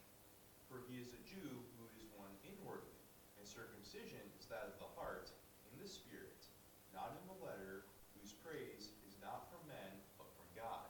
For 0.69 0.85
he 0.89 1.01
is 1.01 1.13
a 1.17 1.25
Jew 1.25 1.53
who 1.77 1.85
is 1.97 2.05
one 2.17 2.33
inwardly, 2.45 3.01
and 3.41 3.45
circumcision 3.49 4.21
is 4.37 4.49
that 4.53 4.69
of 4.69 4.77
the 4.81 4.93
heart, 4.97 5.33
in 5.73 5.81
the 5.81 5.89
spirit, 5.89 6.45
not 6.93 7.17
in 7.17 7.25
the 7.29 7.41
letter, 7.41 7.89
whose 8.17 8.37
praise 8.45 8.93
is 9.09 9.17
not 9.21 9.49
from 9.49 9.61
men, 9.69 9.93
but 10.21 10.29
from 10.37 10.49
God. 10.57 10.89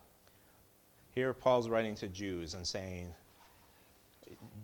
Here, 1.18 1.34
Paul's 1.34 1.68
writing 1.68 1.96
to 1.96 2.06
Jews 2.06 2.54
and 2.54 2.64
saying, 2.64 3.12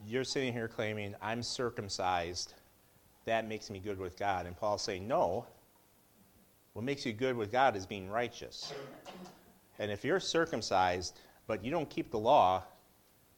You're 0.06 0.22
sitting 0.22 0.52
here 0.52 0.68
claiming, 0.68 1.16
I'm 1.20 1.42
circumcised. 1.42 2.54
That 3.24 3.48
makes 3.48 3.70
me 3.70 3.80
good 3.80 3.98
with 3.98 4.16
God. 4.16 4.46
And 4.46 4.56
Paul's 4.56 4.82
saying, 4.82 5.08
No. 5.08 5.46
What 6.74 6.84
makes 6.84 7.04
you 7.04 7.12
good 7.12 7.36
with 7.36 7.50
God 7.50 7.74
is 7.74 7.86
being 7.86 8.08
righteous. 8.08 8.72
And 9.80 9.90
if 9.90 10.04
you're 10.04 10.20
circumcised, 10.20 11.18
but 11.48 11.64
you 11.64 11.72
don't 11.72 11.90
keep 11.90 12.12
the 12.12 12.20
law, 12.20 12.62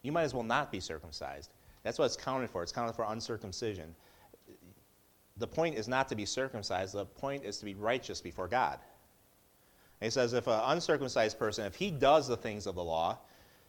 you 0.02 0.12
might 0.12 0.24
as 0.24 0.34
well 0.34 0.44
not 0.44 0.70
be 0.70 0.78
circumcised. 0.78 1.54
That's 1.84 1.98
what 1.98 2.04
it's 2.04 2.18
counted 2.18 2.50
for. 2.50 2.62
It's 2.62 2.70
counted 2.70 2.92
for 2.92 3.06
uncircumcision. 3.08 3.94
The 5.38 5.46
point 5.46 5.78
is 5.78 5.88
not 5.88 6.06
to 6.10 6.14
be 6.14 6.26
circumcised, 6.26 6.92
the 6.92 7.06
point 7.06 7.44
is 7.44 7.56
to 7.60 7.64
be 7.64 7.74
righteous 7.76 8.20
before 8.20 8.46
God. 8.46 8.78
And 10.00 10.06
he 10.06 10.10
says 10.10 10.32
if 10.32 10.46
an 10.46 10.60
uncircumcised 10.64 11.38
person, 11.38 11.64
if 11.66 11.74
he 11.74 11.90
does 11.90 12.28
the 12.28 12.36
things 12.36 12.66
of 12.66 12.74
the 12.74 12.84
law, 12.84 13.18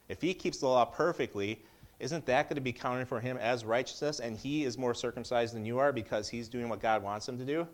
if 0.08 0.20
he 0.20 0.34
keeps 0.34 0.58
the 0.58 0.66
law 0.66 0.84
perfectly, 0.84 1.62
isn't 2.00 2.26
that 2.26 2.48
going 2.48 2.56
to 2.56 2.60
be 2.60 2.72
counted 2.72 3.08
for 3.08 3.20
him 3.20 3.36
as 3.38 3.64
righteousness? 3.64 4.20
And 4.20 4.36
he 4.36 4.64
is 4.64 4.78
more 4.78 4.94
circumcised 4.94 5.54
than 5.54 5.64
you 5.64 5.78
are 5.78 5.92
because 5.92 6.28
he's 6.28 6.48
doing 6.48 6.68
what 6.68 6.80
God 6.80 7.02
wants 7.02 7.28
him 7.28 7.38
to 7.38 7.44
do? 7.44 7.66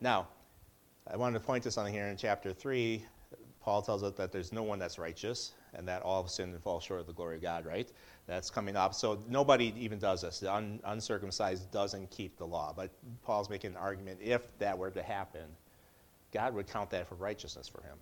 Now, 0.00 0.28
I 1.06 1.16
wanted 1.16 1.38
to 1.38 1.44
point 1.44 1.64
to 1.64 1.70
something 1.70 1.92
here 1.92 2.06
in 2.06 2.16
chapter 2.16 2.52
3. 2.52 3.04
Paul 3.60 3.82
tells 3.82 4.02
us 4.02 4.14
that 4.14 4.32
there's 4.32 4.52
no 4.52 4.62
one 4.62 4.78
that's 4.78 4.98
righteous 4.98 5.52
and 5.74 5.86
that 5.86 6.02
all 6.02 6.22
have 6.22 6.30
sinned 6.30 6.52
and 6.52 6.62
fall 6.62 6.80
short 6.80 7.00
of 7.00 7.06
the 7.06 7.12
glory 7.12 7.36
of 7.36 7.42
God, 7.42 7.64
right? 7.64 7.88
That's 8.26 8.50
coming 8.50 8.76
up. 8.76 8.94
So 8.94 9.22
nobody 9.28 9.72
even 9.78 9.98
does 9.98 10.22
this. 10.22 10.40
The 10.40 10.52
un- 10.52 10.80
uncircumcised 10.84 11.70
doesn't 11.70 12.10
keep 12.10 12.36
the 12.36 12.46
law. 12.46 12.72
But 12.76 12.90
Paul's 13.22 13.48
making 13.48 13.72
an 13.72 13.76
argument 13.76 14.18
if 14.20 14.56
that 14.58 14.76
were 14.76 14.90
to 14.90 15.02
happen, 15.02 15.42
God 16.32 16.54
would 16.54 16.66
count 16.66 16.90
that 16.90 17.06
for 17.06 17.14
righteousness 17.14 17.68
for 17.68 17.82
him. 17.82 17.98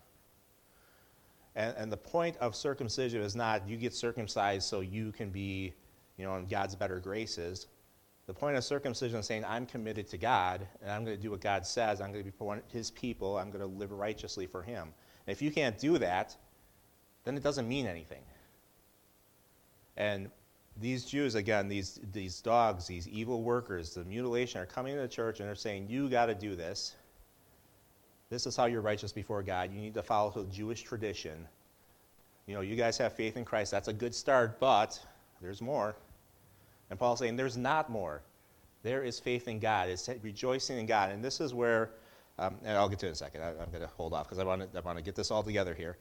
And, 1.57 1.75
and 1.77 1.93
the 1.93 1.97
point 1.97 2.37
of 2.39 2.55
circumcision 2.55 3.23
is 3.23 3.35
not 3.35 3.69
you 3.69 3.77
get 3.77 3.95
circumcised 3.95 4.69
so 4.69 4.81
you 4.81 5.13
can 5.13 5.31
be, 5.31 5.75
you 6.17 6.25
know, 6.25 6.37
in 6.37 6.47
God's 6.47 6.77
better 6.77 7.01
graces. 7.01 7.67
The 8.27 8.35
point 8.35 8.57
of 8.57 8.63
circumcision 8.63 9.19
is 9.19 9.27
saying, 9.27 9.45
I'm 9.45 9.67
committed 9.67 10.07
to 10.09 10.19
God, 10.19 10.67
and 10.81 10.91
I'm 10.93 11.05
going 11.05 11.17
to 11.17 11.23
do 11.23 11.33
what 11.33 11.41
God 11.41 11.67
says. 11.67 12.01
I'm 12.01 12.13
going 12.13 12.25
to 12.25 12.31
be 12.31 12.37
one- 12.39 12.63
his 12.69 12.93
people. 12.93 13.37
I'm 13.37 13.51
going 13.51 13.61
to 13.61 13.67
live 13.67 13.91
righteously 13.91 14.47
for 14.47 14.63
him. 14.63 14.93
And 15.27 15.33
if 15.33 15.43
you 15.43 15.51
can't 15.51 15.77
do 15.79 15.99
that, 15.99 16.37
then 17.25 17.37
it 17.37 17.43
doesn't 17.43 17.69
mean 17.69 17.87
anything. 17.87 18.23
And 19.97 20.31
these 20.81 21.05
Jews, 21.05 21.35
again, 21.35 21.69
these, 21.69 21.99
these 22.13 22.41
dogs, 22.41 22.87
these 22.87 23.09
evil 23.09 23.43
workers, 23.43 23.95
the 23.95 24.05
mutilation, 24.05 24.61
are 24.61 24.67
coming 24.67 24.95
to 24.95 25.03
the 25.03 25.09
church 25.09 25.41
and 25.41 25.49
they're 25.49 25.57
saying, 25.57 25.89
You 25.89 26.09
got 26.09 26.27
to 26.27 26.35
do 26.35 26.55
this. 26.55 26.95
This 28.31 28.47
is 28.47 28.57
how 28.57 28.67
you're 28.67 28.81
righteous 28.81 29.13
before 29.13 29.43
God. 29.43 29.73
You 29.73 29.81
need 29.81 29.95
to 29.95 30.03
follow 30.03 30.31
the 30.31 30.45
Jewish 30.45 30.83
tradition. 30.83 31.47
You 32.47 32.55
know, 32.55 32.61
you 32.61 32.77
guys 32.77 32.97
have 32.99 33.13
faith 33.13 33.37
in 33.37 33.45
Christ. 33.45 33.71
That's 33.73 33.89
a 33.89 33.93
good 33.93 34.15
start, 34.15 34.61
but 34.61 34.99
there's 35.43 35.61
more. 35.61 35.97
And 36.91 36.99
Paul's 36.99 37.19
saying 37.19 37.37
there's 37.37 37.57
not 37.57 37.91
more. 37.91 38.23
There 38.83 39.03
is 39.03 39.19
faith 39.21 39.49
in 39.49 39.59
God. 39.59 39.89
It's 39.89 40.09
rejoicing 40.23 40.79
in 40.79 40.87
God. 40.87 41.11
And 41.11 41.25
this 41.25 41.41
is 41.41 41.53
where, 41.53 41.91
um, 42.39 42.57
and 42.65 42.77
I'll 42.77 42.89
get 42.89 43.01
to 43.01 43.07
it 43.07 43.11
in 43.11 43.13
a 43.13 43.17
second. 43.17 43.43
I, 43.43 43.51
am 43.51 43.71
going 43.71 43.83
to 43.83 43.91
hold 43.97 44.15
off 44.15 44.27
because 44.27 44.39
I 44.39 44.45
want 44.45 44.73
to 44.73 44.79
I 44.79 44.81
want 44.81 44.97
to 44.97 45.05
get 45.05 45.15
this 45.15 45.31
all 45.31 45.43
together 45.43 45.75
here. 45.75 45.99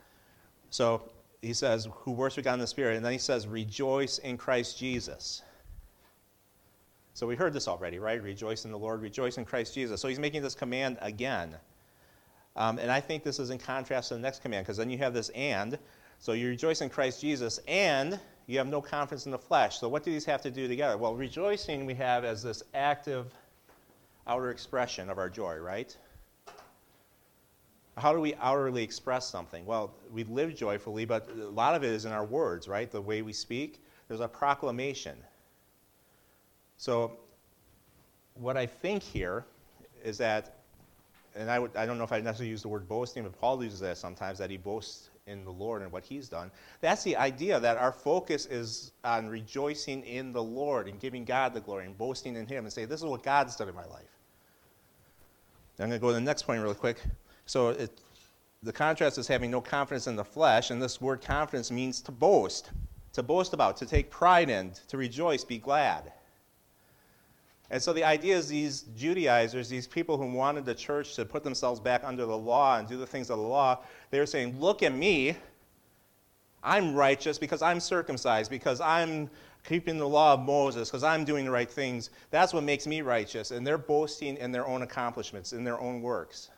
So 0.70 1.10
he 1.42 1.54
says, 1.54 1.88
who 1.92 2.12
worship 2.12 2.46
God 2.46 2.54
in 2.54 2.60
the 2.60 2.68
Spirit. 2.68 2.96
And 2.96 3.06
then 3.06 3.12
he 3.12 3.18
says, 3.18 3.48
rejoice 3.48 4.20
in 4.20 4.38
Christ 4.38 4.78
Jesus. 4.78 5.42
So 7.14 7.28
we 7.28 7.36
heard 7.36 7.54
this 7.54 7.68
already, 7.68 8.00
right? 8.00 8.22
Rejoice 8.22 8.66
in 8.66 8.72
the 8.72 8.78
Lord, 8.78 9.02
rejoice 9.02 9.38
in 9.38 9.46
Christ 9.46 9.74
Jesus. 9.74 10.00
So 10.00 10.08
he's 10.08 10.20
making 10.20 10.42
this 10.42 10.56
command 10.56 10.98
again. 11.02 11.56
Um, 12.56 12.80
and 12.80 12.92
I 12.92 13.00
think 13.00 13.24
this 13.24 13.40
is 13.40 13.50
in 13.50 13.58
contrast 13.58 14.10
to 14.10 14.16
the 14.16 14.20
next 14.20 14.42
command, 14.42 14.66
because 14.66 14.78
then 14.78 14.90
you 14.90 14.98
have 14.98 15.14
this 15.14 15.30
and. 15.30 15.78
So 16.20 16.34
you 16.34 16.50
rejoice 16.50 16.82
in 16.82 16.90
Christ 16.90 17.22
Jesus, 17.22 17.60
and 17.68 18.20
you 18.48 18.58
have 18.58 18.68
no 18.68 18.82
confidence 18.82 19.26
in 19.26 19.32
the 19.32 19.38
flesh. 19.38 19.80
So 19.80 19.88
what 19.88 20.04
do 20.04 20.12
these 20.12 20.26
have 20.26 20.42
to 20.42 20.52
do 20.52 20.68
together? 20.68 20.98
Well, 20.98 21.16
rejoicing 21.16 21.86
we 21.86 21.94
have 21.96 22.26
as 22.26 22.44
this 22.44 22.64
active 22.74 23.34
outer 24.28 24.52
expression 24.52 25.10
of 25.10 25.18
our 25.18 25.30
joy, 25.30 25.58
right? 25.58 25.96
How 27.98 28.14
do 28.14 28.20
we 28.20 28.34
outwardly 28.36 28.84
express 28.84 29.28
something? 29.28 29.66
Well, 29.66 29.94
we 30.12 30.24
live 30.24 30.56
joyfully, 30.56 31.06
but 31.06 31.30
a 31.30 31.50
lot 31.50 31.76
of 31.76 31.84
it 31.84 31.92
is 31.92 32.06
in 32.06 32.12
our 32.12 32.26
words, 32.26 32.68
right? 32.68 32.90
The 32.90 33.02
way 33.02 33.22
we 33.22 33.34
speak. 33.34 33.84
There's 34.08 34.22
a 34.22 34.28
proclamation. 34.28 35.18
So, 36.78 37.18
what 38.36 38.58
I 38.58 38.66
think 38.66 39.04
here 39.04 39.46
is 40.04 40.18
that 40.20 40.59
and 41.36 41.50
I, 41.50 41.60
would, 41.60 41.76
I 41.76 41.86
don't 41.86 41.98
know 41.98 42.04
if 42.04 42.12
I 42.12 42.20
necessarily 42.20 42.50
use 42.50 42.62
the 42.62 42.68
word 42.68 42.88
boasting, 42.88 43.24
but 43.24 43.40
Paul 43.40 43.64
uses 43.64 43.80
that 43.82 43.98
sometimes, 43.98 44.38
that 44.40 44.50
he 44.50 44.58
boasts 44.58 45.10
in 45.28 45.46
the 45.46 45.52
Lord 45.52 45.82
and 45.82 45.92
what 45.92 46.04
he's 46.04 46.28
done. 46.28 46.52
That's 46.82 47.04
the 47.04 47.16
idea 47.16 47.60
that 47.60 47.78
our 47.78 47.92
focus 47.92 48.46
is 48.48 48.92
on 49.04 49.28
rejoicing 49.28 50.04
in 50.06 50.34
the 50.34 50.44
Lord 50.44 50.88
and 50.88 51.00
giving 51.00 51.24
God 51.24 51.54
the 51.54 51.62
glory 51.62 51.86
and 51.86 51.98
boasting 51.98 52.36
in 52.36 52.48
him 52.48 52.66
and 52.66 52.74
say, 52.74 52.86
this 52.86 53.00
is 53.00 53.06
what 53.06 53.24
God's 53.24 53.56
done 53.56 53.70
in 53.70 53.76
my 53.76 53.86
life. 53.86 54.10
I'm 55.80 55.88
going 55.88 55.92
to 55.92 56.00
go 56.00 56.08
to 56.08 56.14
the 56.14 56.22
next 56.22 56.44
point 56.44 56.62
really 56.62 56.76
quick. 56.76 57.02
So 57.46 57.70
it, 57.70 58.02
the 58.64 58.74
contrast 58.74 59.18
is 59.18 59.28
having 59.28 59.50
no 59.50 59.62
confidence 59.62 60.08
in 60.08 60.18
the 60.18 60.26
flesh, 60.26 60.72
and 60.72 60.82
this 60.82 61.00
word 61.00 61.22
confidence 61.22 61.72
means 61.72 62.02
to 62.02 62.12
boast, 62.12 62.72
to 63.14 63.24
boast 63.24 63.54
about, 63.54 63.78
to 63.78 63.86
take 63.86 64.10
pride 64.10 64.50
in, 64.50 64.74
to 64.90 64.98
rejoice, 64.98 65.46
be 65.46 65.58
glad. 65.58 66.12
And 67.72 67.82
so 67.82 67.94
the 67.94 68.04
idea 68.04 68.36
is 68.36 68.48
these 68.48 68.84
Judaizers, 68.96 69.70
these 69.70 69.86
people 69.86 70.18
who 70.18 70.32
wanted 70.32 70.66
the 70.66 70.74
church 70.74 71.16
to 71.16 71.26
put 71.26 71.44
themselves 71.44 71.80
back 71.80 72.04
under 72.04 72.26
the 72.26 72.38
law 72.38 72.78
and 72.78 72.88
do 72.88 72.98
the 72.98 73.06
things 73.06 73.30
of 73.30 73.38
the 73.38 73.44
law, 73.44 73.80
they 74.10 74.20
were 74.20 74.26
saying, 74.26 74.60
Look 74.60 74.82
at 74.82 74.94
me. 74.94 75.36
I'm 76.62 76.94
righteous 76.94 77.38
because 77.38 77.62
I'm 77.62 77.80
circumcised, 77.80 78.52
because 78.52 78.82
I'm 78.82 79.30
keeping 79.64 79.98
the 79.98 80.08
law 80.08 80.34
of 80.34 80.42
Moses, 80.42 80.90
because 80.90 81.04
I'm 81.04 81.24
doing 81.24 81.46
the 81.46 81.52
right 81.52 81.70
things. 81.70 82.10
That's 82.32 82.54
what 82.54 82.64
makes 82.64 82.86
me 82.86 83.02
righteous. 83.02 83.52
And 83.52 83.66
they're 83.66 83.78
boasting 83.78 84.36
in 84.38 84.52
their 84.52 84.68
own 84.68 84.82
accomplishments, 84.82 85.54
in 85.54 85.64
their 85.64 85.80
own 85.80 86.02
works. 86.02 86.50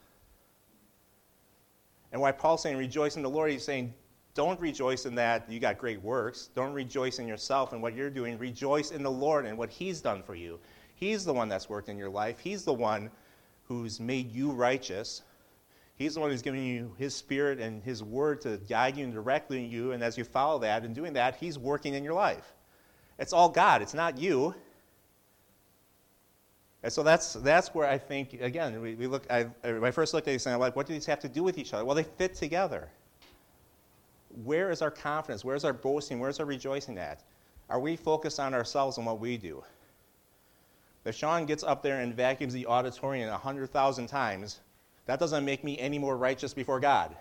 And 2.11 2.19
why 2.19 2.31
Paul's 2.31 2.63
saying, 2.63 2.77
Rejoice 2.77 3.15
in 3.15 3.21
the 3.21 3.29
Lord, 3.29 3.51
he's 3.51 3.65
saying, 3.65 3.93
don't 4.33 4.59
rejoice 4.61 5.05
in 5.05 5.15
that 5.15 5.49
you 5.51 5.59
got 5.59 5.77
great 5.77 6.01
works. 6.01 6.49
Don't 6.55 6.71
rejoice 6.71 7.19
in 7.19 7.27
yourself 7.27 7.73
and 7.73 7.81
what 7.81 7.95
you're 7.95 8.09
doing. 8.09 8.37
Rejoice 8.37 8.91
in 8.91 9.03
the 9.03 9.11
Lord 9.11 9.45
and 9.45 9.57
what 9.57 9.69
He's 9.69 9.99
done 9.99 10.23
for 10.23 10.35
you. 10.35 10.59
He's 11.01 11.25
the 11.25 11.33
one 11.33 11.49
that's 11.49 11.67
worked 11.67 11.89
in 11.89 11.97
your 11.97 12.11
life. 12.11 12.37
He's 12.37 12.63
the 12.63 12.73
one 12.73 13.09
who's 13.67 13.99
made 13.99 14.31
you 14.31 14.51
righteous. 14.51 15.23
He's 15.95 16.13
the 16.13 16.19
one 16.19 16.29
who's 16.29 16.43
given 16.43 16.63
you 16.63 16.93
His 16.99 17.15
Spirit 17.15 17.59
and 17.59 17.81
His 17.81 18.03
Word 18.03 18.39
to 18.41 18.57
guide 18.69 18.95
you 18.95 19.03
and 19.03 19.11
directly 19.11 19.65
you. 19.65 19.93
And 19.93 20.03
as 20.03 20.15
you 20.15 20.23
follow 20.23 20.59
that 20.59 20.83
and 20.83 20.93
doing 20.93 21.13
that, 21.13 21.37
He's 21.37 21.57
working 21.57 21.95
in 21.95 22.03
your 22.03 22.13
life. 22.13 22.53
It's 23.17 23.33
all 23.33 23.49
God, 23.49 23.81
it's 23.81 23.95
not 23.95 24.19
you. 24.19 24.53
And 26.83 26.93
so 26.93 27.01
that's, 27.01 27.33
that's 27.33 27.73
where 27.73 27.87
I 27.87 27.97
think, 27.97 28.33
again, 28.39 28.79
we, 28.79 28.93
we 28.93 29.07
look, 29.07 29.25
I, 29.31 29.47
when 29.63 29.83
I 29.83 29.91
first 29.91 30.13
looked 30.13 30.27
at 30.27 30.31
these 30.31 30.43
things, 30.43 30.53
I'm 30.53 30.59
like, 30.59 30.75
what 30.75 30.85
do 30.85 30.93
these 30.93 31.07
have 31.07 31.19
to 31.21 31.29
do 31.29 31.41
with 31.41 31.57
each 31.57 31.73
other? 31.73 31.83
Well, 31.83 31.95
they 31.95 32.03
fit 32.03 32.35
together. 32.35 32.89
Where 34.43 34.69
is 34.69 34.83
our 34.83 34.91
confidence? 34.91 35.43
Where's 35.43 35.63
our 35.63 35.73
boasting? 35.73 36.19
Where's 36.19 36.39
our 36.39 36.45
rejoicing 36.45 36.99
at? 36.99 37.23
Are 37.69 37.79
we 37.79 37.95
focused 37.95 38.39
on 38.39 38.53
ourselves 38.53 38.97
and 38.97 39.05
what 39.05 39.19
we 39.19 39.37
do? 39.37 39.63
If 41.03 41.15
Sean 41.15 41.45
gets 41.45 41.63
up 41.63 41.81
there 41.81 41.99
and 41.99 42.13
vacuums 42.13 42.53
the 42.53 42.67
auditorium 42.67 43.29
100,000 43.29 44.07
times, 44.07 44.59
that 45.05 45.19
doesn't 45.19 45.45
make 45.45 45.63
me 45.63 45.77
any 45.79 45.97
more 45.97 46.15
righteous 46.15 46.53
before 46.53 46.79
God. 46.79 47.15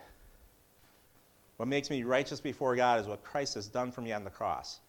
What 1.57 1.68
makes 1.68 1.91
me 1.91 2.05
righteous 2.05 2.41
before 2.41 2.76
God 2.76 3.01
is 3.01 3.07
what 3.07 3.24
Christ 3.24 3.55
has 3.55 3.68
done 3.68 3.91
for 3.91 4.01
me 4.01 4.12
on 4.12 4.24
the 4.24 4.31
cross. 4.31 4.81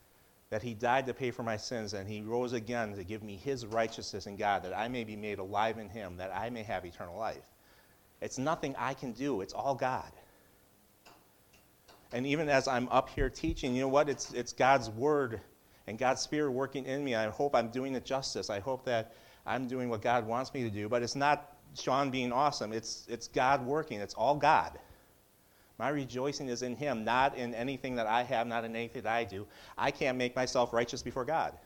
That 0.49 0.61
he 0.61 0.73
died 0.73 1.05
to 1.05 1.13
pay 1.13 1.31
for 1.31 1.43
my 1.43 1.55
sins, 1.55 1.93
and 1.93 2.07
he 2.07 2.21
rose 2.21 2.51
again 2.51 2.95
to 2.95 3.03
give 3.05 3.23
me 3.23 3.37
his 3.37 3.65
righteousness 3.65 4.27
in 4.27 4.35
God, 4.35 4.63
that 4.63 4.77
I 4.77 4.89
may 4.89 5.05
be 5.05 5.15
made 5.15 5.39
alive 5.39 5.77
in 5.77 5.89
him, 5.89 6.17
that 6.17 6.35
I 6.35 6.49
may 6.49 6.63
have 6.63 6.85
eternal 6.85 7.17
life. 7.17 7.43
It's 8.19 8.37
nothing 8.37 8.75
I 8.77 8.93
can 8.93 9.13
do, 9.13 9.39
it's 9.41 9.53
all 9.53 9.75
God. 9.75 10.11
And 12.13 12.27
even 12.27 12.49
as 12.49 12.67
I'm 12.67 12.89
up 12.89 13.09
here 13.09 13.29
teaching, 13.29 13.73
you 13.73 13.81
know 13.81 13.87
what? 13.87 14.09
It's, 14.09 14.33
it's 14.33 14.51
God's 14.51 14.89
word 14.89 15.39
and 15.91 15.99
God's 15.99 16.21
Spirit 16.21 16.51
working 16.51 16.85
in 16.85 17.03
me. 17.03 17.15
I 17.15 17.27
hope 17.27 17.53
I'm 17.53 17.67
doing 17.67 17.95
it 17.95 18.05
justice. 18.05 18.49
I 18.49 18.61
hope 18.61 18.85
that 18.85 19.13
I'm 19.45 19.67
doing 19.67 19.89
what 19.89 20.01
God 20.01 20.25
wants 20.25 20.53
me 20.53 20.63
to 20.63 20.69
do. 20.69 20.87
But 20.87 21.03
it's 21.03 21.17
not 21.17 21.57
Sean 21.77 22.09
being 22.09 22.31
awesome. 22.31 22.71
It's, 22.71 23.05
it's 23.09 23.27
God 23.27 23.65
working, 23.65 23.99
it's 23.99 24.13
all 24.13 24.35
God. 24.35 24.79
My 25.77 25.89
rejoicing 25.89 26.47
is 26.47 26.61
in 26.61 26.77
Him, 26.77 27.03
not 27.03 27.35
in 27.35 27.53
anything 27.53 27.95
that 27.95 28.07
I 28.07 28.23
have, 28.23 28.47
not 28.47 28.63
in 28.63 28.73
anything 28.73 29.01
that 29.01 29.11
I 29.11 29.25
do. 29.25 29.45
I 29.77 29.91
can't 29.91 30.17
make 30.17 30.33
myself 30.33 30.71
righteous 30.71 31.01
before 31.01 31.25
God. 31.25 31.57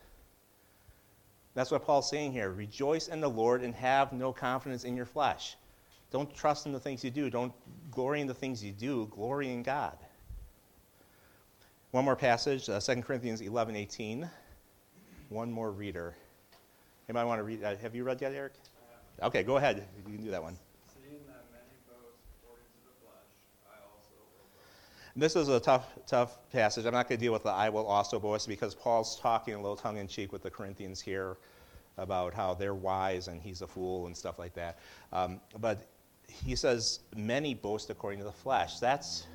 That's 1.53 1.69
what 1.69 1.85
Paul's 1.85 2.09
saying 2.09 2.31
here. 2.31 2.49
Rejoice 2.49 3.07
in 3.07 3.21
the 3.21 3.29
Lord 3.29 3.61
and 3.61 3.75
have 3.75 4.11
no 4.11 4.33
confidence 4.33 4.85
in 4.85 4.97
your 4.97 5.05
flesh. 5.05 5.55
Don't 6.09 6.33
trust 6.33 6.65
in 6.65 6.71
the 6.71 6.79
things 6.79 7.03
you 7.03 7.11
do. 7.11 7.29
Don't 7.29 7.53
glory 7.91 8.21
in 8.21 8.27
the 8.27 8.33
things 8.33 8.63
you 8.63 8.71
do. 8.71 9.07
Glory 9.11 9.53
in 9.53 9.61
God. 9.61 9.97
One 11.95 12.03
more 12.03 12.17
passage, 12.17 12.67
uh, 12.67 12.81
2 12.81 13.03
Corinthians 13.03 13.39
11, 13.39 13.73
18. 13.73 14.29
One 15.29 15.49
more 15.49 15.71
reader. 15.71 16.13
Anybody 17.07 17.25
want 17.25 17.39
to 17.39 17.43
read? 17.43 17.63
Uh, 17.63 17.77
have 17.77 17.95
you 17.95 18.03
read 18.03 18.19
that, 18.19 18.33
Eric? 18.33 18.51
Okay, 19.23 19.43
go 19.43 19.55
ahead. 19.55 19.87
You 19.95 20.03
can 20.03 20.21
do 20.21 20.29
that 20.29 20.43
one. 20.43 20.55
That. 20.55 20.61
This 25.15 25.37
is 25.37 25.47
a 25.47 25.57
tough, 25.57 25.85
tough 26.05 26.37
passage. 26.51 26.85
I'm 26.85 26.91
not 26.91 27.07
going 27.07 27.17
to 27.17 27.23
deal 27.25 27.31
with 27.31 27.43
the 27.43 27.49
I 27.51 27.69
will 27.69 27.87
also 27.87 28.19
boast 28.19 28.49
because 28.49 28.75
Paul's 28.75 29.17
talking 29.21 29.53
a 29.53 29.61
little 29.61 29.77
tongue 29.77 29.95
in 29.95 30.09
cheek 30.09 30.33
with 30.33 30.43
the 30.43 30.51
Corinthians 30.51 30.99
here 30.99 31.37
about 31.97 32.33
how 32.33 32.55
they're 32.55 32.75
wise 32.75 33.29
and 33.29 33.41
he's 33.41 33.61
a 33.61 33.67
fool 33.67 34.07
and 34.07 34.17
stuff 34.17 34.37
like 34.37 34.53
that. 34.55 34.79
Um, 35.13 35.39
but 35.61 35.87
he 36.27 36.57
says, 36.57 36.99
many 37.15 37.53
boast 37.53 37.89
according 37.89 38.19
to 38.19 38.25
the 38.25 38.33
flesh. 38.33 38.79
That's, 38.79 39.27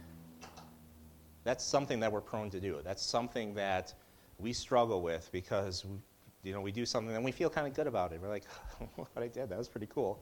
that's 1.45 1.64
something 1.64 2.01
that 2.01 2.12
we're 2.12 2.20
prone 2.20 2.51
to 2.51 2.61
do. 2.61 2.78
That's 2.84 3.03
something 3.03 3.55
that 3.55 3.95
we 4.38 4.53
struggle 4.53 5.03
with 5.03 5.28
because 5.32 5.84
we, 5.84 5.97
you 6.43 6.53
know, 6.53 6.61
we 6.61 6.72
do 6.72 6.86
something 6.86 7.14
and 7.14 7.24
we 7.24 7.32
feel 7.32 7.51
kind 7.51 7.66
of 7.66 7.74
good 7.74 7.86
about 7.86 8.12
it. 8.12 8.20
We're 8.20 8.28
like, 8.28 8.45
what 8.97 9.09
I 9.16 9.28
did, 9.28 9.49
that 9.49 9.59
was 9.59 9.68
pretty 9.68 9.88
cool. 9.93 10.18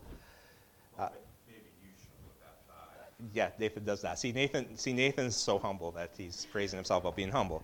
Uh, 0.99 1.09
Maybe 1.47 1.61
you 1.83 1.91
should 1.97 2.11
look 2.25 2.41
that 2.41 2.59
high. 2.69 2.85
yeah, 3.33 3.51
Nathan 3.59 3.85
does 3.85 4.03
that. 4.03 4.19
See, 4.19 4.33
Nathan, 4.33 4.77
see, 4.77 4.93
Nathan's 4.93 5.37
so 5.37 5.59
humble 5.59 5.91
that 5.93 6.11
he's 6.17 6.47
praising 6.51 6.77
himself 6.77 7.05
about 7.05 7.17
being 7.17 7.31
humble. 7.31 7.63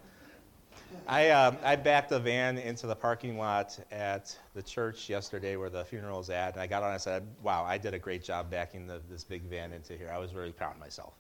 I, 1.07 1.31
um, 1.31 1.57
I 1.65 1.77
backed 1.77 2.13
a 2.13 2.19
van 2.19 2.59
into 2.59 2.87
the 2.87 2.95
parking 2.95 3.37
lot 3.37 3.79
at 3.91 4.37
the 4.55 4.63
church 4.63 5.09
yesterday 5.09 5.57
where 5.57 5.71
the 5.71 5.85
funeral 5.85 6.19
was 6.19 6.31
at, 6.31 6.53
and 6.53 6.63
I 6.63 6.67
got 6.67 6.83
on 6.83 6.91
and 6.91 6.95
I 6.95 6.99
said, 6.99 7.27
"Wow, 7.43 7.65
I 7.65 7.79
did 7.79 7.95
a 7.95 7.99
great 7.99 8.23
job 8.23 8.51
backing 8.51 8.87
the, 8.87 9.01
this 9.11 9.25
big 9.25 9.43
van 9.43 9.73
into 9.73 9.97
here. 9.97 10.11
I 10.13 10.19
was 10.19 10.35
really 10.35 10.53
proud 10.53 10.75
of 10.75 10.81
myself." 10.81 11.15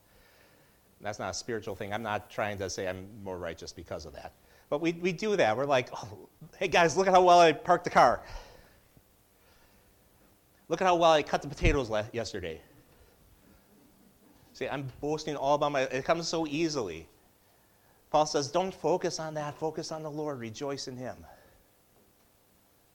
That's 1.00 1.18
not 1.18 1.30
a 1.30 1.34
spiritual 1.34 1.74
thing. 1.74 1.92
I'm 1.92 2.02
not 2.02 2.30
trying 2.30 2.58
to 2.58 2.70
say 2.70 2.88
I'm 2.88 3.06
more 3.22 3.38
righteous 3.38 3.72
because 3.72 4.06
of 4.06 4.14
that. 4.14 4.32
But 4.70 4.80
we, 4.80 4.92
we 4.92 5.12
do 5.12 5.36
that. 5.36 5.56
We're 5.56 5.66
like, 5.66 5.90
oh, 5.92 6.28
hey 6.58 6.68
guys, 6.68 6.96
look 6.96 7.06
at 7.06 7.12
how 7.12 7.22
well 7.22 7.40
I 7.40 7.52
parked 7.52 7.84
the 7.84 7.90
car. 7.90 8.22
Look 10.68 10.80
at 10.80 10.86
how 10.86 10.96
well 10.96 11.12
I 11.12 11.22
cut 11.22 11.42
the 11.42 11.48
potatoes 11.48 11.90
yesterday. 12.12 12.60
See, 14.54 14.68
I'm 14.68 14.90
boasting 15.00 15.36
all 15.36 15.56
about 15.56 15.72
my, 15.72 15.82
it 15.82 16.04
comes 16.04 16.28
so 16.28 16.46
easily. 16.46 17.06
Paul 18.10 18.24
says, 18.24 18.50
don't 18.50 18.72
focus 18.72 19.18
on 19.18 19.34
that. 19.34 19.58
Focus 19.58 19.90
on 19.90 20.02
the 20.04 20.10
Lord. 20.10 20.38
Rejoice 20.38 20.86
in 20.88 20.96
Him. 20.96 21.16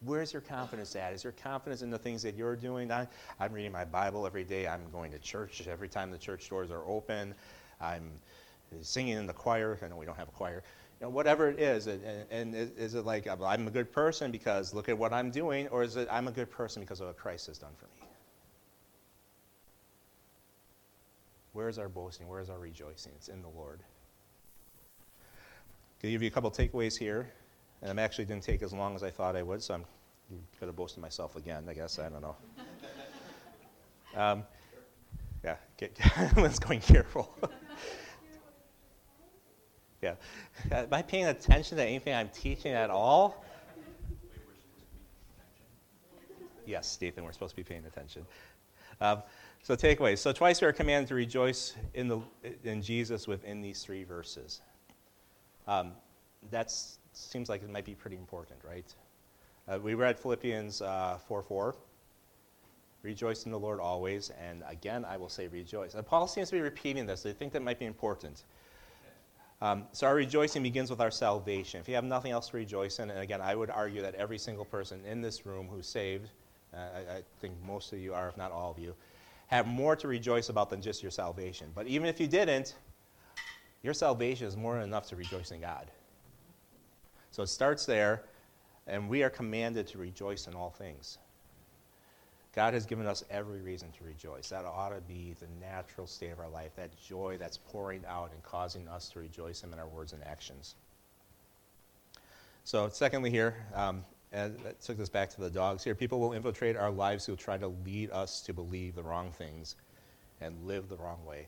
Where's 0.06 0.32
your 0.32 0.42
confidence 0.42 0.96
at? 0.96 1.12
Is 1.12 1.26
your 1.26 1.34
confidence 1.34 1.82
in 1.82 1.92
the 1.92 1.98
things 1.98 2.22
that 2.24 2.36
you're 2.36 2.56
doing? 2.56 2.90
I, 2.90 3.06
I'm 3.38 3.52
reading 3.52 3.74
my 3.74 3.84
Bible 3.84 4.26
every 4.26 4.46
day. 4.46 4.66
I'm 4.66 4.90
going 4.94 5.12
to 5.12 5.20
church 5.20 5.68
every 5.68 5.90
time 5.90 6.10
the 6.10 6.18
church 6.18 6.50
doors 6.50 6.72
are 6.72 6.86
open. 6.88 7.36
I'm 7.82 8.12
singing 8.82 9.18
in 9.18 9.28
the 9.28 9.34
choir. 9.34 9.78
I 9.82 9.88
know 9.88 9.96
we 9.96 10.06
don't 10.06 10.18
have 10.18 10.28
a 10.28 10.32
choir. 10.32 10.64
You 11.00 11.06
know, 11.06 11.10
whatever 11.12 11.48
it 11.50 11.60
is, 11.60 11.88
and, 11.88 12.02
and 12.30 12.54
is 12.56 12.94
it 12.96 13.06
like 13.06 13.26
I'm 13.28 13.68
a 13.68 13.72
good 13.72 13.92
person 13.92 14.32
because 14.32 14.74
look 14.74 14.90
at 14.90 14.98
what 14.98 15.14
I'm 15.14 15.32
doing, 15.32 15.68
or 15.70 15.82
is 15.84 15.96
it 15.96 16.10
I'm 16.12 16.28
a 16.28 16.32
good 16.32 16.52
person 16.52 16.82
because 16.82 17.00
of 17.00 17.08
what 17.08 17.18
Christ 17.18 17.48
has 17.48 17.58
done 17.58 17.72
for 17.78 17.86
me? 17.86 18.08
Where's 21.54 21.78
our 21.78 21.90
boasting? 21.90 22.28
Where's 22.28 22.50
our 22.50 22.60
rejoicing? 22.60 23.14
It's 23.16 23.30
in 23.30 23.42
the 23.42 23.48
Lord. 23.50 23.80
I'm 26.00 26.02
going 26.02 26.10
to 26.10 26.12
give 26.12 26.22
you 26.22 26.28
a 26.28 26.32
couple 26.32 26.52
takeaways 26.52 26.98
here. 26.98 27.32
And 27.82 27.90
I'm 27.90 28.00
actually 28.00 28.26
didn't 28.26 28.44
take 28.44 28.62
as 28.62 28.74
long 28.74 28.96
as 28.96 29.04
I 29.04 29.10
thought 29.10 29.36
I 29.36 29.42
would, 29.42 29.64
so 29.64 29.74
I'm 29.74 29.86
going 30.30 30.72
to 30.72 30.74
boast 30.74 30.98
of 30.98 31.02
myself 31.02 31.36
again, 31.36 31.66
I 31.70 31.74
guess. 31.74 31.98
I 32.00 32.10
don't 32.10 32.22
know. 32.22 32.36
Um, 34.16 34.44
yeah, 35.44 35.58
get, 35.78 35.96
Lynn's 36.36 36.58
going 36.58 36.80
careful. 36.80 37.32
yeah. 40.02 40.16
Am 40.72 40.88
I 40.92 41.02
paying 41.02 41.26
attention 41.26 41.78
to 41.78 41.84
anything 41.84 42.14
I'm 42.14 42.30
teaching 42.30 42.72
at 42.72 42.90
all? 42.90 43.44
Yes, 46.66 46.98
Nathan, 47.02 47.24
we're 47.24 47.32
supposed 47.32 47.52
to 47.52 47.56
be 47.56 47.64
paying 47.64 47.86
attention. 47.86 48.26
Um, 49.02 49.24
so 49.64 49.76
takeaways. 49.76 50.20
So 50.20 50.32
twice 50.32 50.62
we 50.62 50.68
are 50.68 50.74
commanded 50.74 51.08
to 51.10 51.16
rejoice 51.16 51.74
in, 51.94 52.08
the, 52.08 52.20
in 52.64 52.82
Jesus 52.82 53.28
within 53.28 53.62
these 53.62 53.84
three 53.84 54.04
verses. 54.04 54.62
Um, 55.68 55.94
that 56.52 56.72
seems 57.14 57.50
like 57.50 57.64
it 57.64 57.70
might 57.70 57.86
be 57.86 57.96
pretty 57.96 58.18
important, 58.18 58.60
right? 58.64 58.94
Uh, 59.68 59.80
we 59.80 59.94
read 59.94 60.18
Philippians 60.18 60.82
uh, 60.82 61.18
4 61.28 61.44
4. 61.44 61.76
Rejoice 63.02 63.46
in 63.46 63.52
the 63.52 63.60
Lord 63.60 63.80
always. 63.80 64.32
And 64.32 64.64
again, 64.68 65.06
I 65.06 65.18
will 65.18 65.30
say 65.30 65.48
rejoice. 65.48 65.94
And 65.94 66.06
Paul 66.06 66.28
seems 66.28 66.50
to 66.50 66.56
be 66.56 66.62
repeating 66.62 67.06
this. 67.06 67.26
I 67.26 67.32
think 67.32 67.54
that 67.54 67.62
might 67.62 67.80
be 67.80 67.86
important. 67.86 68.44
Um, 69.62 69.86
so 69.92 70.08
our 70.08 70.16
rejoicing 70.16 70.64
begins 70.64 70.90
with 70.90 71.02
our 71.02 71.12
salvation. 71.12 71.82
If 71.82 71.90
you 71.90 71.96
have 71.96 72.06
nothing 72.06 72.32
else 72.32 72.50
to 72.50 72.58
rejoice 72.58 73.00
in, 73.00 73.10
and 73.10 73.20
again, 73.20 73.42
I 73.42 73.56
would 73.56 73.70
argue 73.70 74.02
that 74.02 74.16
every 74.16 74.38
single 74.38 74.64
person 74.64 75.02
in 75.06 75.22
this 75.22 75.46
room 75.46 75.68
who's 75.68 75.88
saved, 75.88 76.30
uh, 76.74 76.78
I, 76.78 77.18
I 77.18 77.24
think 77.42 77.56
most 77.66 77.92
of 77.92 78.00
you 78.00 78.14
are, 78.14 78.30
if 78.30 78.38
not 78.38 78.52
all 78.52 78.72
of 78.72 78.80
you, 78.80 78.96
have 79.48 79.68
more 79.68 79.96
to 79.98 80.08
rejoice 80.08 80.50
about 80.50 80.70
than 80.70 80.82
just 80.82 81.02
your 81.02 81.12
salvation. 81.12 81.68
But 81.76 81.88
even 81.88 82.08
if 82.08 82.20
you 82.20 82.28
didn't, 82.28 82.76
your 83.84 83.94
salvation 83.94 84.48
is 84.48 84.56
more 84.56 84.76
than 84.76 84.84
enough 84.84 85.08
to 85.08 85.16
rejoice 85.16 85.52
in 85.52 85.60
God. 85.60 85.92
So 87.32 87.44
it 87.44 87.48
starts 87.48 87.86
there, 87.86 88.24
and 88.88 89.10
we 89.10 89.24
are 89.24 89.30
commanded 89.30 89.88
to 89.88 89.98
rejoice 89.98 90.48
in 90.48 90.54
all 90.54 90.70
things. 90.70 91.18
God 92.56 92.74
has 92.74 92.86
given 92.86 93.06
us 93.06 93.24
every 93.30 93.62
reason 93.62 93.92
to 93.98 94.04
rejoice. 94.04 94.50
That 94.50 94.66
ought 94.66 94.90
to 94.90 95.02
be 95.02 95.36
the 95.40 95.48
natural 95.62 96.08
state 96.08 96.32
of 96.32 96.40
our 96.40 96.50
life, 96.50 96.76
that 96.76 96.90
joy 96.98 97.38
that's 97.40 97.58
pouring 97.58 98.04
out 98.08 98.32
and 98.34 98.42
causing 98.44 98.88
us 98.88 99.10
to 99.10 99.20
rejoice 99.20 99.62
Him 99.62 99.72
in 99.72 99.80
our 99.80 99.88
words 99.88 100.14
and 100.14 100.24
actions. 100.24 100.76
So, 102.64 102.90
secondly, 102.90 103.30
here, 103.30 103.56
um, 103.74 104.04
and 104.32 104.58
that 104.60 104.82
took 104.82 105.00
us 105.00 105.10
back 105.10 105.30
to 105.32 105.42
the 105.42 105.50
dogs 105.50 105.84
here. 105.84 105.96
People 105.96 106.20
will 106.20 106.34
infiltrate 106.34 106.76
our 106.76 106.92
lives 106.92 107.26
who 107.26 107.32
will 107.32 107.38
try 107.38 107.58
to 107.58 107.68
lead 107.86 108.12
us 108.12 108.42
to 108.42 108.54
believe 108.54 108.96
the 108.96 109.04
wrong 109.04 109.32
things 109.32 109.76
and 110.42 110.56
live 110.66 110.90
the 110.90 110.98
wrong 110.98 111.24
way. 111.26 111.48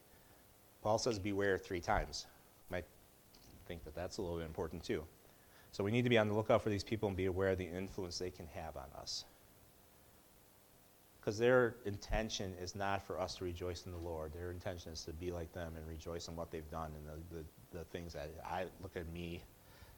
Paul 0.82 0.98
says, 0.98 1.20
beware 1.20 1.58
three 1.58 1.80
times. 1.80 2.26
You 2.70 2.78
might 2.78 2.86
think 3.68 3.84
that 3.84 3.96
that's 3.96 4.18
a 4.18 4.22
little 4.22 4.38
bit 4.38 4.48
important 4.48 4.84
too. 4.84 5.04
So 5.72 5.84
we 5.84 5.92
need 5.92 6.04
to 6.04 6.10
be 6.10 6.18
on 6.18 6.28
the 6.28 6.34
lookout 6.34 6.62
for 6.62 6.70
these 6.70 6.84
people 6.84 7.08
and 7.08 7.16
be 7.16 7.26
aware 7.26 7.50
of 7.50 7.58
the 7.58 7.68
influence 7.68 8.18
they 8.18 8.32
can 8.32 8.48
have 8.48 8.76
on 8.76 8.88
us. 9.00 9.26
Because 11.22 11.38
their 11.38 11.76
intention 11.86 12.56
is 12.60 12.74
not 12.74 13.06
for 13.06 13.20
us 13.20 13.36
to 13.36 13.44
rejoice 13.44 13.86
in 13.86 13.92
the 13.92 13.98
Lord. 14.00 14.34
Their 14.34 14.50
intention 14.50 14.92
is 14.92 15.04
to 15.06 15.14
be 15.14 15.32
like 15.32 15.54
them 15.54 15.74
and 15.78 15.88
rejoice 15.88 16.28
in 16.28 16.36
what 16.36 16.50
they've 16.50 16.70
done 16.72 16.92
and 16.96 17.06
the, 17.32 17.36
the, 17.38 17.78
the 17.78 17.86
things 17.86 18.14
that 18.14 18.32
I 18.44 18.66
look 18.82 18.96
at 18.96 19.08
me, 19.14 19.44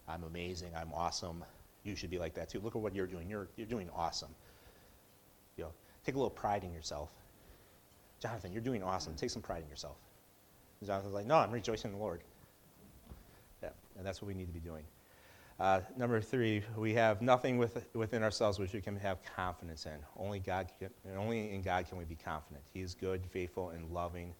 I'm 0.07 0.23
amazing, 0.23 0.71
I'm 0.75 0.91
awesome. 0.93 1.45
You 1.83 1.95
should 1.95 2.09
be 2.09 2.19
like 2.19 2.33
that 2.33 2.49
too. 2.49 2.59
Look 2.59 2.75
at 2.75 2.81
what 2.81 2.93
you're 2.93 3.07
doing. 3.07 3.29
You're, 3.29 3.47
you're 3.55 3.67
doing 3.67 3.89
awesome. 3.95 4.35
You 5.55 5.63
know, 5.63 5.71
take 6.05 6.15
a 6.15 6.17
little 6.17 6.29
pride 6.29 6.65
in 6.65 6.73
yourself. 6.73 7.09
Jonathan, 8.19 8.51
you're 8.51 8.61
doing 8.61 8.83
awesome. 8.83 9.15
Take 9.15 9.29
some 9.29 9.41
pride 9.41 9.63
in 9.63 9.69
yourself. 9.69 9.95
And 10.81 10.87
Jonathan's 10.87 11.13
like, 11.13 11.25
no, 11.25 11.37
I'm 11.37 11.51
rejoicing 11.51 11.91
in 11.91 11.97
the 11.97 12.03
Lord. 12.03 12.21
Yeah, 13.61 13.69
and 13.97 14.05
that's 14.05 14.21
what 14.21 14.27
we 14.27 14.33
need 14.33 14.47
to 14.47 14.53
be 14.53 14.59
doing. 14.59 14.83
Uh, 15.59 15.81
number 15.97 16.19
three, 16.19 16.63
we 16.75 16.93
have 16.93 17.21
nothing 17.21 17.57
with, 17.57 17.85
within 17.93 18.23
ourselves 18.23 18.57
which 18.57 18.73
we 18.73 18.81
can 18.81 18.95
have 18.95 19.19
confidence 19.35 19.85
in. 19.85 19.97
Only 20.17 20.39
God, 20.39 20.69
can, 20.79 20.89
only 21.15 21.53
in 21.53 21.61
God 21.61 21.87
can 21.87 21.97
we 21.97 22.05
be 22.05 22.15
confident. 22.15 22.63
He 22.73 22.81
is 22.81 22.95
good, 22.95 23.21
faithful, 23.27 23.69
and 23.69 23.89
loving, 23.91 24.33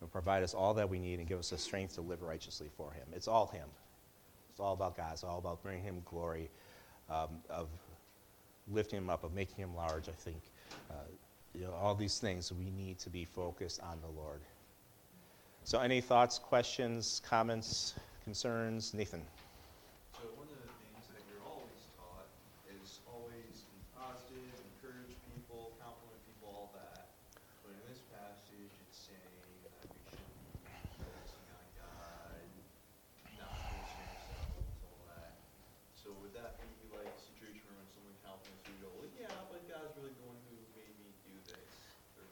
and 0.00 0.12
provide 0.12 0.42
us 0.42 0.52
all 0.52 0.74
that 0.74 0.88
we 0.88 0.98
need 0.98 1.18
and 1.18 1.26
give 1.26 1.38
us 1.38 1.50
the 1.50 1.58
strength 1.58 1.94
to 1.94 2.02
live 2.02 2.22
righteously 2.22 2.68
for 2.76 2.92
Him. 2.92 3.06
It's 3.14 3.26
all 3.26 3.46
Him. 3.46 3.68
It's 4.50 4.60
all 4.60 4.74
about 4.74 4.96
God. 4.96 5.12
It's 5.12 5.24
all 5.24 5.38
about 5.38 5.62
bringing 5.62 5.82
Him 5.82 6.02
glory, 6.04 6.50
um, 7.08 7.38
of 7.48 7.68
lifting 8.70 8.98
Him 8.98 9.08
up, 9.08 9.24
of 9.24 9.32
making 9.32 9.56
Him 9.56 9.74
large. 9.74 10.08
I 10.08 10.12
think, 10.12 10.42
uh, 10.90 10.94
you 11.54 11.62
know, 11.62 11.72
all 11.72 11.94
these 11.94 12.18
things 12.18 12.52
we 12.52 12.70
need 12.70 12.98
to 12.98 13.08
be 13.08 13.24
focused 13.24 13.80
on 13.80 13.98
the 14.02 14.20
Lord. 14.20 14.40
So, 15.64 15.80
any 15.80 16.00
thoughts, 16.00 16.38
questions, 16.38 17.22
comments, 17.24 17.94
concerns, 18.24 18.92
Nathan? 18.92 19.22
So 20.20 20.28
one 20.36 20.52
of 20.52 20.60
the 20.60 20.68
things 20.84 21.08
that 21.16 21.24
you're 21.32 21.40
always 21.48 21.80
taught 21.96 22.28
is 22.68 23.00
always 23.08 23.64
be 23.72 23.80
positive, 23.96 24.52
encourage 24.76 25.16
people, 25.32 25.72
compliment 25.80 26.20
people, 26.28 26.52
all 26.52 26.68
that. 26.76 27.08
But 27.64 27.72
in 27.72 27.80
this 27.88 28.04
passage, 28.12 28.68
it's 28.84 29.00
saying 29.00 29.16
that 29.16 29.48
we 29.48 29.64
should 29.64 29.96
be 29.96 30.04
focusing 31.00 31.46
on 31.56 31.64
God, 31.72 32.36
not 33.40 33.48
focusing 33.64 34.04
ourselves, 34.12 34.68
all 34.84 35.00
that. 35.08 35.40
So 35.96 36.12
would 36.20 36.36
that 36.36 36.60
be 36.60 36.68
like 36.92 37.08
a 37.08 37.20
situation 37.32 37.64
where 37.72 37.80
when 37.80 37.88
someone 37.96 38.16
compliments 38.20 38.60
you, 38.68 38.76
you 38.76 38.84
go, 38.84 38.92
well, 39.00 39.08
yeah, 39.16 39.32
but 39.48 39.64
God's 39.72 39.96
really 39.96 40.12
the 40.20 40.26
one 40.28 40.36
who 40.52 40.56
made 40.76 40.92
me 41.00 41.16
do 41.24 41.32
this, 41.48 41.64
or 42.20 42.28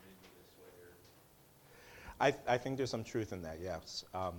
I, 2.20 2.34
I 2.46 2.58
think 2.58 2.76
there's 2.76 2.90
some 2.90 3.04
truth 3.04 3.32
in 3.32 3.42
that, 3.42 3.58
yes. 3.62 4.04
Um, 4.12 4.34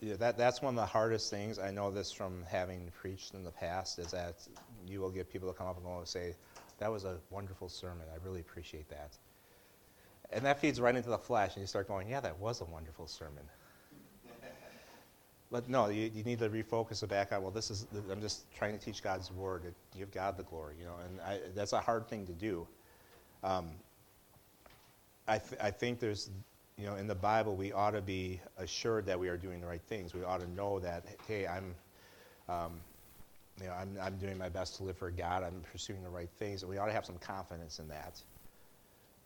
yeah, 0.00 0.16
that, 0.16 0.36
that's 0.36 0.60
one 0.60 0.74
of 0.74 0.80
the 0.80 0.86
hardest 0.86 1.30
things. 1.30 1.60
I 1.60 1.70
know 1.70 1.90
this 1.90 2.10
from 2.10 2.44
having 2.48 2.90
preached 3.00 3.34
in 3.34 3.44
the 3.44 3.52
past, 3.52 4.00
is 4.00 4.10
that 4.10 4.34
you 4.86 5.00
will 5.00 5.10
get 5.10 5.32
people 5.32 5.48
to 5.48 5.54
come 5.54 5.68
up 5.68 5.76
and 5.76 5.84
go 5.84 5.98
and 5.98 6.08
say, 6.08 6.34
that 6.78 6.90
was 6.90 7.04
a 7.04 7.18
wonderful 7.30 7.68
sermon. 7.68 8.06
I 8.12 8.18
really 8.24 8.40
appreciate 8.40 8.88
that. 8.88 9.16
And 10.32 10.44
that 10.44 10.58
feeds 10.58 10.80
right 10.80 10.96
into 10.96 11.10
the 11.10 11.18
flesh, 11.18 11.54
and 11.54 11.60
you 11.62 11.66
start 11.68 11.86
going, 11.86 12.08
yeah, 12.08 12.20
that 12.20 12.38
was 12.38 12.62
a 12.62 12.64
wonderful 12.64 13.06
sermon. 13.06 13.44
But 15.52 15.68
no, 15.68 15.88
you, 15.88 16.10
you 16.14 16.24
need 16.24 16.38
to 16.38 16.48
refocus 16.48 17.02
it 17.02 17.10
back 17.10 17.30
on, 17.30 17.42
well, 17.42 17.50
this 17.50 17.70
is, 17.70 17.86
I'm 18.10 18.22
just 18.22 18.50
trying 18.54 18.76
to 18.76 18.82
teach 18.82 19.02
God's 19.02 19.30
word, 19.30 19.74
give 19.96 20.10
God 20.10 20.38
the 20.38 20.44
glory, 20.44 20.76
you 20.80 20.86
know, 20.86 20.94
and 21.04 21.20
I, 21.20 21.40
that's 21.54 21.74
a 21.74 21.80
hard 21.80 22.08
thing 22.08 22.26
to 22.26 22.32
do. 22.32 22.66
Um, 23.44 23.72
I, 25.28 25.38
th- 25.38 25.60
I 25.60 25.70
think 25.70 26.00
there's, 26.00 26.30
you 26.76 26.86
know, 26.86 26.96
in 26.96 27.06
the 27.06 27.14
Bible, 27.14 27.54
we 27.54 27.72
ought 27.72 27.92
to 27.92 28.02
be 28.02 28.40
assured 28.58 29.06
that 29.06 29.18
we 29.18 29.28
are 29.28 29.36
doing 29.36 29.60
the 29.60 29.66
right 29.66 29.82
things. 29.82 30.14
We 30.14 30.24
ought 30.24 30.40
to 30.40 30.50
know 30.50 30.80
that, 30.80 31.04
hey, 31.28 31.46
I'm, 31.46 31.74
um, 32.48 32.72
you 33.60 33.66
know, 33.66 33.72
I'm, 33.72 33.96
I'm 34.02 34.16
doing 34.18 34.36
my 34.36 34.48
best 34.48 34.76
to 34.76 34.84
live 34.84 34.96
for 34.96 35.10
God. 35.10 35.44
I'm 35.44 35.62
pursuing 35.70 36.02
the 36.02 36.10
right 36.10 36.30
things. 36.38 36.62
And 36.62 36.70
we 36.70 36.78
ought 36.78 36.86
to 36.86 36.92
have 36.92 37.06
some 37.06 37.18
confidence 37.18 37.78
in 37.78 37.88
that. 37.88 38.20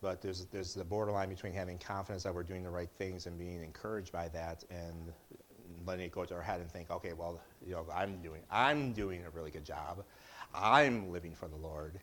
But 0.01 0.21
there's, 0.21 0.45
there's 0.45 0.75
the 0.75 0.83
borderline 0.83 1.29
between 1.29 1.53
having 1.53 1.79
confidence 1.79 2.23
that 2.23 2.35
we're 2.35 2.43
doing 2.43 2.63
the 2.63 2.69
right 2.69 2.89
things 2.97 3.25
and 3.25 3.37
being 3.37 3.63
encouraged 3.63 4.11
by 4.11 4.27
that 4.29 4.63
and 4.69 5.11
letting 5.85 6.05
it 6.05 6.11
go 6.11 6.25
to 6.25 6.35
our 6.35 6.41
head 6.41 6.59
and 6.59 6.69
think, 6.71 6.91
okay, 6.91 7.13
well, 7.13 7.41
you 7.65 7.73
know, 7.73 7.85
I'm 7.93 8.21
doing, 8.21 8.41
I'm 8.51 8.93
doing 8.93 9.23
a 9.25 9.29
really 9.31 9.49
good 9.49 9.65
job. 9.65 10.03
I'm 10.53 11.11
living 11.11 11.33
for 11.33 11.47
the 11.47 11.55
Lord. 11.55 11.99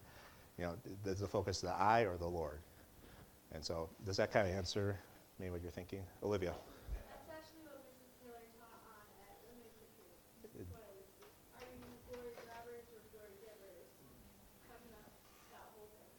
You 0.58 0.64
know, 0.64 0.76
the 1.04 1.14
focus 1.28 1.60
the 1.60 1.70
I 1.70 2.00
or 2.02 2.16
the 2.16 2.26
Lord? 2.26 2.58
And 3.52 3.64
so, 3.64 3.88
does 4.04 4.16
that 4.16 4.32
kind 4.32 4.48
of 4.48 4.54
answer 4.54 4.98
maybe 5.38 5.50
what 5.52 5.62
you're 5.62 5.70
thinking? 5.70 6.02
Olivia? 6.22 6.52
That's 6.52 7.30
actually 7.30 7.62
what 7.64 7.78
Mrs. 7.86 8.10
Taylor 8.22 8.44
taught 8.58 8.82
on 8.90 9.04
at 9.22 9.38
Elementary 9.46 9.86
School. 9.94 10.10
Was, 10.58 10.66
are 11.54 11.66
you 11.70 11.86
glory 12.10 12.34
grabbers 12.42 12.86
or 12.90 13.00
glory 13.14 13.34
givers? 13.42 13.86
Coming 14.66 14.92
up, 14.98 15.10
that 15.54 15.64
whole 15.74 15.86
thing. 15.86 16.10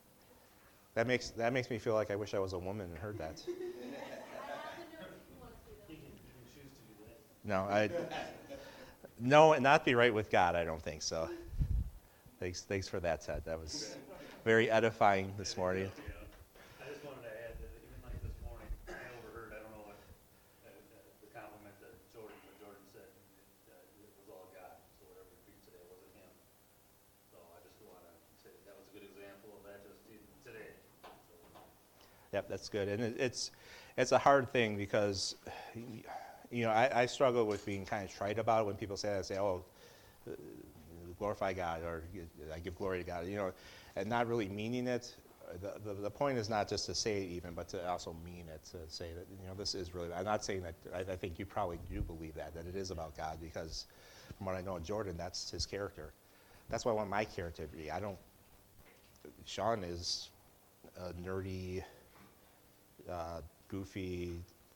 That 0.95 1.07
makes, 1.07 1.29
that 1.31 1.51
makes 1.51 1.69
me 1.69 1.77
feel 1.77 1.93
like 1.93 2.09
I 2.11 2.15
wish 2.15 2.33
I 2.33 2.39
was 2.39 2.53
a 2.53 2.59
woman 2.59 2.87
and 2.87 2.97
heard 2.97 3.17
that. 3.19 3.41
I 3.47 3.51
have 3.51 4.79
the 4.79 4.95
notes 4.95 5.19
if 5.19 5.27
you 5.27 5.35
want 5.43 5.51
to 5.51 5.59
see 5.63 5.75
them. 5.75 5.83
You 5.91 5.97
can, 5.99 6.07
you 6.07 6.31
can 6.31 6.43
choose 6.55 6.71
to 6.71 6.81
do 6.87 6.95
that. 7.03 7.19
No, 7.43 7.67
I, 7.67 7.89
no, 9.19 9.53
and 9.53 9.63
not 9.63 9.83
be 9.83 9.95
right 9.95 10.13
with 10.13 10.29
God, 10.31 10.55
I 10.55 10.63
don't 10.63 10.81
think 10.81 11.01
so. 11.01 11.29
Thanks, 12.39 12.61
thanks 12.61 12.87
for 12.87 12.99
that, 12.99 13.21
Ted. 13.21 13.43
That 13.45 13.59
was 13.59 13.95
very 14.43 14.69
edifying 14.69 15.33
this 15.37 15.55
morning. 15.57 15.87
I 15.87 16.91
just 16.91 16.99
wanted 17.07 17.23
to 17.23 17.31
add 17.31 17.55
that 17.57 17.71
even 17.79 17.95
like 18.03 18.19
this 18.21 18.35
morning, 18.43 18.67
I 18.91 18.99
overheard, 19.17 19.55
I 19.55 19.63
don't 19.63 19.71
know 19.71 19.87
what, 19.87 19.97
uh, 19.97 20.69
uh, 20.69 20.99
the 21.23 21.31
compliment 21.31 21.73
that 21.79 21.95
Jordan, 22.11 22.35
what 22.43 22.55
Jordan 22.59 22.83
said, 22.91 23.07
uh, 23.71 23.79
it 23.97 24.03
was 24.19 24.27
all 24.29 24.51
God, 24.51 24.75
so 24.99 25.07
whatever 25.09 25.31
he 25.31 25.39
preached 25.47 25.63
today 25.71 25.81
wasn't 25.87 26.11
him. 26.19 26.29
So 27.31 27.39
I 27.39 27.59
just 27.63 27.79
wanna 27.87 28.11
say 28.43 28.51
that 28.51 28.63
that 28.67 28.75
was 28.77 28.85
a 28.91 28.93
good 28.99 29.07
example 29.07 29.55
of 29.55 29.63
that 29.65 29.79
just 29.87 30.03
even 30.11 30.27
today. 30.43 30.75
So, 31.01 31.39
Yep, 32.35 32.51
that's 32.51 32.64
good. 32.75 32.89
And 32.89 33.01
it, 33.01 33.15
it's, 33.17 33.51
it's 33.95 34.11
a 34.11 34.17
hard 34.17 34.51
thing 34.51 34.75
because, 34.75 35.35
you 36.51 36.63
know, 36.65 36.71
I, 36.71 37.03
I 37.03 37.05
struggle 37.05 37.45
with 37.45 37.65
being 37.65 37.85
kind 37.85 38.03
of 38.03 38.13
trite 38.13 38.37
about 38.37 38.63
it 38.63 38.65
when 38.65 38.75
people 38.75 38.97
say 38.97 39.09
that. 39.09 39.19
I 39.19 39.21
say, 39.21 39.37
oh, 39.37 39.63
glorify 41.17 41.53
God 41.53 41.83
or 41.83 42.03
I 42.53 42.59
give 42.59 42.75
glory 42.75 42.99
to 42.99 43.05
God, 43.05 43.27
you 43.27 43.37
know, 43.37 43.53
and 43.95 44.09
not 44.09 44.27
really 44.27 44.49
meaning 44.49 44.87
it. 44.87 45.15
The, 45.61 45.75
the, 45.85 45.93
the 45.93 46.09
point 46.09 46.37
is 46.37 46.49
not 46.49 46.67
just 46.67 46.85
to 46.87 46.95
say 46.95 47.21
it 47.21 47.29
even, 47.29 47.53
but 47.53 47.69
to 47.69 47.87
also 47.87 48.13
mean 48.25 48.45
it, 48.53 48.61
to 48.71 48.77
say 48.93 49.11
that, 49.13 49.25
you 49.41 49.47
know, 49.47 49.53
this 49.53 49.73
is 49.73 49.93
really, 49.93 50.11
I'm 50.11 50.25
not 50.25 50.43
saying 50.43 50.63
that, 50.63 50.73
I, 50.93 51.13
I 51.13 51.15
think 51.15 51.39
you 51.39 51.45
probably 51.45 51.79
do 51.89 52.01
believe 52.01 52.33
that, 52.33 52.53
that 52.55 52.65
it 52.65 52.75
is 52.75 52.91
about 52.91 53.15
God 53.15 53.37
because 53.41 53.85
from 54.35 54.47
what 54.47 54.55
I 54.55 54.61
know 54.61 54.75
of 54.75 54.83
Jordan, 54.83 55.15
that's 55.17 55.49
his 55.49 55.65
character. 55.65 56.11
That's 56.69 56.83
what 56.83 56.91
I 56.91 56.95
want 56.95 57.09
my 57.09 57.23
character 57.23 57.67
to 57.67 57.77
be. 57.77 57.91
I 57.91 57.99
don't, 58.01 58.17
Sean 59.45 59.83
is 59.83 60.29
a 60.97 61.13
nerdy, 61.13 61.83
uh, 63.11 63.41
goofy, 63.67 64.31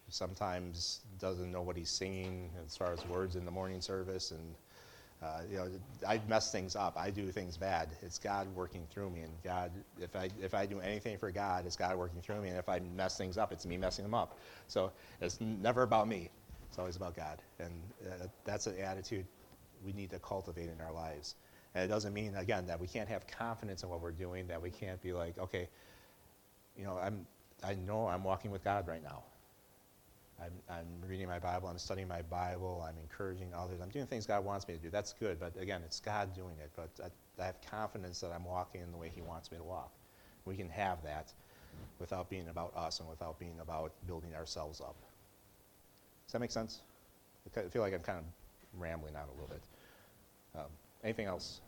sometimes 0.10 1.02
doesn't 1.20 1.52
know 1.52 1.62
what 1.62 1.76
he's 1.76 1.90
singing 1.90 2.50
as 2.66 2.76
far 2.76 2.92
as 2.92 3.06
words 3.08 3.36
in 3.36 3.46
the 3.46 3.52
morning 3.52 3.82
service, 3.82 4.32
and 4.32 4.56
uh, 5.22 5.42
you 5.52 5.58
know, 5.58 5.68
I 6.08 6.22
mess 6.30 6.52
things 6.52 6.76
up. 6.76 6.96
I 6.98 7.10
do 7.10 7.30
things 7.32 7.58
bad. 7.58 7.90
It's 8.02 8.18
God 8.18 8.48
working 8.56 8.88
through 8.90 9.10
me, 9.10 9.22
and 9.22 9.34
God, 9.44 9.72
if 10.00 10.16
I 10.16 10.30
if 10.42 10.54
I 10.54 10.66
do 10.66 10.80
anything 10.80 11.18
for 11.18 11.32
God, 11.32 11.66
it's 11.66 11.76
God 11.76 11.98
working 11.98 12.22
through 12.22 12.42
me, 12.42 12.50
and 12.50 12.58
if 12.58 12.70
I 12.70 12.80
mess 12.96 13.18
things 13.18 13.38
up, 13.38 13.52
it's 13.52 13.66
me 13.66 13.78
messing 13.78 14.04
them 14.04 14.14
up. 14.14 14.38
So 14.68 14.92
it's 15.22 15.40
never 15.42 15.84
about 15.84 16.08
me. 16.08 16.30
It's 16.70 16.80
always 16.80 16.96
about 16.96 17.16
God, 17.16 17.42
and 17.60 17.74
uh, 18.06 18.28
that's 18.46 18.68
an 18.68 18.80
attitude 18.80 19.26
we 19.86 19.94
need 19.94 20.10
to 20.12 20.20
cultivate 20.20 20.70
in 20.70 20.80
our 20.86 20.94
lives. 20.94 21.36
And 21.76 21.84
it 21.84 21.88
doesn't 21.88 22.14
mean 22.14 22.36
again 22.36 22.66
that 22.68 22.80
we 22.80 22.88
can't 22.88 23.10
have 23.10 23.28
confidence 23.28 23.84
in 23.84 23.90
what 23.90 24.02
we're 24.02 24.12
doing. 24.12 24.48
That 24.48 24.62
we 24.62 24.70
can't 24.70 25.02
be 25.02 25.14
like, 25.14 25.38
okay, 25.38 25.68
you 26.78 26.86
know, 26.86 26.98
I'm 26.98 27.26
I 27.64 27.76
know 27.76 28.08
I'm 28.08 28.24
walking 28.24 28.52
with 28.52 28.64
God 28.64 28.88
right 28.88 29.04
now. 29.04 29.24
I'm, 30.42 30.54
I'm 30.70 30.88
reading 31.06 31.28
my 31.28 31.40
Bible, 31.40 31.68
I'm 31.68 31.78
studying 31.78 32.08
my 32.08 32.22
Bible, 32.22 32.86
I'm 32.88 32.96
encouraging 32.98 33.54
others, 33.54 33.82
I'm 33.82 33.90
doing 33.90 34.06
things 34.06 34.26
God 34.26 34.46
wants 34.46 34.68
me 34.68 34.76
to 34.76 34.80
do. 34.80 34.90
That's 34.90 35.14
good, 35.14 35.38
but 35.38 35.60
again, 35.62 35.82
it's 35.86 36.00
God 36.00 36.34
doing 36.34 36.56
it. 36.64 36.72
But 36.76 36.90
I, 37.04 37.42
I 37.42 37.46
have 37.46 37.60
confidence 37.70 38.22
that 38.22 38.32
I'm 38.32 38.46
walking 38.46 38.82
in 38.82 38.92
the 38.92 38.98
way 38.98 39.12
He 39.14 39.22
wants 39.22 39.52
me 39.52 39.58
to 39.58 39.64
walk. 39.64 39.92
We 40.46 40.56
can 40.56 40.70
have 40.70 41.04
that 41.04 41.34
without 42.00 42.30
being 42.30 42.48
about 42.48 42.76
us 42.76 43.02
and 43.02 43.10
without 43.10 43.38
being 43.38 43.60
about 43.62 43.92
building 44.08 44.34
ourselves 44.34 44.80
up. 44.80 44.96
Does 46.26 46.34
that 46.34 46.40
make 46.40 46.52
sense? 46.52 46.82
I 47.58 47.62
feel 47.70 47.82
like 47.82 47.94
I'm 47.94 48.02
kind 48.02 48.20
of 48.20 48.26
rambling 48.80 49.16
out 49.16 49.28
a 49.28 49.34
little 49.34 49.50
bit. 49.50 49.62
Um, 50.56 50.68
anything 51.04 51.26
else? 51.26 51.60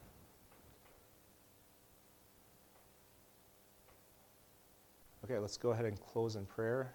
Okay, 5.23 5.37
let's 5.37 5.57
go 5.57 5.69
ahead 5.69 5.85
and 5.85 5.99
close 6.01 6.35
in 6.35 6.45
prayer. 6.45 6.91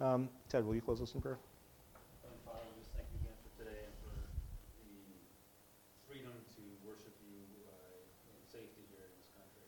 Um, 0.00 0.28
Ted, 0.48 0.64
will 0.64 0.74
you 0.74 0.82
close 0.84 1.00
us 1.00 1.14
in 1.14 1.20
prayer? 1.24 1.38
Heavenly 2.20 2.44
Father, 2.44 2.68
we 2.68 2.84
just 2.84 2.92
thank 2.92 3.08
you 3.08 3.18
again 3.24 3.36
for 3.40 3.48
today 3.64 3.80
and 3.88 3.96
for 4.04 4.12
the 4.12 4.92
freedom 6.04 6.36
to 6.36 6.62
worship 6.84 7.16
you 7.24 7.40
uh, 7.64 8.28
in 8.28 8.36
safety 8.44 8.84
here 8.92 9.08
in 9.08 9.12
this 9.16 9.32
country 9.32 9.64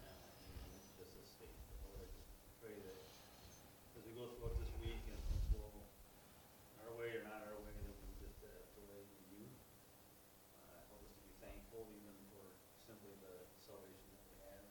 and 0.00 0.16
in 0.64 0.80
just 0.96 1.12
this 1.12 1.28
state. 1.28 1.52
Lord, 1.84 2.00
I 2.00 2.08
just 2.08 2.32
pray 2.64 2.72
that 2.72 2.98
as 4.00 4.02
we 4.08 4.16
go 4.16 4.32
throughout 4.40 4.56
this 4.56 4.72
week 4.80 5.04
and 5.12 5.18
things 5.28 5.44
go 5.52 5.60
our 5.68 6.92
way 6.96 7.20
or 7.20 7.22
not 7.28 7.44
our 7.52 7.56
way, 7.68 7.76
that 7.84 7.96
we 8.00 8.16
just 8.16 8.40
uh, 8.40 8.48
delay 8.80 9.04
in 9.04 9.20
you. 9.36 9.44
Uh, 10.56 10.88
help 10.88 11.04
us 11.04 11.12
to 11.12 11.20
be 11.20 11.36
thankful 11.44 11.84
even 12.00 12.16
for 12.32 12.48
simply 12.88 13.12
the 13.20 13.44
salvation 13.60 14.08
that 14.08 14.24
we 14.24 14.36
have. 14.40 14.64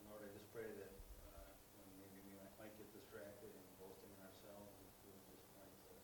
And 0.00 0.08
Lord, 0.08 0.24
I 0.24 0.32
just 0.32 0.48
pray 0.56 0.64
that 0.72 0.92
uh, 1.24 1.52
when 1.76 1.88
maybe 2.00 2.16
we 2.28 2.32
might 2.36 2.52
might 2.58 2.74
get 2.80 2.90
distracted 2.90 3.52
and 3.54 3.66
boasting 3.78 4.10
in 4.10 4.20
ourselves, 4.24 4.74
that 4.74 4.88
we 5.06 5.14
would 5.14 5.26
just 5.30 5.46
point 5.54 5.70
to, 5.86 5.94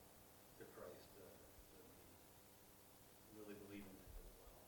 to 0.62 0.64
Christ, 0.76 1.10
uh, 1.18 1.26
to 1.74 1.78
be 1.82 3.42
really 3.42 3.58
believing 3.66 3.90
it 3.90 4.06
as 4.22 4.30
well. 4.38 4.62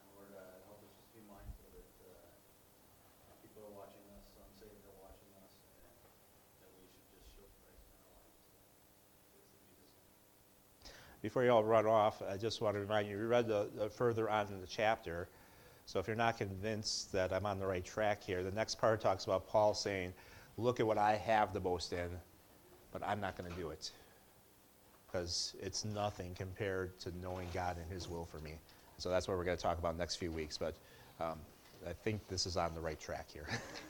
And 0.00 0.06
Lord, 0.16 0.32
uh, 0.32 0.64
help 0.64 0.80
us 0.80 0.92
just 0.96 1.12
be 1.12 1.20
mindful 1.28 1.68
that 1.76 1.92
uh, 2.08 3.36
people 3.44 3.68
are 3.68 3.74
watching 3.76 4.00
us, 4.16 4.24
unsaved 4.40 4.80
are 4.88 4.96
watching 5.04 5.28
us, 5.44 5.52
and 5.60 5.92
that 6.64 6.70
we 6.80 6.88
should 6.88 7.04
just 7.12 7.28
show 7.36 7.44
Christ 7.60 7.84
in 7.84 7.92
our 8.00 8.16
lives. 8.16 8.32
It's 9.36 9.52
in 9.52 9.60
Jesus' 9.68 9.92
name. 9.92 10.08
Before 11.22 11.44
you 11.44 11.50
all 11.50 11.62
run 11.62 11.86
off, 11.86 12.22
I 12.22 12.36
just 12.36 12.60
want 12.60 12.76
to 12.76 12.80
remind 12.80 13.08
you, 13.08 13.18
we 13.18 13.24
read 13.24 13.46
the, 13.46 13.68
the 13.76 13.90
further 13.90 14.30
on 14.30 14.46
in 14.48 14.60
the 14.60 14.66
chapter. 14.66 15.28
So 15.84 15.98
if 15.98 16.06
you're 16.06 16.16
not 16.16 16.38
convinced 16.38 17.12
that 17.12 17.32
I'm 17.32 17.44
on 17.44 17.58
the 17.58 17.66
right 17.66 17.84
track 17.84 18.22
here, 18.22 18.42
the 18.42 18.52
next 18.52 18.76
part 18.76 19.00
talks 19.00 19.24
about 19.24 19.46
Paul 19.46 19.74
saying, 19.74 20.14
look 20.56 20.80
at 20.80 20.86
what 20.86 20.98
I 20.98 21.16
have 21.16 21.52
to 21.52 21.60
boast 21.60 21.92
in, 21.92 22.08
but 22.92 23.02
I'm 23.06 23.20
not 23.20 23.36
going 23.36 23.50
to 23.50 23.56
do 23.56 23.70
it. 23.70 23.90
Because 25.06 25.54
it's 25.60 25.84
nothing 25.84 26.34
compared 26.34 26.98
to 27.00 27.12
knowing 27.20 27.48
God 27.52 27.76
and 27.76 27.90
his 27.92 28.08
will 28.08 28.24
for 28.24 28.38
me. 28.38 28.52
So 28.96 29.10
that's 29.10 29.28
what 29.28 29.36
we're 29.36 29.44
going 29.44 29.56
to 29.56 29.62
talk 29.62 29.78
about 29.78 29.98
next 29.98 30.16
few 30.16 30.30
weeks. 30.30 30.56
But 30.56 30.74
um, 31.20 31.38
I 31.86 31.92
think 31.92 32.26
this 32.28 32.46
is 32.46 32.56
on 32.56 32.74
the 32.74 32.80
right 32.80 33.00
track 33.00 33.26
here. 33.32 33.46